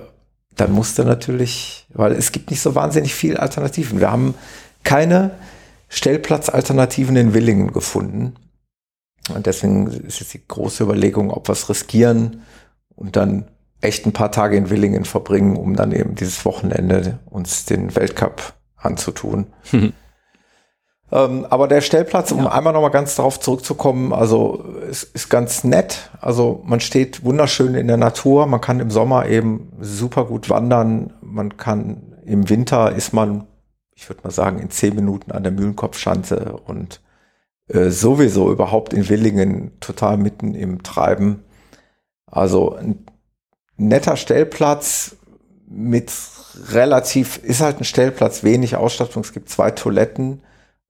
dann 0.59 0.73
musste 0.73 1.05
natürlich, 1.05 1.87
weil 1.95 2.13
es 2.13 2.33
gibt 2.33 2.51
nicht 2.51 2.61
so 2.61 2.75
wahnsinnig 2.75 3.15
viele 3.15 3.41
Alternativen. 3.41 4.01
Wir 4.01 4.11
haben 4.11 4.35
keine 4.83 5.31
Stellplatzalternativen 5.89 7.17
in 7.17 7.33
Willingen 7.33 7.73
gefunden. 7.73 8.35
Und 9.35 9.47
deswegen 9.47 9.87
ist 9.87 10.21
jetzt 10.21 10.35
die 10.35 10.47
große 10.47 10.83
Überlegung, 10.83 11.31
ob 11.31 11.49
wir 11.49 11.53
es 11.53 11.69
riskieren 11.69 12.43
und 12.97 13.17
dann 13.17 13.47
echt 13.81 14.05
ein 14.05 14.13
paar 14.13 14.33
Tage 14.33 14.57
in 14.57 14.71
Willingen 14.71 15.05
verbringen, 15.05 15.57
um 15.57 15.77
dann 15.77 15.93
eben 15.93 16.15
dieses 16.17 16.45
Wochenende 16.45 17.21
uns 17.27 17.65
den 17.65 17.95
Weltcup 17.95 18.55
anzutun. 18.77 19.47
Ähm, 21.11 21.47
aber 21.49 21.69
der 21.69 21.81
Stellplatz, 21.81 22.33
um 22.33 22.45
ja. 22.45 22.53
einmal 22.53 22.73
nochmal 22.73 22.91
ganz 22.91 23.15
darauf 23.15 23.41
zurückzukommen, 23.41 24.13
also 24.13 24.65
es 24.91 25.05
ist 25.05 25.31
ganz 25.31 25.65
nett. 25.65 26.11
Also 26.21 26.63
man 26.67 26.81
steht 26.81 27.25
wunderschön 27.25 27.75
in 27.75 27.87
der 27.87 27.97
Natur, 27.97 28.47
man 28.47 28.61
kann 28.61 28.81
im 28.81 28.91
Sommer 28.91 29.27
eben 29.27 29.73
super 29.81 30.27
gut 30.27 30.51
wandern, 30.51 31.15
man 31.23 31.57
kann 31.57 32.15
im 32.27 32.51
Winter 32.51 32.93
ist 32.93 33.15
man, 33.15 33.47
ich 33.95 34.09
würde 34.11 34.21
mal 34.23 34.31
sagen, 34.31 34.59
in 34.59 34.71
zehn 34.71 34.95
Minuten 34.95 35.33
an 35.33 35.43
der 35.43 35.53
Mühlenkopfschanze 35.53 36.57
und 36.67 37.01
äh, 37.69 37.89
sowieso 37.89 38.53
überhaupt 38.53 38.93
in 38.93 39.09
Willingen 39.09 39.81
total 39.81 40.19
mitten 40.19 40.55
im 40.55 40.83
Treiben. 40.83 41.45
Also 42.27 42.75
ein 42.75 43.07
netter 43.79 44.17
Stellplatz 44.17 45.17
mit 45.67 46.13
relativ, 46.71 47.39
ist 47.43 47.63
halt 47.63 47.81
ein 47.81 47.85
Stellplatz, 47.85 48.45
wenig 48.45 48.77
Ausstattung, 48.77 49.23
es 49.23 49.33
gibt 49.33 49.49
zwei 49.49 49.71
Toiletten 49.71 50.43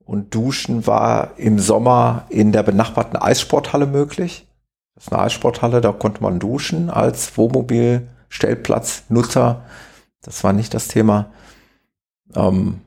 und 0.08 0.34
Duschen 0.34 0.86
war 0.86 1.32
im 1.36 1.58
Sommer 1.58 2.24
in 2.30 2.50
der 2.50 2.62
benachbarten 2.62 3.18
Eissporthalle 3.18 3.84
möglich. 3.84 4.46
Das 4.94 5.04
ist 5.04 5.12
eine 5.12 5.20
Eissporthalle, 5.20 5.82
da 5.82 5.92
konnte 5.92 6.22
man 6.22 6.38
duschen 6.38 6.88
als 6.88 7.36
Wohnmobil-Stellplatznutzer. 7.36 9.66
Das 10.22 10.42
war 10.42 10.54
nicht 10.54 10.72
das 10.72 10.88
Thema. 10.88 11.26
Ähm, 12.34 12.80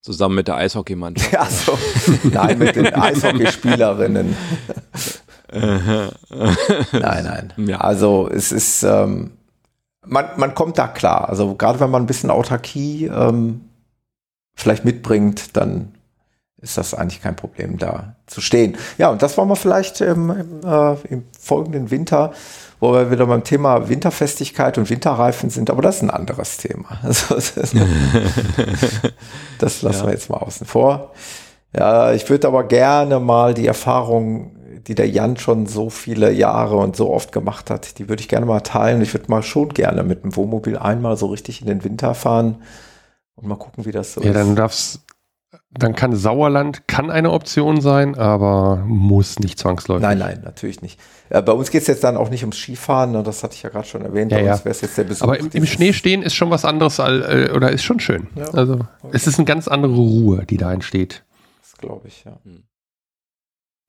Zusammen 0.00 0.34
mit 0.34 0.48
der 0.48 0.56
Eishockeymannschaft. 0.56 1.32
ja, 1.32 1.46
so. 1.46 1.78
Nein, 2.24 2.58
mit 2.58 2.74
den 2.74 2.86
Eishockeyspielerinnen. 2.92 4.36
nein, 5.52 6.10
nein. 6.92 7.52
Ja. 7.56 7.82
Also 7.82 8.28
es 8.28 8.50
ist, 8.50 8.82
ähm, 8.82 9.30
man, 10.04 10.26
man 10.36 10.56
kommt 10.56 10.76
da 10.76 10.88
klar. 10.88 11.28
Also 11.28 11.54
gerade 11.54 11.78
wenn 11.78 11.90
man 11.90 12.02
ein 12.02 12.06
bisschen 12.06 12.30
Autarkie 12.30 13.06
ähm, 13.06 13.60
vielleicht 14.56 14.84
mitbringt, 14.84 15.56
dann 15.56 15.92
ist 16.60 16.76
das 16.76 16.94
eigentlich 16.94 17.22
kein 17.22 17.36
Problem, 17.36 17.78
da 17.78 18.16
zu 18.26 18.40
stehen. 18.40 18.76
Ja, 18.98 19.10
und 19.10 19.22
das 19.22 19.36
wollen 19.38 19.48
wir 19.48 19.56
vielleicht 19.56 20.00
im, 20.00 20.30
im, 20.30 20.60
äh, 20.64 20.94
im 21.08 21.24
folgenden 21.38 21.90
Winter, 21.90 22.32
wo 22.80 22.92
wir 22.92 23.10
wieder 23.10 23.26
beim 23.26 23.44
Thema 23.44 23.88
Winterfestigkeit 23.88 24.76
und 24.78 24.90
Winterreifen 24.90 25.50
sind, 25.50 25.70
aber 25.70 25.82
das 25.82 25.96
ist 25.96 26.02
ein 26.02 26.10
anderes 26.10 26.56
Thema. 26.58 26.86
Also, 27.02 27.36
das, 27.36 27.72
lassen 29.82 30.00
Ja. 30.00 30.06
wir 30.06 30.12
jetzt 30.12 30.30
mal 30.30 30.38
außen 30.38 30.66
vor. 30.66 31.12
Ja, 31.76 32.12
ich 32.12 32.28
würde 32.30 32.48
aber 32.48 32.64
gerne 32.64 33.20
mal 33.20 33.54
die 33.54 33.66
Erfahrung, 33.66 34.52
die 34.86 34.94
der 34.94 35.08
Jan 35.08 35.36
schon 35.36 35.66
so 35.66 35.90
viele 35.90 36.32
Jahre 36.32 36.76
und 36.76 36.96
so 36.96 37.10
oft 37.12 37.30
gemacht 37.30 37.70
hat, 37.70 37.98
die 37.98 38.08
würde 38.08 38.22
ich 38.22 38.28
gerne 38.28 38.46
mal 38.46 38.60
teilen. 38.60 39.02
Ich 39.02 39.12
würde 39.12 39.30
mal 39.30 39.42
schon 39.42 39.68
gerne 39.70 40.02
mit 40.02 40.24
dem 40.24 40.34
Wohnmobil 40.34 40.78
einmal 40.78 41.16
so 41.16 41.26
richtig 41.26 41.60
in 41.60 41.66
den 41.66 41.84
Winter 41.84 42.14
fahren 42.14 42.62
und 43.34 43.46
mal 43.46 43.56
gucken, 43.56 43.84
wie 43.84 43.92
das 43.92 44.14
so 44.14 44.22
Ja, 44.22 44.30
ist. 44.30 44.36
dann 44.36 44.56
darf's, 44.56 45.00
dann 45.70 45.94
kann 45.94 46.16
Sauerland 46.16 46.88
kann 46.88 47.10
eine 47.10 47.30
Option 47.30 47.80
sein, 47.80 48.16
aber 48.16 48.76
muss 48.86 49.38
nicht 49.38 49.58
zwangsläufig. 49.58 50.02
Nein, 50.02 50.18
nein, 50.18 50.40
natürlich 50.42 50.80
nicht. 50.80 50.98
Äh, 51.28 51.42
bei 51.42 51.52
uns 51.52 51.70
geht 51.70 51.82
es 51.82 51.88
jetzt 51.88 52.04
dann 52.04 52.16
auch 52.16 52.30
nicht 52.30 52.42
ums 52.42 52.56
Skifahren, 52.56 53.12
ne, 53.12 53.22
das 53.22 53.42
hatte 53.42 53.54
ich 53.54 53.62
ja 53.62 53.68
gerade 53.68 53.86
schon 53.86 54.02
erwähnt. 54.02 54.32
Ja, 54.32 54.38
bei 54.38 54.44
ja. 54.44 54.58
jetzt 54.64 54.96
der 54.96 55.04
Besuch. 55.04 55.22
Aber 55.22 55.38
im, 55.38 55.50
im 55.52 55.66
Schnee 55.66 55.92
stehen 55.92 56.22
ist 56.22 56.34
schon 56.34 56.50
was 56.50 56.64
anderes, 56.64 56.98
äh, 56.98 57.50
oder 57.54 57.70
ist 57.70 57.82
schon 57.82 58.00
schön. 58.00 58.28
Ja. 58.34 58.48
Also 58.54 58.80
es 59.12 59.26
ist 59.26 59.38
eine 59.38 59.44
ganz 59.44 59.68
andere 59.68 59.92
Ruhe, 59.92 60.46
die 60.46 60.56
da 60.56 60.72
entsteht. 60.72 61.24
Das 61.60 61.76
glaube 61.76 62.08
ich, 62.08 62.24
ja. 62.24 62.38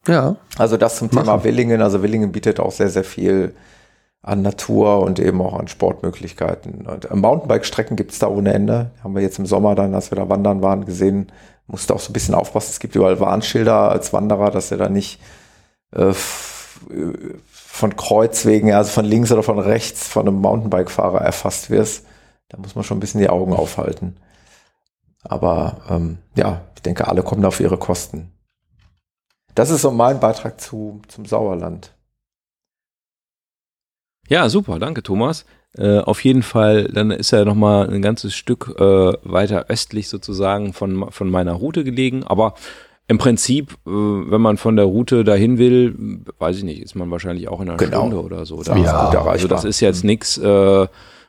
Ja. 0.08 0.36
Also 0.58 0.76
das 0.78 0.98
zum 0.98 1.10
Thema 1.10 1.24
Machen. 1.24 1.44
Willingen. 1.46 1.82
Also 1.82 2.04
Willingen 2.04 2.32
bietet 2.32 2.60
auch 2.60 2.72
sehr, 2.72 2.90
sehr 2.90 3.04
viel 3.04 3.56
an 4.22 4.42
Natur 4.42 5.00
und 5.00 5.20
eben 5.20 5.42
auch 5.42 5.58
an 5.58 5.68
Sportmöglichkeiten. 5.68 6.88
Und 6.88 7.10
äh, 7.10 7.16
Mountainbike-Strecken 7.16 7.96
gibt 7.96 8.12
es 8.12 8.20
da 8.20 8.28
ohne 8.28 8.54
Ende. 8.54 8.92
Haben 9.04 9.16
wir 9.16 9.22
jetzt 9.22 9.40
im 9.40 9.46
Sommer 9.46 9.76
dann, 9.76 9.94
als 9.96 10.12
wir 10.12 10.18
da 10.18 10.28
wandern 10.28 10.62
waren, 10.62 10.86
gesehen. 10.86 11.32
Musste 11.70 11.94
auch 11.94 12.00
so 12.00 12.10
ein 12.10 12.14
bisschen 12.14 12.34
aufpassen. 12.34 12.72
Es 12.72 12.80
gibt 12.80 12.96
überall 12.96 13.20
Warnschilder 13.20 13.92
als 13.92 14.12
Wanderer, 14.12 14.50
dass 14.50 14.72
ihr 14.72 14.78
da 14.78 14.90
nicht 14.90 15.22
äh, 15.96 16.10
äh, 16.10 16.14
von 17.52 17.96
Kreuzwegen, 17.96 18.74
also 18.74 18.90
von 18.90 19.06
links 19.06 19.32
oder 19.32 19.44
von 19.44 19.60
rechts 19.60 20.08
von 20.08 20.28
einem 20.28 20.42
Mountainbike-Fahrer 20.42 21.22
erfasst 21.22 21.70
wirst. 21.70 22.06
Da 22.50 22.58
muss 22.58 22.74
man 22.74 22.84
schon 22.84 22.98
ein 22.98 23.00
bisschen 23.00 23.22
die 23.22 23.30
Augen 23.30 23.54
aufhalten. 23.54 24.18
Aber 25.24 25.82
ähm, 25.90 26.18
ja, 26.36 26.62
ich 26.76 26.82
denke, 26.82 27.08
alle 27.08 27.22
kommen 27.22 27.44
da 27.44 27.50
auf 27.50 27.60
ihre 27.60 27.78
Kosten. 27.78 28.32
Das 29.54 29.70
ist 29.70 29.82
so 29.82 29.92
mein 29.92 30.20
Beitrag 30.20 30.60
zu, 30.60 31.02
zum 31.08 31.26
Sauerland. 31.26 31.94
Ja, 34.28 34.50
super, 34.50 34.80
danke 34.80 35.04
Thomas. 35.04 35.46
Äh, 35.78 36.00
auf 36.00 36.24
jeden 36.24 36.42
Fall, 36.44 36.86
dann 36.86 37.12
ist 37.12 37.32
er 37.32 37.46
nochmal 37.46 37.90
ein 37.90 38.02
ganzes 38.02 38.34
Stück 38.36 38.76
äh, 38.80 38.84
weiter 39.24 39.66
östlich 39.70 40.10
sozusagen 40.10 40.74
von, 40.74 41.12
von 41.12 41.30
meiner 41.30 41.54
Route 41.54 41.84
gelegen. 41.84 42.24
Aber 42.24 42.56
im 43.08 43.18
Prinzip, 43.20 43.74
äh, 43.86 43.90
wenn 43.92 44.42
man 44.42 44.58
von 44.58 44.76
der 44.76 44.86
Route 44.86 45.24
dahin 45.24 45.58
will, 45.58 45.96
weiß 46.40 46.58
ich 46.58 46.64
nicht, 46.64 46.82
ist 46.82 46.96
man 46.96 47.10
wahrscheinlich 47.12 47.48
auch 47.50 47.62
in 47.62 47.70
einer 47.70 47.78
Genau. 47.78 48.00
Stunde 48.08 48.22
oder 48.24 48.46
so. 48.46 48.62
Ja, 48.64 48.74
Da. 48.74 48.76
ist 49.12 49.16
gut 49.18 49.28
also 49.28 49.48
das 49.48 49.64
ist 49.64 49.80
jetzt 49.80 50.04
nichts, 50.04 50.38
äh, 50.40 50.88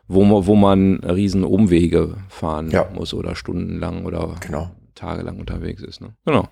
wo, 0.09 0.25
man, 0.25 0.47
wo 0.47 0.55
man 0.57 0.97
riesen 1.05 1.45
Umwege 1.45 2.17
fahren 2.29 2.71
Ja. 2.71 2.87
muss 2.95 3.13
oder 3.15 3.37
stundenlang 3.37 4.05
oder 4.07 4.35
Genau. 4.41 4.71
tagelang 4.95 5.39
unterwegs 5.39 5.83
ist. 5.83 6.01
Ne? 6.01 6.15
Genau. 6.25 6.49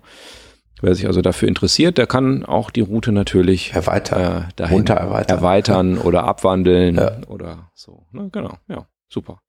Wer 0.81 0.95
sich 0.95 1.07
also 1.07 1.21
dafür 1.21 1.47
interessiert, 1.49 1.97
der 1.97 2.07
kann 2.07 2.45
auch 2.45 2.69
die 2.69 2.81
Route 2.81 3.11
natürlich 3.11 3.73
Erweitern. 3.73 4.43
äh, 4.43 4.47
dahin 4.55 4.87
erweitern. 4.87 5.37
erweitern 5.37 5.97
oder 6.03 6.23
abwandeln 6.23 6.95
Ja. 6.95 7.17
oder 7.27 7.69
so. 7.73 8.05
Ne? 8.11 8.29
Genau, 8.31 8.57
ja, 8.67 8.85
super. 9.09 9.41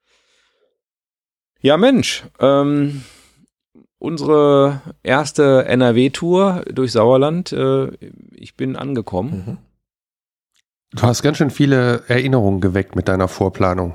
Ja, 1.60 1.76
Mensch, 1.76 2.24
ähm, 2.40 3.04
unsere 3.98 4.80
erste 5.02 5.66
NRW-Tour 5.66 6.64
durch 6.72 6.92
Sauerland, 6.92 7.52
äh, 7.52 7.88
ich 8.34 8.56
bin 8.56 8.76
angekommen. 8.76 9.44
Mhm. 9.46 9.58
Du 10.92 11.02
hast 11.02 11.22
ganz 11.22 11.36
schön 11.36 11.50
viele 11.50 12.02
Erinnerungen 12.08 12.60
geweckt 12.60 12.96
mit 12.96 13.06
deiner 13.08 13.28
Vorplanung. 13.28 13.94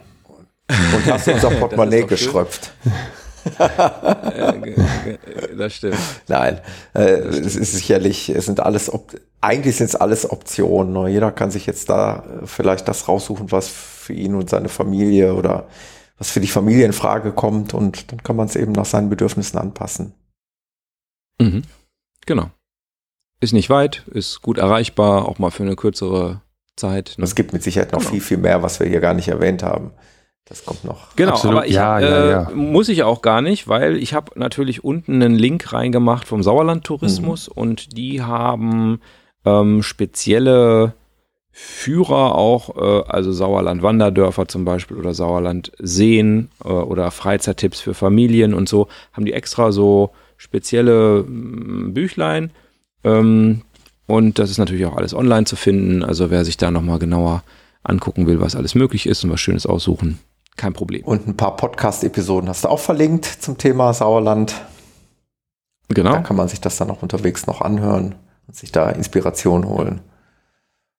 Und 0.69 1.05
hast 1.11 1.27
unser 1.27 1.49
Portemonnaie 1.59 2.03
geschröpft. 2.05 2.71
Äh, 3.45 4.75
das 5.57 5.75
stimmt. 5.75 5.97
Nein, 6.27 6.59
äh, 6.93 7.01
es 7.01 7.55
ist 7.55 7.73
sicherlich, 7.73 8.29
es 8.29 8.45
sind 8.45 8.59
alles, 8.59 8.91
Op 8.91 9.13
eigentlich 9.41 9.77
sind 9.77 9.87
es 9.87 9.95
alles 9.95 10.29
Optionen. 10.29 10.93
Ne? 10.93 11.09
Jeder 11.09 11.31
kann 11.31 11.51
sich 11.51 11.65
jetzt 11.65 11.89
da 11.89 12.23
äh, 12.41 12.47
vielleicht 12.47 12.87
das 12.87 13.07
raussuchen, 13.07 13.51
was 13.51 13.67
für 13.69 14.13
ihn 14.13 14.35
und 14.35 14.49
seine 14.49 14.69
Familie 14.69 15.33
oder 15.35 15.67
was 16.17 16.31
für 16.31 16.39
die 16.39 16.47
Familie 16.47 16.85
in 16.85 16.93
Frage 16.93 17.31
kommt 17.31 17.73
und 17.73 18.11
dann 18.11 18.23
kann 18.23 18.35
man 18.35 18.47
es 18.47 18.55
eben 18.55 18.71
nach 18.71 18.85
seinen 18.85 19.09
Bedürfnissen 19.09 19.59
anpassen. 19.59 20.13
Mhm. 21.39 21.63
Genau. 22.25 22.49
Ist 23.41 23.53
nicht 23.53 23.69
weit, 23.69 24.03
ist 24.07 24.41
gut 24.41 24.57
erreichbar, 24.57 25.27
auch 25.27 25.39
mal 25.39 25.51
für 25.51 25.63
eine 25.63 25.75
kürzere 25.75 26.41
Zeit. 26.77 27.15
Ne? 27.17 27.25
es 27.25 27.35
gibt 27.35 27.53
mit 27.53 27.63
Sicherheit 27.63 27.91
noch 27.91 27.99
Genau. 27.99 28.11
viel, 28.11 28.21
viel 28.21 28.37
mehr, 28.37 28.63
was 28.63 28.79
wir 28.79 28.87
hier 28.87 29.01
gar 29.01 29.13
nicht 29.13 29.27
erwähnt 29.27 29.61
haben. 29.61 29.91
Das 30.45 30.63
kommt 30.63 30.83
noch. 30.83 31.15
Genau, 31.15 31.31
Absolut. 31.31 31.57
aber 31.57 31.67
ich 31.67 31.73
Ja, 31.73 31.95
hab, 31.95 32.01
ja, 32.01 32.07
äh, 32.07 32.31
ja. 32.31 32.49
muss 32.53 32.87
ich 32.87 33.01
auch 33.01 33.23
gar 33.23 33.41
nicht, 33.41 33.67
weil 33.67 33.97
ich 33.97 34.13
habe 34.13 34.39
natürlich 34.39 34.83
unten 34.83 35.21
einen 35.21 35.35
Link 35.35 35.73
reingemacht 35.73 36.27
vom 36.27 36.43
Sauerland 36.43 36.83
Tourismus 36.83 37.47
und 37.47 37.97
die 37.97 38.21
haben 38.21 38.99
ähm, 39.43 39.81
spezielle 39.81 40.93
Führer 41.51 42.35
auch, 42.35 42.75
äh, 42.75 43.03
also 43.07 43.31
Sauerland 43.31 43.81
Wanderdörfer 43.81 44.47
zum 44.47 44.65
Beispiel 44.65 44.97
oder 44.97 45.13
Sauerland 45.13 45.71
Seen 45.79 46.49
äh, 46.63 46.67
oder 46.67 47.09
Freizeittipps 47.11 47.79
für 47.79 47.93
Familien 47.93 48.53
und 48.53 48.67
so, 48.67 48.87
haben 49.13 49.25
die 49.25 49.33
extra 49.33 49.71
so 49.71 50.11
spezielle 50.37 51.23
mm, 51.23 51.93
Büchlein 51.93 52.51
ähm, 53.05 53.61
und 54.05 54.37
das 54.37 54.51
ist 54.51 54.57
natürlich 54.57 54.85
auch 54.85 54.97
alles 54.97 55.13
online 55.13 55.45
zu 55.45 55.55
finden, 55.55 56.03
also 56.03 56.29
wer 56.29 56.43
sich 56.43 56.57
da 56.57 56.71
nochmal 56.71 56.99
genauer 56.99 57.41
angucken 57.83 58.27
will, 58.27 58.41
was 58.41 58.55
alles 58.55 58.75
möglich 58.75 59.05
ist 59.05 59.23
und 59.23 59.31
was 59.31 59.39
Schönes 59.39 59.65
aussuchen, 59.65 60.19
kein 60.55 60.73
Problem. 60.73 61.03
Und 61.03 61.27
ein 61.27 61.37
paar 61.37 61.55
Podcast-Episoden 61.55 62.49
hast 62.49 62.63
du 62.63 62.69
auch 62.69 62.79
verlinkt 62.79 63.25
zum 63.25 63.57
Thema 63.57 63.93
Sauerland. 63.93 64.55
Genau. 65.89 66.13
Da 66.13 66.21
kann 66.21 66.35
man 66.35 66.47
sich 66.47 66.61
das 66.61 66.77
dann 66.77 66.89
auch 66.89 67.01
unterwegs 67.01 67.45
noch 67.45 67.61
anhören 67.61 68.15
und 68.47 68.55
sich 68.55 68.71
da 68.71 68.89
Inspiration 68.89 69.65
holen. 69.65 70.01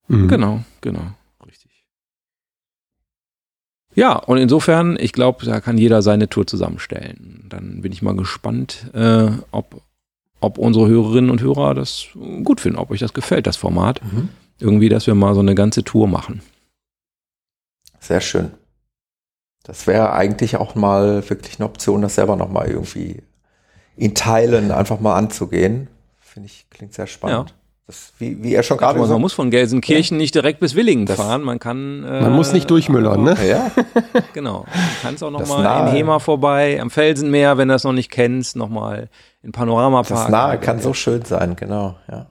Mhm. 0.09 0.29
Genau, 0.29 0.61
genau, 0.81 1.03
richtig. 1.47 1.85
Ja, 3.95 4.17
und 4.17 4.37
insofern, 4.39 4.97
ich 5.01 5.13
glaube, 5.13 5.47
da 5.47 5.61
kann 5.61 5.79
jeder 5.79 6.03
seine 6.03 6.29
Tour 6.29 6.47
zusammenstellen. 6.47 7.47
Dann 7.49 7.80
bin 7.80 7.93
ich 7.93 8.03
mal 8.03 8.14
gespannt, 8.14 8.91
äh, 8.95 9.30
ob, 9.51 9.83
ob 10.41 10.59
unsere 10.59 10.87
Hörerinnen 10.87 11.30
und 11.30 11.41
Hörer 11.41 11.75
das 11.75 12.09
gut 12.45 12.61
finden, 12.61 12.79
ob 12.79 12.91
euch 12.91 13.01
das 13.01 13.14
gefällt, 13.14 13.47
das 13.47 13.57
Format. 13.57 14.01
Irgendwie, 14.59 14.89
dass 14.89 15.07
wir 15.07 15.14
mal 15.14 15.35
so 15.35 15.41
eine 15.41 15.55
ganze 15.55 15.83
Tour 15.83 16.07
machen. 16.07 16.43
Sehr 17.99 18.21
schön. 18.21 18.53
Das 19.67 19.87
wäre 19.88 20.13
eigentlich 20.13 20.57
auch 20.57 20.75
mal 20.76 21.29
wirklich 21.29 21.59
eine 21.59 21.67
Option, 21.68 22.01
das 22.03 22.14
selber 22.14 22.37
nochmal 22.37 22.68
irgendwie 22.71 23.22
in 23.97 24.14
Teilen 24.14 24.71
einfach 24.71 25.01
mal 25.01 25.17
anzugehen. 25.17 25.88
Finde 26.21 26.47
ich, 26.47 26.67
klingt 26.71 26.95
sehr 26.95 27.07
spannend. 27.07 27.53
Das, 27.88 28.13
wie, 28.18 28.43
wie 28.43 28.53
er 28.55 28.63
schon 28.64 28.79
gerade 28.79 28.95
man 28.99 29.03
gesagt 29.05 29.21
muss 29.21 29.33
von 29.33 29.49
Gelsenkirchen 29.51 30.17
nicht 30.18 30.34
direkt 30.34 30.59
bis 30.61 30.75
Willingen 30.75 31.07
Das- 31.07 31.17
fahren. 31.18 31.43
Man 31.43 31.59
kann. 31.61 32.05
Äh, 32.05 32.21
Man 32.22 32.33
muss 32.33 32.53
nicht 32.53 32.68
durchmüllern, 32.71 33.22
ne? 33.22 33.37
Ja, 33.49 33.71
Genau. 34.34 34.64
Du 34.72 34.79
kannst 35.03 35.22
auch 35.22 35.30
nochmal 35.30 35.87
in 35.88 35.95
Hema 35.95 36.18
vorbei, 36.18 36.80
am 36.80 36.91
Felsenmeer, 36.91 37.59
wenn 37.59 37.68
du 37.68 37.75
das 37.75 37.84
noch 37.84 37.93
nicht 37.93 38.11
kennst, 38.11 38.57
nochmal 38.57 39.09
in 39.43 39.53
Panoramapark. 39.53 40.09
das 40.09 40.29
nahe 40.29 40.59
kann 40.59 40.80
so 40.80 40.95
schön 40.95 41.25
sein, 41.25 41.55
genau. 41.57 41.95
Ja. 42.11 42.26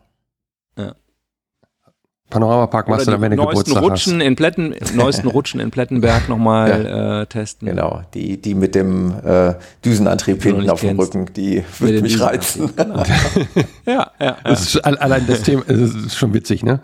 Panoramapark 2.29 2.87
machst 2.89 3.05
du 3.07 3.11
dann, 3.11 3.21
wenn 3.21 3.31
du 3.31 3.37
neuesten 3.37 3.75
Geburtstag 3.75 3.83
Rutschen 3.83 4.21
in 4.21 4.35
Pletten, 4.35 4.75
neuesten 4.95 5.27
Rutschen 5.27 5.59
in 5.59 5.69
Plettenberg 5.69 6.27
nochmal 6.27 7.21
äh, 7.21 7.25
testen. 7.27 7.67
Genau, 7.67 8.01
die, 8.13 8.41
die 8.41 8.55
mit 8.55 8.73
dem 8.73 9.13
äh, 9.23 9.53
Düsenantrieb 9.85 10.37
noch 10.37 10.43
hinten 10.43 10.61
nicht 10.61 10.71
auf 10.71 10.81
dem. 10.81 10.99
Rücken, 10.99 11.31
die 11.33 11.63
würde 11.79 12.01
mich 12.01 12.19
reizen. 12.19 12.75
Genau. 12.75 13.03
ja, 13.85 14.11
ja. 14.19 14.37
hast. 14.37 14.45
Das 14.45 14.61
ist 14.61 14.77
all- 14.85 14.97
allein 14.97 15.27
das 15.27 15.43
Thema, 15.43 15.63
es 15.67 15.93
ist 15.93 16.15
schon 16.17 16.33
witzig, 16.33 16.63
ne? 16.63 16.79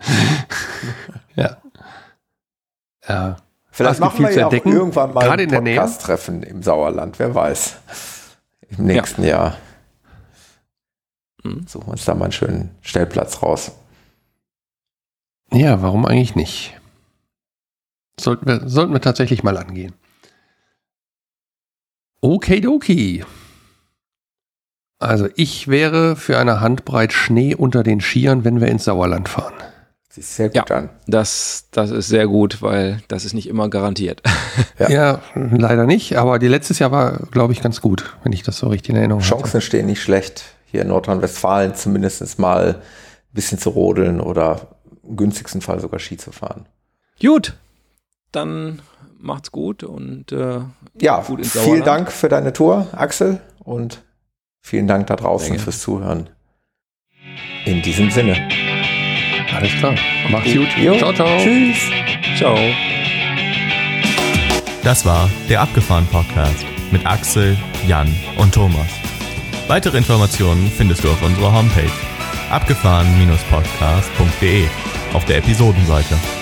ja. 1.36 1.56
Ja. 3.08 3.36
Vielleicht 3.72 3.94
gibt 3.94 4.00
machen 4.00 4.16
viel 4.18 4.26
wir 4.26 4.32
zu 4.32 4.38
ja 4.38 4.46
auch 4.46 4.52
irgendwann 4.52 5.12
mal 5.12 5.28
ein. 5.28 5.48
Podcast-Treffen 5.48 6.42
im 6.44 6.62
Sauerland, 6.62 7.18
wer 7.18 7.34
weiß. 7.34 7.76
Im 8.78 8.84
nächsten 8.86 9.24
Jahr. 9.24 9.56
Mhm. 11.42 11.66
Suchen 11.66 11.86
wir 11.88 11.92
uns 11.92 12.04
da 12.04 12.14
mal 12.14 12.26
einen 12.26 12.32
schönen 12.32 12.70
Stellplatz 12.80 13.42
raus. 13.42 13.72
Ja, 15.52 15.82
warum 15.82 16.06
eigentlich 16.06 16.34
nicht? 16.34 16.74
Sollten 18.18 18.46
wir, 18.46 18.68
sollten 18.68 18.92
wir 18.92 19.00
tatsächlich 19.00 19.42
mal 19.42 19.56
angehen. 19.56 19.92
Okidoki. 22.20 23.24
Also 24.98 25.28
ich 25.34 25.66
wäre 25.68 26.14
für 26.14 26.38
eine 26.38 26.60
Handbreit 26.60 27.12
Schnee 27.12 27.54
unter 27.54 27.82
den 27.82 28.00
Skiern, 28.00 28.44
wenn 28.44 28.60
wir 28.60 28.68
ins 28.68 28.84
Sauerland 28.84 29.28
fahren. 29.28 29.54
Sieht 30.08 30.24
sehr 30.24 30.48
gut 30.50 30.68
Ja. 30.70 30.76
an. 30.76 30.90
Das, 31.08 31.68
das 31.72 31.90
ist 31.90 32.06
sehr 32.08 32.28
gut, 32.28 32.62
weil 32.62 33.02
das 33.08 33.24
ist 33.24 33.32
nicht 33.34 33.48
immer 33.48 33.68
garantiert. 33.68 34.22
Ja. 34.78 34.90
Ja. 34.90 35.20
leider 35.34 35.86
nicht, 35.86 36.16
aber 36.18 36.38
die 36.38 36.48
letztes 36.48 36.78
Jahr 36.78 36.90
war, 36.92 37.20
glaube 37.30 37.52
ich, 37.54 37.62
ganz 37.62 37.80
gut, 37.80 38.16
wenn 38.22 38.32
ich 38.32 38.42
das 38.42 38.58
so 38.58 38.68
richtig 38.68 38.90
in 38.90 38.96
Erinnerung 38.96 39.22
habe. 39.22 39.40
Chancen 39.42 39.60
stehen 39.60 39.86
nicht 39.86 40.02
schlecht, 40.02 40.44
hier 40.66 40.82
in 40.82 40.88
Nordrhein-Westfalen 40.88 41.74
zumindest 41.74 42.38
mal 42.38 42.74
ein 42.74 42.82
bisschen 43.32 43.58
zu 43.58 43.70
rodeln 43.70 44.20
oder 44.20 44.76
im 45.02 45.16
günstigsten 45.16 45.60
Fall 45.60 45.80
sogar 45.80 46.00
Ski 46.00 46.16
zu 46.16 46.32
fahren. 46.32 46.66
Gut, 47.20 47.54
dann 48.32 48.82
macht's 49.18 49.52
gut 49.52 49.84
und 49.84 50.32
äh, 50.32 50.60
Ja, 51.00 51.20
Gut 51.20 51.40
ins 51.40 51.52
vielen 51.52 51.64
Sauerland. 51.64 51.86
Dank 51.86 52.12
für 52.12 52.28
deine 52.28 52.52
Tour, 52.52 52.88
Axel, 52.92 53.40
und 53.60 54.02
vielen 54.60 54.86
Dank 54.86 55.06
da 55.06 55.16
draußen 55.16 55.58
fürs 55.58 55.80
Zuhören. 55.80 56.30
In 57.64 57.82
diesem 57.82 58.10
Sinne. 58.10 58.36
Alles 59.54 59.72
klar. 59.78 59.94
Macht's 60.30 60.52
gut. 60.52 60.68
Jo. 60.76 60.96
Ciao, 60.98 61.12
ciao. 61.12 61.38
Tschüss. 61.38 61.76
ciao. 62.36 62.56
Das 64.82 65.06
war 65.06 65.30
der 65.48 65.60
Abgefahren 65.60 66.06
Podcast 66.06 66.64
mit 66.90 67.06
Axel, 67.06 67.56
Jan 67.86 68.12
und 68.36 68.52
Thomas. 68.52 68.88
Weitere 69.68 69.98
Informationen 69.98 70.66
findest 70.76 71.04
du 71.04 71.10
auf 71.10 71.22
unserer 71.22 71.52
Homepage 71.52 72.11
abgefahren-podcast.de 72.52 74.68
auf 75.12 75.24
der 75.24 75.38
Episodenseite. 75.38 76.41